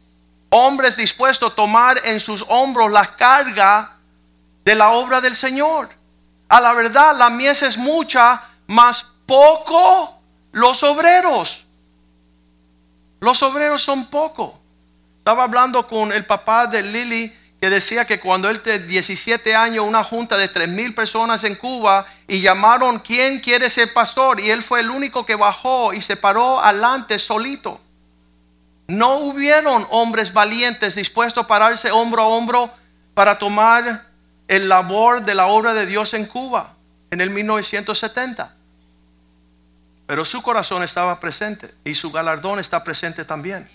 Hombres 0.50 0.98
dispuestos 0.98 1.52
a 1.52 1.56
tomar 1.56 2.02
en 2.04 2.20
sus 2.20 2.44
hombros 2.48 2.92
la 2.92 3.16
carga 3.16 3.94
de 4.64 4.76
la 4.76 4.91
obra 4.91 5.22
del 5.22 5.36
Señor. 5.36 5.89
A 6.49 6.61
la 6.61 6.74
verdad, 6.74 7.16
la 7.18 7.30
mies 7.30 7.64
es 7.64 7.78
mucha, 7.78 8.43
más 8.68 9.03
poco 9.26 10.22
los 10.51 10.84
obreros. 10.84 11.66
Los 13.20 13.41
obreros 13.41 13.82
son 13.82 14.05
poco. 14.05 14.59
Estaba 15.18 15.43
hablando 15.43 15.88
con 15.88 16.11
el 16.11 16.26
papá 16.26 16.68
de 16.68 16.84
Lily 16.84 17.34
que 17.64 17.70
decía 17.70 18.03
que 18.03 18.20
cuando 18.20 18.49
él 18.49 18.61
tenía 18.61 18.86
17 18.86 19.55
años, 19.55 19.88
una 19.88 20.03
junta 20.03 20.36
de 20.38 20.49
3 20.49 20.68
mil 20.68 20.93
personas 20.93 21.45
en 21.45 21.55
Cuba 21.55 22.05
y 22.28 22.41
llamaron, 22.41 22.99
¿quién 22.99 23.39
quiere 23.39 23.70
ser 23.70 23.93
pastor? 23.93 24.41
Y 24.41 24.51
él 24.51 24.61
fue 24.61 24.82
el 24.82 24.89
único 24.89 25.26
que 25.26 25.36
bajó 25.36 25.93
y 25.93 26.01
se 26.01 26.18
paró 26.18 26.59
adelante 26.59 27.18
solito. 27.20 27.80
No 28.88 29.16
hubieron 29.20 29.88
hombres 29.91 30.34
valientes 30.34 30.95
dispuestos 30.95 31.45
a 31.45 31.47
pararse 31.47 31.89
hombro 31.89 32.24
a 32.24 32.28
hombro 32.28 32.70
para 33.14 33.39
tomar 33.39 34.12
el 34.56 34.70
labor 34.70 35.24
de 35.26 35.34
la 35.34 35.47
obra 35.47 35.74
de 35.74 35.88
Dios 35.88 36.14
en 36.14 36.26
Cuba 36.26 36.76
en 37.10 37.22
el 37.22 37.32
1970. 37.32 38.56
Pero 40.06 40.26
su 40.26 40.43
corazón 40.43 40.84
estaba 40.84 41.20
presente 41.20 41.74
y 41.84 41.95
su 41.95 42.12
galardón 42.12 42.60
está 42.60 42.84
presente 42.84 43.26
también. 43.26 43.68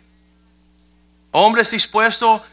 Hombres 1.33 1.73
dispuestos 1.73 2.43
a 2.43 2.45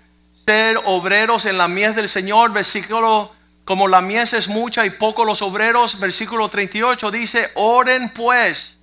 ser 0.44 0.82
obreros 0.86 1.46
en 1.46 1.60
la 1.60 1.68
mies 1.68 1.96
del 1.96 2.10
Señor, 2.10 2.52
versículo 2.52 3.32
como 3.64 3.88
la 3.88 4.02
mies 4.02 4.34
es 4.34 4.48
mucha 4.48 4.88
y 4.88 4.90
poco 4.90 5.24
los 5.24 5.44
obreros, 5.44 6.00
versículo 6.00 6.50
38 6.50 7.12
dice, 7.12 7.52
oren 7.54 8.10
pues, 8.10 8.78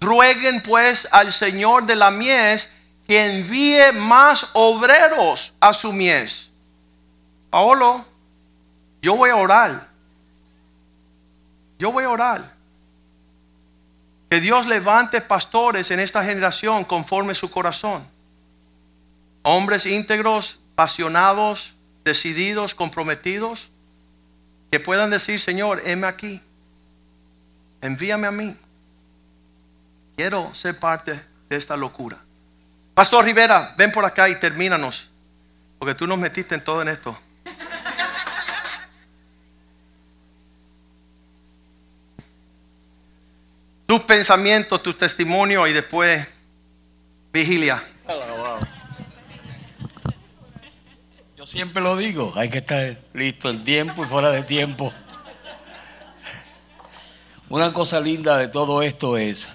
rueguen 0.00 0.60
pues 0.62 1.08
al 1.12 1.32
Señor 1.32 1.86
de 1.86 1.96
la 1.96 2.10
mies 2.10 2.68
que 3.08 3.24
envíe 3.24 3.92
más 3.94 4.50
obreros 4.52 5.54
a 5.60 5.72
su 5.72 5.94
mies. 5.94 6.50
Paolo, 7.48 8.04
yo 9.06 9.14
voy 9.14 9.30
a 9.30 9.36
orar. 9.36 9.86
Yo 11.78 11.92
voy 11.92 12.02
a 12.02 12.10
orar. 12.10 12.52
Que 14.28 14.40
Dios 14.40 14.66
levante 14.66 15.20
pastores 15.20 15.92
en 15.92 16.00
esta 16.00 16.24
generación 16.24 16.82
conforme 16.82 17.36
su 17.36 17.48
corazón. 17.48 18.04
Hombres 19.42 19.86
íntegros, 19.86 20.58
apasionados, 20.72 21.74
decididos, 22.04 22.74
comprometidos, 22.74 23.68
que 24.72 24.80
puedan 24.80 25.10
decir, 25.10 25.38
Señor, 25.38 25.82
heme 25.84 26.08
aquí. 26.08 26.42
Envíame 27.82 28.26
a 28.26 28.32
mí. 28.32 28.56
Quiero 30.16 30.52
ser 30.52 30.80
parte 30.80 31.12
de 31.48 31.56
esta 31.56 31.76
locura. 31.76 32.16
Pastor 32.92 33.24
Rivera, 33.24 33.72
ven 33.78 33.92
por 33.92 34.04
acá 34.04 34.28
y 34.28 34.34
termínanos. 34.40 35.08
Porque 35.78 35.94
tú 35.94 36.08
nos 36.08 36.18
metiste 36.18 36.56
en 36.56 36.64
todo 36.64 36.82
en 36.82 36.88
esto. 36.88 37.16
Tus 43.86 44.00
pensamientos, 44.00 44.82
tu 44.82 44.92
testimonio 44.92 45.64
y 45.68 45.72
después 45.72 46.26
vigilia. 47.32 47.80
Yo 51.36 51.46
siempre 51.46 51.80
lo 51.80 51.96
digo, 51.96 52.32
hay 52.34 52.50
que 52.50 52.58
estar 52.58 52.98
listo 53.14 53.48
en 53.48 53.62
tiempo 53.62 54.04
y 54.04 54.08
fuera 54.08 54.32
de 54.32 54.42
tiempo. 54.42 54.92
Una 57.48 57.72
cosa 57.72 58.00
linda 58.00 58.36
de 58.38 58.48
todo 58.48 58.82
esto 58.82 59.16
es 59.16 59.48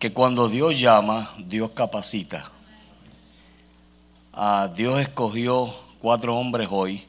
que 0.00 0.12
cuando 0.12 0.48
Dios 0.48 0.80
llama, 0.80 1.32
Dios 1.38 1.70
capacita. 1.70 2.50
Ah, 4.32 4.68
Dios 4.74 4.98
escogió 4.98 5.72
cuatro 6.00 6.36
hombres 6.36 6.66
hoy 6.72 7.06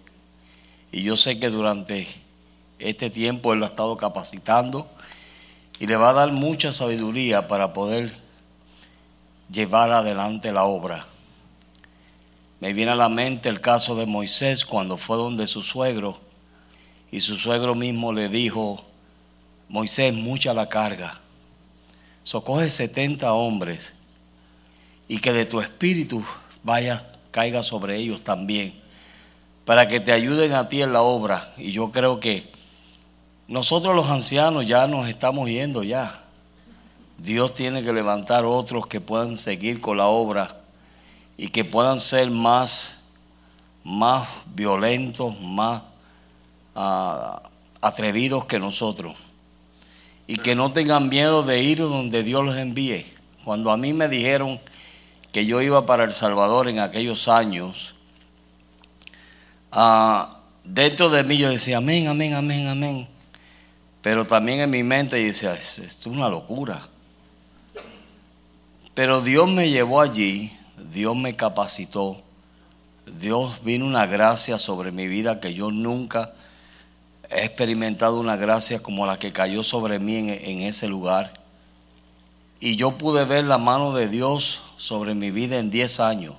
y 0.91 1.01
yo 1.01 1.17
sé 1.17 1.39
que 1.39 1.49
durante 1.49 2.07
este 2.77 3.09
tiempo 3.09 3.53
Él 3.53 3.59
lo 3.59 3.65
ha 3.65 3.69
estado 3.69 3.97
capacitando 3.97 4.87
y 5.83 5.85
le 5.85 5.97
va 5.97 6.11
a 6.11 6.13
dar 6.13 6.31
mucha 6.31 6.71
sabiduría 6.71 7.49
para 7.49 7.73
poder 7.73 8.09
llevar 9.51 9.91
adelante 9.91 10.53
la 10.53 10.63
obra. 10.63 11.05
Me 12.61 12.71
viene 12.71 12.91
a 12.91 12.95
la 12.95 13.09
mente 13.09 13.49
el 13.49 13.59
caso 13.59 13.93
de 13.97 14.05
Moisés 14.05 14.63
cuando 14.63 14.95
fue 14.95 15.17
donde 15.17 15.45
su 15.45 15.61
suegro 15.61 16.21
y 17.11 17.19
su 17.19 17.35
suegro 17.35 17.75
mismo 17.75 18.13
le 18.13 18.29
dijo, 18.29 18.81
Moisés, 19.67 20.13
mucha 20.13 20.53
la 20.53 20.69
carga. 20.69 21.19
Socoge 22.23 22.69
70 22.69 23.33
hombres 23.33 23.95
y 25.09 25.17
que 25.17 25.33
de 25.33 25.45
tu 25.45 25.59
espíritu 25.59 26.23
vaya, 26.63 27.05
caiga 27.31 27.61
sobre 27.61 27.97
ellos 27.97 28.23
también, 28.23 28.73
para 29.65 29.89
que 29.89 29.99
te 29.99 30.13
ayuden 30.13 30.53
a 30.53 30.69
ti 30.69 30.81
en 30.81 30.93
la 30.93 31.01
obra. 31.01 31.53
Y 31.57 31.73
yo 31.73 31.91
creo 31.91 32.21
que 32.21 32.52
nosotros 33.47 33.95
los 33.95 34.07
ancianos 34.09 34.65
ya 34.65 34.87
nos 34.87 35.07
estamos 35.07 35.49
yendo 35.49 35.83
ya. 35.83 36.23
Dios 37.17 37.53
tiene 37.53 37.83
que 37.83 37.93
levantar 37.93 38.45
otros 38.45 38.87
que 38.87 39.01
puedan 39.01 39.37
seguir 39.37 39.79
con 39.79 39.97
la 39.97 40.07
obra 40.07 40.61
y 41.37 41.49
que 41.49 41.63
puedan 41.63 41.99
ser 41.99 42.29
más, 42.31 43.05
más 43.83 44.27
violentos, 44.53 45.39
más 45.39 45.83
ah, 46.75 47.41
atrevidos 47.81 48.45
que 48.45 48.59
nosotros. 48.59 49.13
Y 50.25 50.37
que 50.37 50.55
no 50.55 50.71
tengan 50.71 51.09
miedo 51.09 51.43
de 51.43 51.61
ir 51.61 51.79
donde 51.79 52.23
Dios 52.23 52.43
los 52.45 52.55
envíe. 52.55 53.05
Cuando 53.43 53.71
a 53.71 53.77
mí 53.77 53.91
me 53.91 54.07
dijeron 54.07 54.59
que 55.33 55.45
yo 55.45 55.61
iba 55.61 55.85
para 55.85 56.05
El 56.05 56.13
Salvador 56.13 56.69
en 56.69 56.79
aquellos 56.79 57.27
años, 57.27 57.95
ah, 59.71 60.39
dentro 60.63 61.09
de 61.09 61.23
mí 61.23 61.37
yo 61.37 61.49
decía, 61.49 61.77
amén, 61.77 62.07
amén, 62.07 62.33
amén, 62.33 62.67
amén. 62.67 63.12
Pero 64.03 64.27
también 64.27 64.59
en 64.59 64.69
mi 64.69 64.83
mente 64.83 65.15
decía, 65.15 65.53
esto 65.53 65.81
es 65.81 66.05
una 66.05 66.27
locura. 66.27 66.81
Pero 68.93 69.21
Dios 69.21 69.49
me 69.49 69.69
llevó 69.69 70.01
allí, 70.01 70.51
Dios 70.91 71.15
me 71.15 71.37
capacitó, 71.37 72.21
Dios 73.05 73.63
vino 73.63 73.85
una 73.85 74.05
gracia 74.05 74.59
sobre 74.59 74.91
mi 74.91 75.07
vida 75.07 75.39
que 75.39 75.53
yo 75.53 75.71
nunca 75.71 76.33
he 77.29 77.45
experimentado 77.45 78.19
una 78.19 78.35
gracia 78.35 78.83
como 78.83 79.05
la 79.05 79.17
que 79.17 79.31
cayó 79.31 79.63
sobre 79.63 79.99
mí 79.99 80.17
en, 80.17 80.29
en 80.29 80.61
ese 80.63 80.89
lugar. 80.89 81.39
Y 82.59 82.75
yo 82.75 82.97
pude 82.97 83.23
ver 83.23 83.45
la 83.45 83.57
mano 83.57 83.93
de 83.93 84.09
Dios 84.09 84.63
sobre 84.75 85.15
mi 85.15 85.31
vida 85.31 85.59
en 85.59 85.71
10 85.71 86.01
años. 86.01 86.35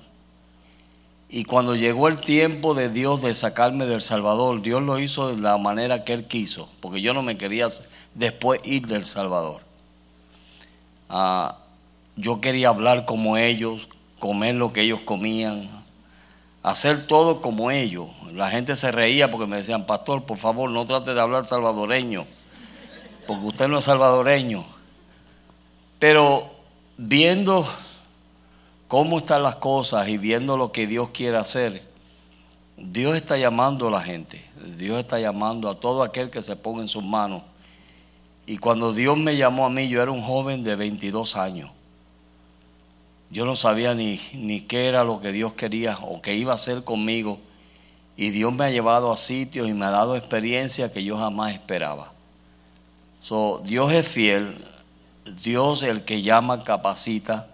Y 1.27 1.45
cuando 1.45 1.75
llegó 1.75 2.07
el 2.07 2.19
tiempo 2.19 2.73
de 2.75 2.89
Dios 2.89 3.21
de 3.21 3.33
sacarme 3.33 3.85
del 3.85 4.01
Salvador, 4.01 4.61
Dios 4.61 4.81
lo 4.83 4.99
hizo 4.99 5.29
de 5.29 5.41
la 5.41 5.57
manera 5.57 6.03
que 6.03 6.13
Él 6.13 6.25
quiso, 6.25 6.69
porque 6.81 7.01
yo 7.01 7.13
no 7.13 7.23
me 7.23 7.37
quería 7.37 7.67
después 8.13 8.61
ir 8.63 8.87
del 8.87 9.05
Salvador. 9.05 9.61
Ah, 11.09 11.57
yo 12.15 12.41
quería 12.41 12.69
hablar 12.69 13.05
como 13.05 13.37
ellos, 13.37 13.89
comer 14.19 14.55
lo 14.55 14.71
que 14.71 14.81
ellos 14.81 15.01
comían, 15.01 15.69
hacer 16.63 17.07
todo 17.07 17.41
como 17.41 17.71
ellos. 17.71 18.07
La 18.33 18.49
gente 18.49 18.75
se 18.75 18.91
reía 18.91 19.31
porque 19.31 19.47
me 19.47 19.57
decían, 19.57 19.85
pastor, 19.85 20.23
por 20.23 20.37
favor, 20.37 20.69
no 20.69 20.85
trate 20.85 21.13
de 21.13 21.21
hablar 21.21 21.45
salvadoreño, 21.45 22.25
porque 23.27 23.45
usted 23.45 23.67
no 23.67 23.79
es 23.79 23.85
salvadoreño. 23.85 24.65
Pero 25.99 26.49
viendo 26.97 27.67
cómo 28.87 29.17
están 29.17 29.43
las 29.43 29.55
cosas 29.55 30.07
y 30.07 30.17
viendo 30.17 30.57
lo 30.57 30.71
que 30.71 30.87
Dios 30.87 31.09
quiere 31.09 31.37
hacer, 31.37 31.81
Dios 32.77 33.15
está 33.15 33.37
llamando 33.37 33.87
a 33.87 33.91
la 33.91 34.01
gente, 34.01 34.43
Dios 34.77 34.99
está 34.99 35.19
llamando 35.19 35.69
a 35.69 35.79
todo 35.79 36.03
aquel 36.03 36.29
que 36.29 36.41
se 36.41 36.55
ponga 36.55 36.81
en 36.81 36.87
sus 36.87 37.03
manos. 37.03 37.43
Y 38.45 38.57
cuando 38.57 38.93
Dios 38.93 39.17
me 39.17 39.37
llamó 39.37 39.65
a 39.65 39.69
mí, 39.69 39.87
yo 39.87 40.01
era 40.01 40.11
un 40.11 40.21
joven 40.21 40.63
de 40.63 40.75
22 40.75 41.35
años. 41.35 41.71
Yo 43.31 43.45
no 43.45 43.55
sabía 43.55 43.95
ni, 43.95 44.19
ni 44.33 44.61
qué 44.61 44.87
era 44.87 45.03
lo 45.03 45.19
que 45.19 45.31
Dios 45.31 45.53
quería 45.53 45.97
o 46.03 46.21
qué 46.21 46.35
iba 46.35 46.51
a 46.51 46.55
hacer 46.55 46.83
conmigo. 46.83 47.39
Y 48.15 48.29
Dios 48.29 48.53
me 48.53 48.65
ha 48.65 48.69
llevado 48.69 49.11
a 49.11 49.17
sitios 49.17 49.67
y 49.67 49.73
me 49.73 49.85
ha 49.85 49.89
dado 49.89 50.15
experiencias 50.15 50.91
que 50.91 51.03
yo 51.03 51.17
jamás 51.17 51.53
esperaba. 51.53 52.13
So, 53.19 53.61
Dios 53.65 53.91
es 53.91 54.07
fiel, 54.07 54.55
Dios 55.43 55.81
el 55.81 56.03
que 56.03 56.21
llama 56.21 56.63
capacita. 56.63 57.47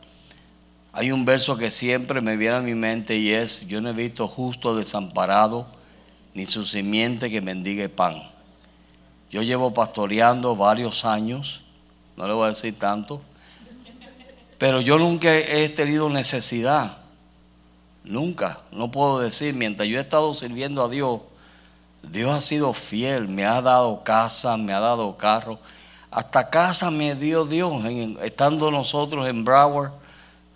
Hay 0.94 1.12
un 1.12 1.24
verso 1.24 1.58
que 1.58 1.72
siempre 1.72 2.20
me 2.20 2.36
viene 2.36 2.58
a 2.58 2.62
mi 2.62 2.76
mente 2.76 3.18
y 3.18 3.32
es, 3.32 3.68
yo 3.68 3.80
no 3.80 3.90
he 3.90 3.94
visto 3.94 4.28
justo 4.28 4.76
desamparado, 4.76 5.66
ni 6.34 6.46
su 6.46 6.66
simiente 6.66 7.30
que 7.30 7.42
mendigue 7.42 7.88
pan. 7.88 8.16
Yo 9.30 9.42
llevo 9.42 9.74
pastoreando 9.74 10.56
varios 10.58 11.06
años, 11.06 11.64
no 12.18 12.28
le 12.28 12.34
voy 12.34 12.46
a 12.46 12.50
decir 12.50 12.78
tanto, 12.78 13.22
pero 14.58 14.82
yo 14.82 14.98
nunca 15.00 15.34
he 15.34 15.70
tenido 15.70 16.10
necesidad, 16.10 16.98
nunca, 18.04 18.60
no 18.74 18.92
puedo 18.92 19.20
decir, 19.20 19.54
mientras 19.54 19.88
yo 19.88 19.98
he 19.98 20.02
estado 20.02 20.34
sirviendo 20.34 20.84
a 20.84 20.90
Dios, 20.90 21.22
Dios 22.04 22.32
ha 22.32 22.42
sido 22.42 22.74
fiel, 22.74 23.30
me 23.30 23.46
ha 23.46 23.62
dado 23.62 24.04
casa, 24.04 24.58
me 24.58 24.74
ha 24.74 24.82
dado 24.82 25.16
carro, 25.16 25.58
hasta 26.10 26.50
casa 26.50 26.92
me 26.92 27.16
dio 27.16 27.46
Dios, 27.46 27.74
estando 28.22 28.70
nosotros 28.70 29.28
en 29.30 29.46
Broward, 29.46 30.01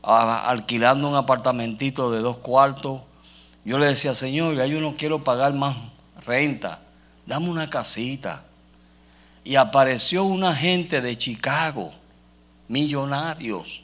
alquilando 0.06 1.10
un 1.10 1.16
apartamentito 1.16 2.12
de 2.12 2.20
dos 2.20 2.38
cuartos. 2.38 3.02
Yo 3.64 3.80
le 3.80 3.88
decía, 3.88 4.14
Señor, 4.14 4.56
ya 4.56 4.66
yo 4.66 4.80
no 4.80 4.96
quiero 4.96 5.24
pagar 5.24 5.54
más 5.54 5.76
renta, 6.26 6.80
dame 7.26 7.50
una 7.50 7.70
casita. 7.70 8.44
Y 9.44 9.56
apareció 9.56 10.24
una 10.24 10.56
gente 10.56 11.02
de 11.02 11.18
Chicago, 11.18 11.94
millonarios. 12.68 13.82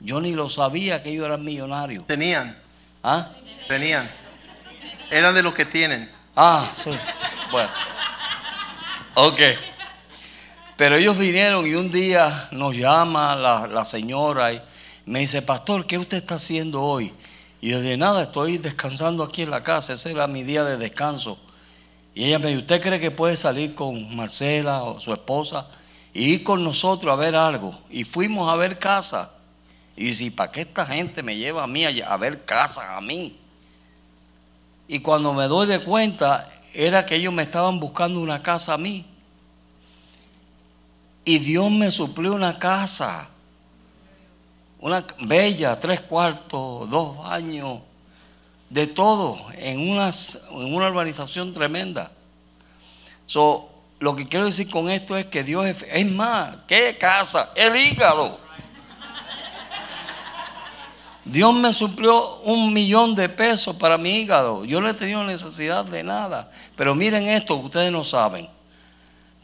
Yo 0.00 0.20
ni 0.20 0.32
lo 0.32 0.48
sabía 0.48 1.02
que 1.02 1.10
ellos 1.10 1.26
eran 1.26 1.44
millonarios. 1.44 2.06
Tenían. 2.06 2.56
¿Ah? 3.02 3.30
Tenían. 3.68 4.10
Eran 5.10 5.34
de 5.34 5.42
los 5.42 5.54
que 5.54 5.64
tienen. 5.64 6.10
Ah, 6.34 6.68
sí. 6.74 6.90
Bueno. 7.50 7.70
Ok. 9.14 9.40
Pero 10.76 10.96
ellos 10.96 11.16
vinieron 11.16 11.66
y 11.66 11.74
un 11.74 11.90
día 11.90 12.48
nos 12.50 12.76
llama 12.76 13.34
la, 13.34 13.66
la 13.66 13.84
señora 13.86 14.52
y 14.52 14.60
me 15.06 15.20
dice, 15.20 15.40
pastor, 15.40 15.86
¿qué 15.86 15.98
usted 15.98 16.18
está 16.18 16.34
haciendo 16.34 16.82
hoy? 16.82 17.12
Y 17.60 17.70
yo 17.70 17.80
de 17.80 17.96
nada, 17.96 18.24
estoy 18.24 18.58
descansando 18.58 19.22
aquí 19.22 19.42
en 19.42 19.50
la 19.50 19.62
casa, 19.62 19.92
ese 19.92 20.10
era 20.10 20.26
mi 20.26 20.42
día 20.42 20.64
de 20.64 20.76
descanso. 20.76 21.38
Y 22.14 22.24
ella 22.24 22.38
me 22.38 22.48
dijo, 22.48 22.60
¿usted 22.60 22.82
cree 22.82 22.98
que 22.98 23.10
puede 23.10 23.36
salir 23.36 23.74
con 23.74 24.14
Marcela 24.16 24.82
o 24.82 25.00
su 25.00 25.12
esposa 25.12 25.68
y 26.12 26.34
ir 26.34 26.44
con 26.44 26.64
nosotros 26.64 27.12
a 27.12 27.16
ver 27.16 27.36
algo? 27.36 27.78
Y 27.88 28.04
fuimos 28.04 28.52
a 28.52 28.56
ver 28.56 28.78
casa. 28.78 29.32
Y 29.96 30.06
dice, 30.06 30.30
¿para 30.32 30.50
qué 30.50 30.62
esta 30.62 30.84
gente 30.84 31.22
me 31.22 31.36
lleva 31.36 31.62
a 31.62 31.66
mí 31.66 31.84
a 31.84 32.16
ver 32.16 32.44
casa 32.44 32.96
a 32.96 33.00
mí? 33.00 33.38
Y 34.88 35.00
cuando 35.00 35.32
me 35.32 35.44
doy 35.44 35.66
de 35.66 35.80
cuenta, 35.80 36.48
era 36.72 37.06
que 37.06 37.16
ellos 37.16 37.32
me 37.32 37.44
estaban 37.44 37.78
buscando 37.78 38.20
una 38.20 38.42
casa 38.42 38.74
a 38.74 38.78
mí. 38.78 39.06
Y 41.24 41.38
Dios 41.38 41.70
me 41.70 41.90
suplió 41.90 42.34
una 42.34 42.58
casa. 42.58 43.28
Una 44.80 45.04
bella, 45.20 45.78
tres 45.78 46.00
cuartos, 46.02 46.88
dos 46.90 47.18
baños, 47.18 47.80
de 48.68 48.86
todo, 48.86 49.38
en, 49.54 49.80
en 49.80 50.74
una 50.74 50.88
urbanización 50.88 51.52
tremenda. 51.52 52.10
So, 53.26 53.68
lo 53.98 54.14
que 54.14 54.26
quiero 54.26 54.46
decir 54.46 54.70
con 54.70 54.90
esto 54.90 55.16
es 55.16 55.26
que 55.26 55.42
Dios 55.42 55.66
es, 55.66 55.86
es 55.90 56.06
más, 56.10 56.56
¿qué 56.66 56.96
casa? 56.98 57.50
El 57.54 57.74
hígado. 57.76 58.46
Dios 61.24 61.52
me 61.54 61.72
suplió 61.72 62.36
un 62.42 62.72
millón 62.72 63.16
de 63.16 63.28
pesos 63.28 63.74
para 63.76 63.98
mi 63.98 64.10
hígado. 64.10 64.64
Yo 64.64 64.80
no 64.80 64.88
he 64.88 64.94
tenido 64.94 65.24
necesidad 65.24 65.84
de 65.84 66.04
nada. 66.04 66.48
Pero 66.76 66.94
miren 66.94 67.26
esto, 67.26 67.56
ustedes 67.56 67.90
no 67.90 68.04
saben. 68.04 68.48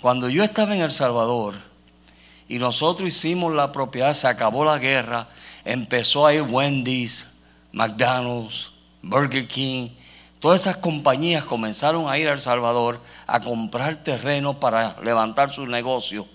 Cuando 0.00 0.28
yo 0.28 0.44
estaba 0.44 0.76
en 0.76 0.82
El 0.82 0.92
Salvador 0.92 1.56
y 2.52 2.58
nosotros 2.58 3.08
hicimos 3.08 3.54
la 3.54 3.72
propiedad, 3.72 4.12
se 4.12 4.28
acabó 4.28 4.62
la 4.62 4.78
guerra, 4.78 5.26
empezó 5.64 6.26
a 6.26 6.34
ir 6.34 6.42
Wendy's, 6.42 7.28
McDonald's, 7.72 8.72
Burger 9.00 9.48
King, 9.48 9.88
todas 10.38 10.60
esas 10.60 10.76
compañías 10.76 11.46
comenzaron 11.46 12.10
a 12.10 12.18
ir 12.18 12.28
a 12.28 12.34
El 12.34 12.40
Salvador 12.40 13.00
a 13.26 13.40
comprar 13.40 14.04
terreno 14.04 14.60
para 14.60 15.00
levantar 15.02 15.50
sus 15.50 15.66
negocios. 15.66 16.26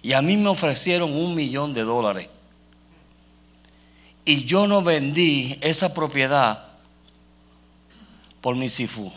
Y 0.00 0.14
a 0.14 0.22
mí 0.22 0.38
me 0.38 0.48
ofrecieron 0.48 1.14
un 1.14 1.34
millón 1.34 1.74
de 1.74 1.82
dólares 1.82 2.30
y 4.24 4.46
yo 4.46 4.66
no 4.66 4.80
vendí 4.80 5.58
esa 5.60 5.92
propiedad 5.92 6.68
por 8.40 8.56
mi 8.56 8.70
sifu. 8.70 9.12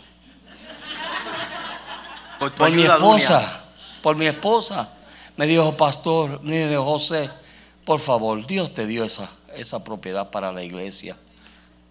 Por, 2.38 2.52
Por 2.52 2.70
mi 2.70 2.82
esposa. 2.82 3.62
Por 4.02 4.16
mi 4.16 4.26
esposa. 4.26 4.90
Me 5.40 5.46
dijo, 5.46 5.74
pastor, 5.74 6.42
me 6.42 6.68
dijo, 6.68 6.84
José, 6.84 7.30
por 7.86 7.98
favor, 7.98 8.46
Dios 8.46 8.74
te 8.74 8.86
dio 8.86 9.04
esa, 9.04 9.30
esa 9.56 9.82
propiedad 9.82 10.30
para 10.30 10.52
la 10.52 10.62
iglesia. 10.62 11.16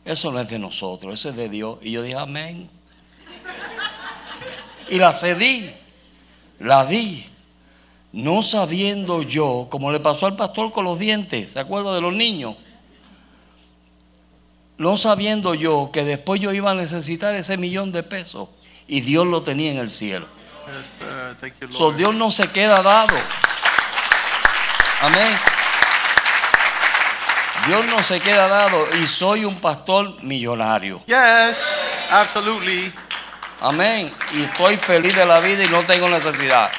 Eso 0.05 0.31
no 0.31 0.39
es 0.39 0.47
de 0.49 0.59
nosotros, 0.59 1.15
eso 1.15 1.29
es 1.29 1.35
de 1.35 1.49
Dios. 1.49 1.79
Y 1.81 1.89
yo 1.89 2.03
dije, 2.03 2.15
amén. 2.15 2.69
Y 4.87 4.97
la 4.97 5.15
cedí, 5.15 5.73
la 6.59 6.85
di. 6.85 7.25
No 8.11 8.43
sabiendo 8.43 9.23
yo, 9.23 9.65
como 9.71 9.91
le 9.91 9.99
pasó 9.99 10.27
al 10.27 10.35
pastor 10.35 10.71
con 10.71 10.85
los 10.85 10.99
dientes, 10.99 11.53
¿se 11.53 11.59
acuerda 11.59 11.95
de 11.95 12.01
los 12.01 12.13
niños? 12.13 12.55
no 14.77 14.95
sabiendo 14.95 15.55
yo 15.55 15.89
que 15.91 16.03
después 16.03 16.39
yo 16.39 16.53
iba 16.53 16.69
a 16.69 16.75
necesitar 16.75 17.33
ese 17.33 17.57
millón 17.57 17.91
de 17.91 18.03
pesos 18.03 18.49
y 18.87 19.01
Dios 19.01 19.25
lo 19.25 19.41
tenía 19.41 19.71
en 19.71 19.79
el 19.79 19.89
cielo. 19.89 20.27
Yes, 20.78 20.88
sir. 20.97 21.36
Thank 21.39 21.53
you, 21.59 21.74
So. 21.74 21.91
Dios 21.91 22.13
no 22.15 22.30
se 22.32 22.47
queda 22.47 22.82
dado. 22.82 23.15
Amén. 25.01 25.39
Dios 27.67 27.86
no 27.86 28.01
se 28.03 28.20
queda 28.20 28.47
dado 28.47 28.88
y 28.97 29.07
soy 29.07 29.45
un 29.45 29.55
pastor 29.55 30.22
millonario. 30.24 31.01
Yes, 31.05 32.03
absolutely. 32.09 32.91
Amén. 33.61 34.11
Y 34.34 34.43
estoy 34.43 34.78
feliz 34.78 35.15
de 35.15 35.26
la 35.26 35.39
vida 35.39 35.63
y 35.63 35.67
no 35.67 35.84
tengo 35.84 36.09
necesidad. 36.09 36.72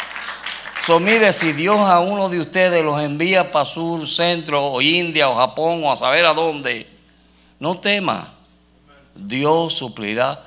So, 0.83 0.99
mire, 0.99 1.33
si 1.33 1.53
Dios 1.53 1.79
a 1.79 2.01
uno 2.01 2.29
de 2.29 2.41
ustedes 2.41 2.83
los 2.83 3.01
envía 3.01 3.53
para 3.53 3.67
sur, 3.67 4.07
centro, 4.09 4.65
o 4.65 4.81
India, 4.81 5.29
o 5.29 5.37
Japón, 5.37 5.83
o 5.85 5.93
a 5.93 5.97
saber 5.97 6.25
a 6.25 6.33
dónde, 6.33 6.89
no 7.59 7.79
tema. 7.79 8.33
Dios 9.15 9.75
suplirá 9.75 10.43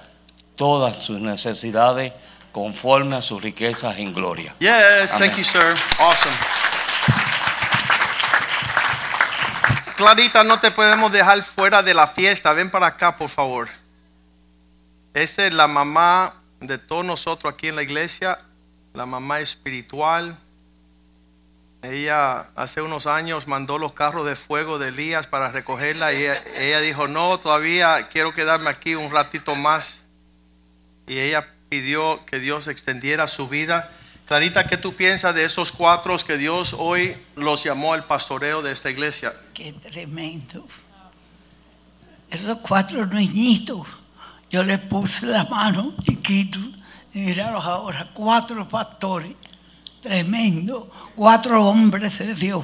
todas 0.55 0.97
sus 0.97 1.19
necesidades 1.19 2.13
conforme 2.53 3.15
a 3.17 3.21
sus 3.21 3.41
riquezas 3.41 3.97
en 3.97 4.13
gloria. 4.13 4.55
Yes, 4.59 5.11
Amén. 5.11 5.27
thank 5.27 5.37
you, 5.37 5.43
sir. 5.43 5.75
Awesome. 5.99 6.35
Clarita, 9.95 10.43
no 10.43 10.59
te 10.59 10.71
podemos 10.71 11.11
dejar 11.11 11.41
fuera 11.43 11.83
de 11.83 11.93
la 11.93 12.07
fiesta. 12.07 12.53
Ven 12.53 12.69
para 12.69 12.87
acá, 12.87 13.17
por 13.17 13.29
favor. 13.29 13.67
Esa 15.13 15.47
es 15.47 15.53
la 15.53 15.67
mamá 15.67 16.33
de 16.59 16.77
todos 16.77 17.03
nosotros 17.03 17.53
aquí 17.53 17.67
en 17.67 17.75
la 17.75 17.83
iglesia, 17.83 18.37
la 18.93 19.05
mamá 19.05 19.39
espiritual. 19.39 20.37
Ella 21.81 22.47
hace 22.55 22.81
unos 22.81 23.07
años 23.07 23.47
mandó 23.47 23.77
los 23.77 23.93
carros 23.93 24.25
de 24.25 24.35
fuego 24.35 24.79
de 24.79 24.89
Elías 24.89 25.27
para 25.27 25.49
recogerla 25.49 26.13
y 26.13 26.23
ella, 26.23 26.43
ella 26.55 26.79
dijo, 26.79 27.07
no, 27.07 27.39
todavía 27.39 28.07
quiero 28.11 28.33
quedarme 28.33 28.69
aquí 28.69 28.95
un 28.95 29.11
ratito 29.11 29.55
más. 29.55 30.05
Y 31.05 31.19
ella 31.19 31.52
pidió 31.73 32.23
que 32.27 32.39
Dios 32.39 32.67
extendiera 32.67 33.27
su 33.27 33.47
vida. 33.47 33.89
Clarita, 34.27 34.67
¿qué 34.67 34.77
tú 34.77 34.93
piensas 34.93 35.33
de 35.33 35.43
esos 35.43 35.71
cuatro 35.71 36.15
que 36.17 36.37
Dios 36.37 36.75
hoy 36.77 37.17
los 37.35 37.63
llamó 37.63 37.93
al 37.93 38.03
pastoreo 38.03 38.61
de 38.61 38.71
esta 38.71 38.91
iglesia? 38.91 39.33
Qué 39.55 39.73
tremendo. 39.73 40.67
esos 42.29 42.59
cuatro 42.59 43.07
niñitos, 43.07 43.87
yo 44.51 44.61
les 44.61 44.77
puse 44.77 45.25
la 45.25 45.45
mano 45.45 45.95
chiquito 46.03 46.59
y 47.11 47.21
miraros 47.21 47.65
ahora, 47.65 48.07
cuatro 48.13 48.69
pastores, 48.69 49.31
tremendo, 49.99 50.91
cuatro 51.15 51.67
hombres 51.67 52.19
de 52.19 52.35
Dios. 52.35 52.63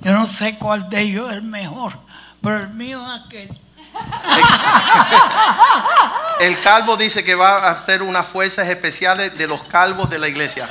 Yo 0.00 0.12
no 0.12 0.26
sé 0.26 0.60
cuál 0.60 0.88
de 0.88 1.00
ellos 1.00 1.28
es 1.28 1.38
el 1.38 1.42
mejor, 1.42 1.98
pero 2.40 2.60
el 2.60 2.68
mío 2.68 3.02
es 3.02 3.20
aquel. 3.20 3.60
El 6.40 6.60
calvo 6.60 6.96
dice 6.96 7.24
que 7.24 7.34
va 7.34 7.58
a 7.58 7.70
hacer 7.70 8.02
unas 8.02 8.26
fuerzas 8.26 8.68
especiales 8.68 9.36
de 9.38 9.46
los 9.46 9.62
calvos 9.62 10.10
de 10.10 10.18
la 10.18 10.28
iglesia. 10.28 10.68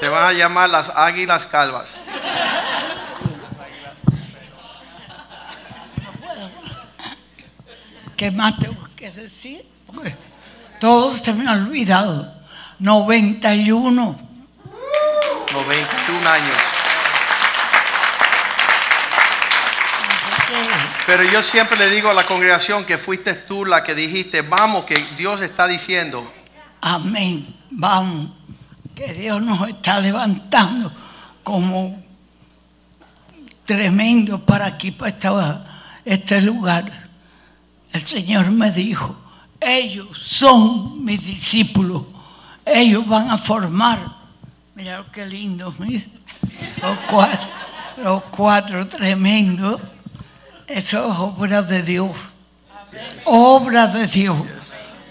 Se 0.00 0.08
van 0.08 0.24
a 0.24 0.32
llamar 0.32 0.70
las 0.70 0.90
águilas 0.94 1.46
calvas. 1.46 1.90
¿Qué 8.16 8.30
más 8.32 8.58
tengo 8.58 8.88
que 8.96 9.10
decir? 9.12 9.64
Porque 9.86 10.14
todo 10.80 11.10
se 11.10 11.32
me 11.32 11.48
ha 11.48 11.52
olvidado. 11.52 12.34
91. 12.80 14.18
91 15.52 16.28
años. 16.28 16.56
Así 20.10 20.52
que 20.52 20.97
Pero 21.08 21.22
yo 21.24 21.42
siempre 21.42 21.78
le 21.78 21.88
digo 21.88 22.10
a 22.10 22.12
la 22.12 22.26
congregación 22.26 22.84
que 22.84 22.98
fuiste 22.98 23.32
tú 23.32 23.64
la 23.64 23.82
que 23.82 23.94
dijiste, 23.94 24.42
vamos, 24.42 24.84
que 24.84 25.02
Dios 25.16 25.40
está 25.40 25.66
diciendo. 25.66 26.30
Amén. 26.82 27.46
Vamos. 27.70 28.28
Que 28.94 29.14
Dios 29.14 29.40
nos 29.40 29.66
está 29.70 30.00
levantando 30.00 30.92
como 31.42 31.98
tremendo 33.64 34.44
para 34.44 34.66
aquí, 34.66 34.90
para 34.90 35.08
esta- 35.10 35.64
este 36.04 36.42
lugar. 36.42 36.84
El 37.90 38.04
Señor 38.04 38.50
me 38.50 38.70
dijo, 38.70 39.16
ellos 39.62 40.08
son 40.18 41.02
mis 41.06 41.24
discípulos. 41.24 42.02
Ellos 42.66 43.06
van 43.06 43.30
a 43.30 43.38
formar. 43.38 43.98
Mira 44.74 45.06
qué 45.10 45.24
lindo, 45.24 45.74
mira. 45.78 46.04
Los 46.82 46.98
cuatro, 47.08 47.48
los 47.96 48.22
cuatro 48.24 48.86
tremendos. 48.86 49.80
Eso 50.68 51.10
es 51.10 51.18
obra 51.18 51.62
de 51.62 51.82
Dios. 51.82 52.10
Obra 53.24 53.86
de 53.86 54.06
Dios. 54.06 54.36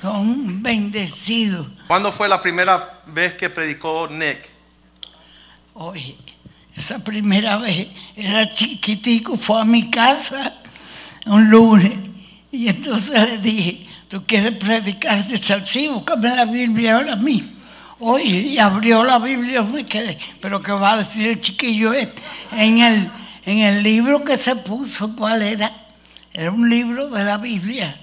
Son 0.02 0.62
bendecidos. 0.62 1.68
¿Cuándo 1.88 2.12
fue 2.12 2.30
la 2.30 2.40
primera 2.42 3.02
vez 3.08 3.34
que 3.34 3.50
predicó 3.50 4.08
Nick? 4.08 4.50
Oye, 5.74 6.16
esa 6.76 7.04
primera 7.04 7.58
vez 7.58 7.88
era 8.16 8.50
chiquitico, 8.50 9.36
fue 9.36 9.62
a 9.62 9.66
mi 9.66 9.90
casa 9.90 10.54
un 11.26 11.50
lunes 11.50 11.92
y 12.52 12.68
entonces 12.68 13.30
le 13.30 13.38
dije, 13.40 13.88
¿tú 14.08 14.24
quieres 14.26 14.56
predicar 14.58 15.26
de 15.26 15.38
sí? 15.38 15.88
Búscame 15.88 16.36
la 16.36 16.46
Biblia 16.46 16.96
ahora 16.96 17.16
mismo. 17.16 17.50
Oye, 18.00 18.42
y 18.42 18.60
abrió 18.60 19.04
la 19.04 19.18
Biblia, 19.18 19.64
me 19.64 19.86
quedé, 19.86 20.20
pero 20.40 20.62
¿qué 20.62 20.72
va 20.72 20.94
a 20.94 20.98
decir 20.98 21.28
el 21.28 21.42
chiquillo 21.42 21.94
este? 21.94 22.22
En 22.52 22.78
el, 22.80 23.12
en 23.48 23.60
el 23.60 23.82
libro 23.82 24.26
que 24.26 24.36
se 24.36 24.58
puso, 24.58 25.16
¿cuál 25.16 25.42
era? 25.42 25.72
Era 26.34 26.52
un 26.52 26.70
libro 26.70 27.10
de 27.10 27.24
la 27.24 27.38
Biblia, 27.38 27.98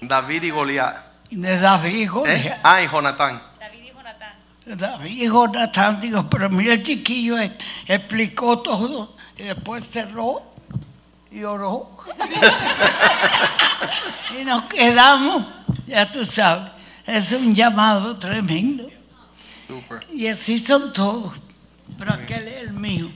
David 0.00 0.42
y 0.42 0.50
Goliat. 0.50 0.96
de 1.30 1.60
David 1.60 2.02
¿Eh? 2.02 2.06
Goliat. 2.06 2.58
Ah, 2.64 2.82
y 2.82 2.88
Jonatán. 2.88 3.40
David 3.60 3.84
y 3.84 3.92
Jonatán. 3.92 4.32
David 4.66 5.30
Jonathan, 5.30 6.00
digo, 6.00 6.28
pero 6.28 6.50
mira 6.50 6.74
el 6.74 6.82
chiquillo, 6.82 7.38
eh, 7.38 7.56
explicó 7.86 8.58
todo 8.58 9.14
y 9.38 9.44
después 9.44 9.88
cerró 9.88 10.42
y 11.30 11.44
oró. 11.44 11.96
y 14.40 14.44
nos 14.44 14.64
quedamos, 14.64 15.46
ya 15.86 16.10
tú 16.10 16.24
sabes, 16.24 16.68
es 17.06 17.32
un 17.32 17.54
llamado 17.54 18.16
tremendo. 18.16 18.88
Super. 19.68 20.04
Y 20.12 20.26
así 20.26 20.58
son 20.58 20.92
todos, 20.92 21.32
pero 22.00 22.14
aquel 22.14 22.48
es 22.48 22.62
el 22.62 22.72
mío. 22.72 23.10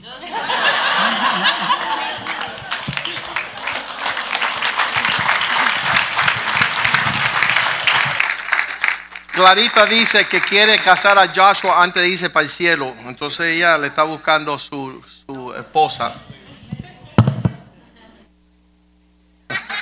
Clarita 9.31 9.87
dice 9.87 10.25
que 10.27 10.39
quiere 10.39 10.77
casar 10.77 11.17
a 11.17 11.27
Joshua 11.27 11.81
antes 11.81 12.03
de 12.03 12.09
irse 12.09 12.29
para 12.29 12.43
el 12.43 12.49
cielo. 12.49 12.93
Entonces 13.07 13.57
ella 13.57 13.75
le 13.79 13.87
está 13.87 14.03
buscando 14.03 14.59
su, 14.59 15.03
su 15.25 15.51
esposa. 15.55 16.13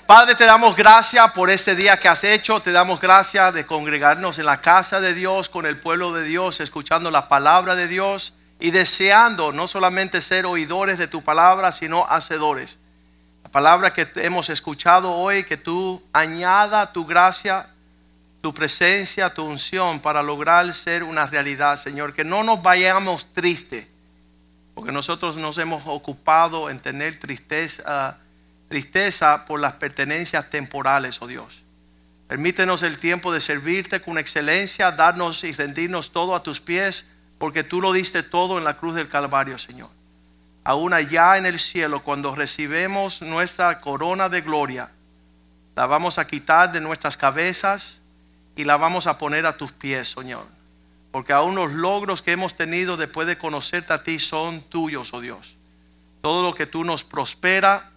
Padre, 0.07 0.37
te 0.37 0.45
damos 0.45 0.77
gracias 0.77 1.33
por 1.33 1.51
este 1.51 1.75
día 1.75 1.97
que 1.97 2.07
has 2.07 2.23
hecho. 2.23 2.63
Te 2.63 2.71
damos 2.71 3.01
gracias 3.01 3.53
de 3.53 3.67
congregarnos 3.67 4.39
en 4.39 4.47
la 4.47 4.61
casa 4.61 5.01
de 5.01 5.15
Dios, 5.15 5.49
con 5.49 5.67
el 5.67 5.77
pueblo 5.79 6.13
de 6.13 6.23
Dios, 6.23 6.61
escuchando 6.61 7.11
la 7.11 7.27
palabra 7.27 7.75
de 7.75 7.89
Dios 7.89 8.33
y 8.61 8.71
deseando 8.71 9.51
no 9.51 9.67
solamente 9.67 10.21
ser 10.21 10.47
oidores 10.47 10.99
de 10.99 11.09
tu 11.09 11.25
palabra, 11.25 11.73
sino 11.73 12.07
hacedores. 12.09 12.79
La 13.43 13.51
palabra 13.51 13.93
que 13.93 14.07
hemos 14.15 14.49
escuchado 14.49 15.11
hoy, 15.11 15.43
que 15.43 15.57
tú 15.57 16.01
añada 16.13 16.93
tu 16.93 17.05
gracia, 17.05 17.67
tu 18.41 18.55
presencia, 18.55 19.35
tu 19.35 19.45
unción 19.45 19.99
para 19.99 20.23
lograr 20.23 20.73
ser 20.73 21.03
una 21.03 21.27
realidad, 21.27 21.79
Señor. 21.79 22.15
Que 22.15 22.23
no 22.23 22.45
nos 22.45 22.63
vayamos 22.63 23.27
tristes, 23.33 23.89
porque 24.73 24.93
nosotros 24.93 25.37
nos 25.37 25.59
hemos 25.59 25.83
ocupado 25.85 26.71
en 26.71 26.79
tener 26.79 27.19
tristeza, 27.19 28.21
tristeza 28.69 29.45
por 29.47 29.61
las 29.61 29.75
pertenencias 29.75 30.51
temporales, 30.51 31.21
oh 31.21 31.27
Dios. 31.27 31.63
Permítenos 32.29 32.83
el 32.83 32.99
tiempo 32.99 33.33
de 33.33 33.41
servirte 33.41 34.01
con 34.01 34.19
excelencia, 34.19 34.91
darnos 34.91 35.45
y 35.45 35.53
rendirnos 35.53 36.11
todo 36.11 36.35
a 36.35 36.43
tus 36.43 36.61
pies, 36.61 37.05
porque 37.39 37.63
tú 37.63 37.81
lo 37.81 37.93
diste 37.93 38.23
todo 38.23 38.59
en 38.59 38.65
la 38.65 38.77
cruz 38.77 38.95
del 38.95 39.09
Calvario, 39.09 39.59
Señor 39.59 39.91
aún 40.67 40.93
allá 40.93 41.39
en 41.39 41.47
el 41.47 41.61
cielo, 41.61 42.03
cuando 42.03 42.35
recibemos 42.35 43.23
nuestra 43.23 43.81
corona 43.81 44.29
de 44.29 44.41
gloria, 44.41 44.91
la 45.77 45.87
vamos 45.87 46.19
a 46.19 46.27
quitar 46.27 46.73
de 46.73 46.81
nuestras 46.81 47.17
cabezas 47.17 48.01
y 48.57 48.65
la 48.65 48.77
vamos 48.77 49.07
a 49.07 49.17
poner 49.17 49.47
a 49.47 49.57
tus 49.57 49.71
pies, 49.71 50.09
Señor. 50.19 50.45
Porque 51.13 51.33
aún 51.33 51.55
los 51.55 51.73
logros 51.73 52.21
que 52.21 52.33
hemos 52.33 52.57
tenido 52.57 52.97
después 52.97 53.29
de 53.29 53.39
conocerte 53.39 53.93
a 53.93 54.03
ti 54.03 54.19
son 54.19 54.61
tuyos, 54.61 55.15
oh 55.15 55.21
Dios. 55.21 55.57
Todo 56.21 56.43
lo 56.43 56.53
que 56.53 56.67
tú 56.67 56.83
nos 56.83 57.05
prospera, 57.05 57.93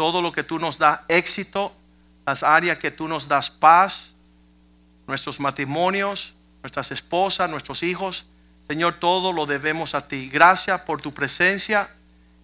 todo 0.00 0.22
lo 0.22 0.32
que 0.32 0.42
tú 0.42 0.58
nos 0.58 0.78
da 0.78 1.04
éxito, 1.08 1.76
las 2.24 2.42
áreas 2.42 2.78
que 2.78 2.90
tú 2.90 3.06
nos 3.06 3.28
das 3.28 3.50
paz, 3.50 4.12
nuestros 5.06 5.38
matrimonios, 5.38 6.34
nuestras 6.62 6.90
esposas, 6.90 7.50
nuestros 7.50 7.82
hijos, 7.82 8.24
Señor, 8.66 8.94
todo 8.94 9.30
lo 9.30 9.44
debemos 9.44 9.94
a 9.94 10.08
ti. 10.08 10.30
Gracias 10.30 10.80
por 10.80 11.02
tu 11.02 11.12
presencia. 11.12 11.90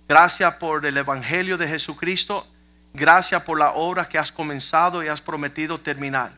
Gracias 0.07 0.57
por 0.57 0.85
el 0.85 0.99
Evangelio 0.99 1.57
de 1.57 1.67
Jesucristo. 1.67 2.47
Gracias 2.93 3.43
por 3.43 3.59
la 3.59 3.71
obra 3.71 4.07
que 4.07 4.19
has 4.19 4.31
comenzado 4.31 5.03
y 5.03 5.09
has 5.09 5.23
prometido 5.23 5.79
terminar. 5.79 6.33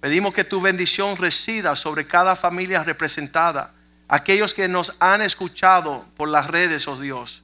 Pedimos 0.00 0.32
que 0.32 0.42
tu 0.42 0.62
bendición 0.62 1.18
resida 1.18 1.76
sobre 1.76 2.06
cada 2.06 2.34
familia 2.34 2.82
representada. 2.82 3.74
Aquellos 4.08 4.54
que 4.54 4.68
nos 4.68 4.94
han 5.00 5.20
escuchado 5.20 6.06
por 6.16 6.30
las 6.30 6.46
redes, 6.46 6.88
oh 6.88 6.98
Dios, 6.98 7.42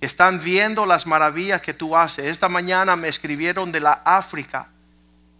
están 0.00 0.40
viendo 0.40 0.86
las 0.86 1.06
maravillas 1.06 1.60
que 1.60 1.74
tú 1.74 1.96
haces. 1.96 2.26
Esta 2.26 2.48
mañana 2.48 2.96
me 2.96 3.08
escribieron 3.08 3.72
de 3.72 3.80
la 3.80 4.00
África. 4.04 4.68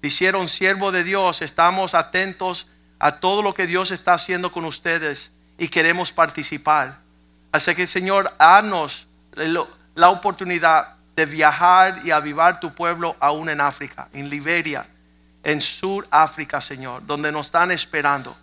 Dijeron, 0.02 0.48
siervo 0.48 0.93
de 0.93 1.05
Dios, 1.05 1.43
estamos 1.43 1.94
atentos 1.94 2.68
a 2.98 3.20
todo 3.20 3.43
lo 3.43 3.55
que 3.55 3.66
Dios 3.66 3.90
está 3.90 4.14
haciendo 4.14 4.51
con 4.51 4.64
ustedes 4.64 5.30
y 5.59 5.68
queremos 5.68 6.12
participar. 6.12 6.98
Así 7.52 7.74
que, 7.74 7.86
Señor, 7.86 8.32
haznos 8.39 9.06
la 9.94 10.10
oportunidad 10.10 10.97
de 11.14 11.26
viajar 11.26 12.01
y 12.05 12.10
avivar 12.10 12.60
tu 12.60 12.72
pueblo 12.74 13.16
aún 13.20 13.48
en 13.48 13.60
África, 13.60 14.09
en 14.12 14.28
Liberia, 14.28 14.86
en 15.43 15.60
Suráfrica, 15.60 16.60
Señor, 16.60 17.05
donde 17.06 17.32
nos 17.32 17.47
están 17.47 17.70
esperando, 17.70 18.36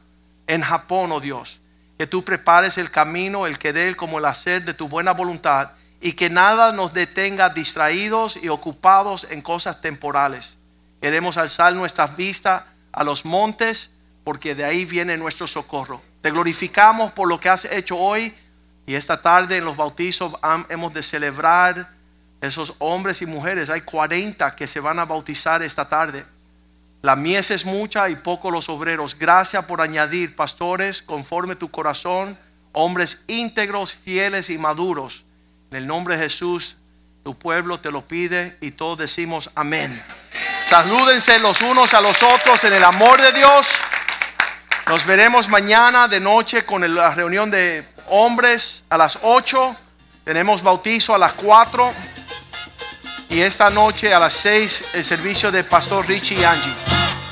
en 0.47 0.61
Japón, 0.61 1.11
oh 1.11 1.19
Dios, 1.19 1.59
que 1.97 2.07
tú 2.07 2.23
prepares 2.23 2.77
el 2.77 2.91
camino, 2.91 3.47
el 3.47 3.57
querer 3.57 3.95
como 3.95 4.19
el 4.19 4.25
hacer 4.25 4.65
de 4.65 4.73
tu 4.73 4.87
buena 4.89 5.11
voluntad 5.11 5.71
y 6.05 6.13
que 6.13 6.29
nada 6.29 6.71
nos 6.71 6.93
detenga 6.93 7.49
distraídos 7.49 8.37
y 8.37 8.49
ocupados 8.49 9.25
en 9.31 9.41
cosas 9.41 9.81
temporales. 9.81 10.55
Queremos 11.01 11.35
alzar 11.35 11.73
nuestras 11.73 12.15
vistas 12.15 12.61
a 12.91 13.03
los 13.03 13.25
montes 13.25 13.89
porque 14.23 14.53
de 14.53 14.65
ahí 14.65 14.85
viene 14.85 15.17
nuestro 15.17 15.47
socorro. 15.47 16.03
Te 16.21 16.29
glorificamos 16.29 17.11
por 17.11 17.27
lo 17.27 17.39
que 17.39 17.49
has 17.49 17.65
hecho 17.65 17.97
hoy 17.97 18.31
y 18.85 18.93
esta 18.93 19.19
tarde 19.19 19.57
en 19.57 19.65
los 19.65 19.77
bautizos 19.77 20.35
hemos 20.69 20.93
de 20.93 21.01
celebrar 21.01 21.89
esos 22.39 22.75
hombres 22.77 23.23
y 23.23 23.25
mujeres. 23.25 23.71
Hay 23.71 23.81
40 23.81 24.55
que 24.55 24.67
se 24.67 24.79
van 24.79 24.99
a 24.99 25.05
bautizar 25.05 25.63
esta 25.63 25.89
tarde. 25.89 26.23
La 27.01 27.15
mies 27.15 27.49
es 27.49 27.65
mucha 27.65 28.09
y 28.09 28.15
poco 28.15 28.51
los 28.51 28.69
obreros. 28.69 29.17
Gracias 29.17 29.65
por 29.65 29.81
añadir 29.81 30.35
pastores 30.35 31.01
conforme 31.01 31.55
tu 31.55 31.71
corazón, 31.71 32.37
hombres 32.73 33.23
íntegros, 33.25 33.95
fieles 33.95 34.51
y 34.51 34.59
maduros. 34.59 35.24
En 35.75 35.81
el 35.81 35.87
nombre 35.87 36.15
de 36.15 36.23
Jesús 36.23 36.77
Tu 37.21 37.37
pueblo 37.37 37.81
te 37.81 37.91
lo 37.91 38.01
pide 38.01 38.55
y 38.61 38.71
todos 38.71 38.97
decimos 38.97 39.49
amén. 39.55 40.01
Salúdense 40.63 41.37
los 41.39 41.61
unos 41.61 41.93
a 41.93 41.99
los 41.99 42.23
otros 42.23 42.63
en 42.63 42.71
el 42.71 42.81
amor 42.81 43.21
de 43.21 43.33
Dios. 43.33 43.67
Nos 44.87 45.05
veremos 45.05 45.49
mañana 45.49 46.07
de 46.07 46.21
noche 46.21 46.63
con 46.63 46.95
la 46.95 47.13
reunión 47.13 47.51
de 47.51 47.85
hombres 48.07 48.85
a 48.87 48.97
las 48.97 49.19
8. 49.21 49.75
Tenemos 50.23 50.61
bautizo 50.61 51.13
a 51.13 51.17
las 51.17 51.33
4. 51.33 51.93
Y 53.31 53.41
esta 53.41 53.69
noche 53.69 54.13
a 54.13 54.19
las 54.19 54.33
6 54.33 54.91
el 54.93 55.03
servicio 55.03 55.51
de 55.51 55.65
Pastor 55.65 56.07
Richie 56.07 56.39
y 56.39 56.43
Angie. 56.45 56.94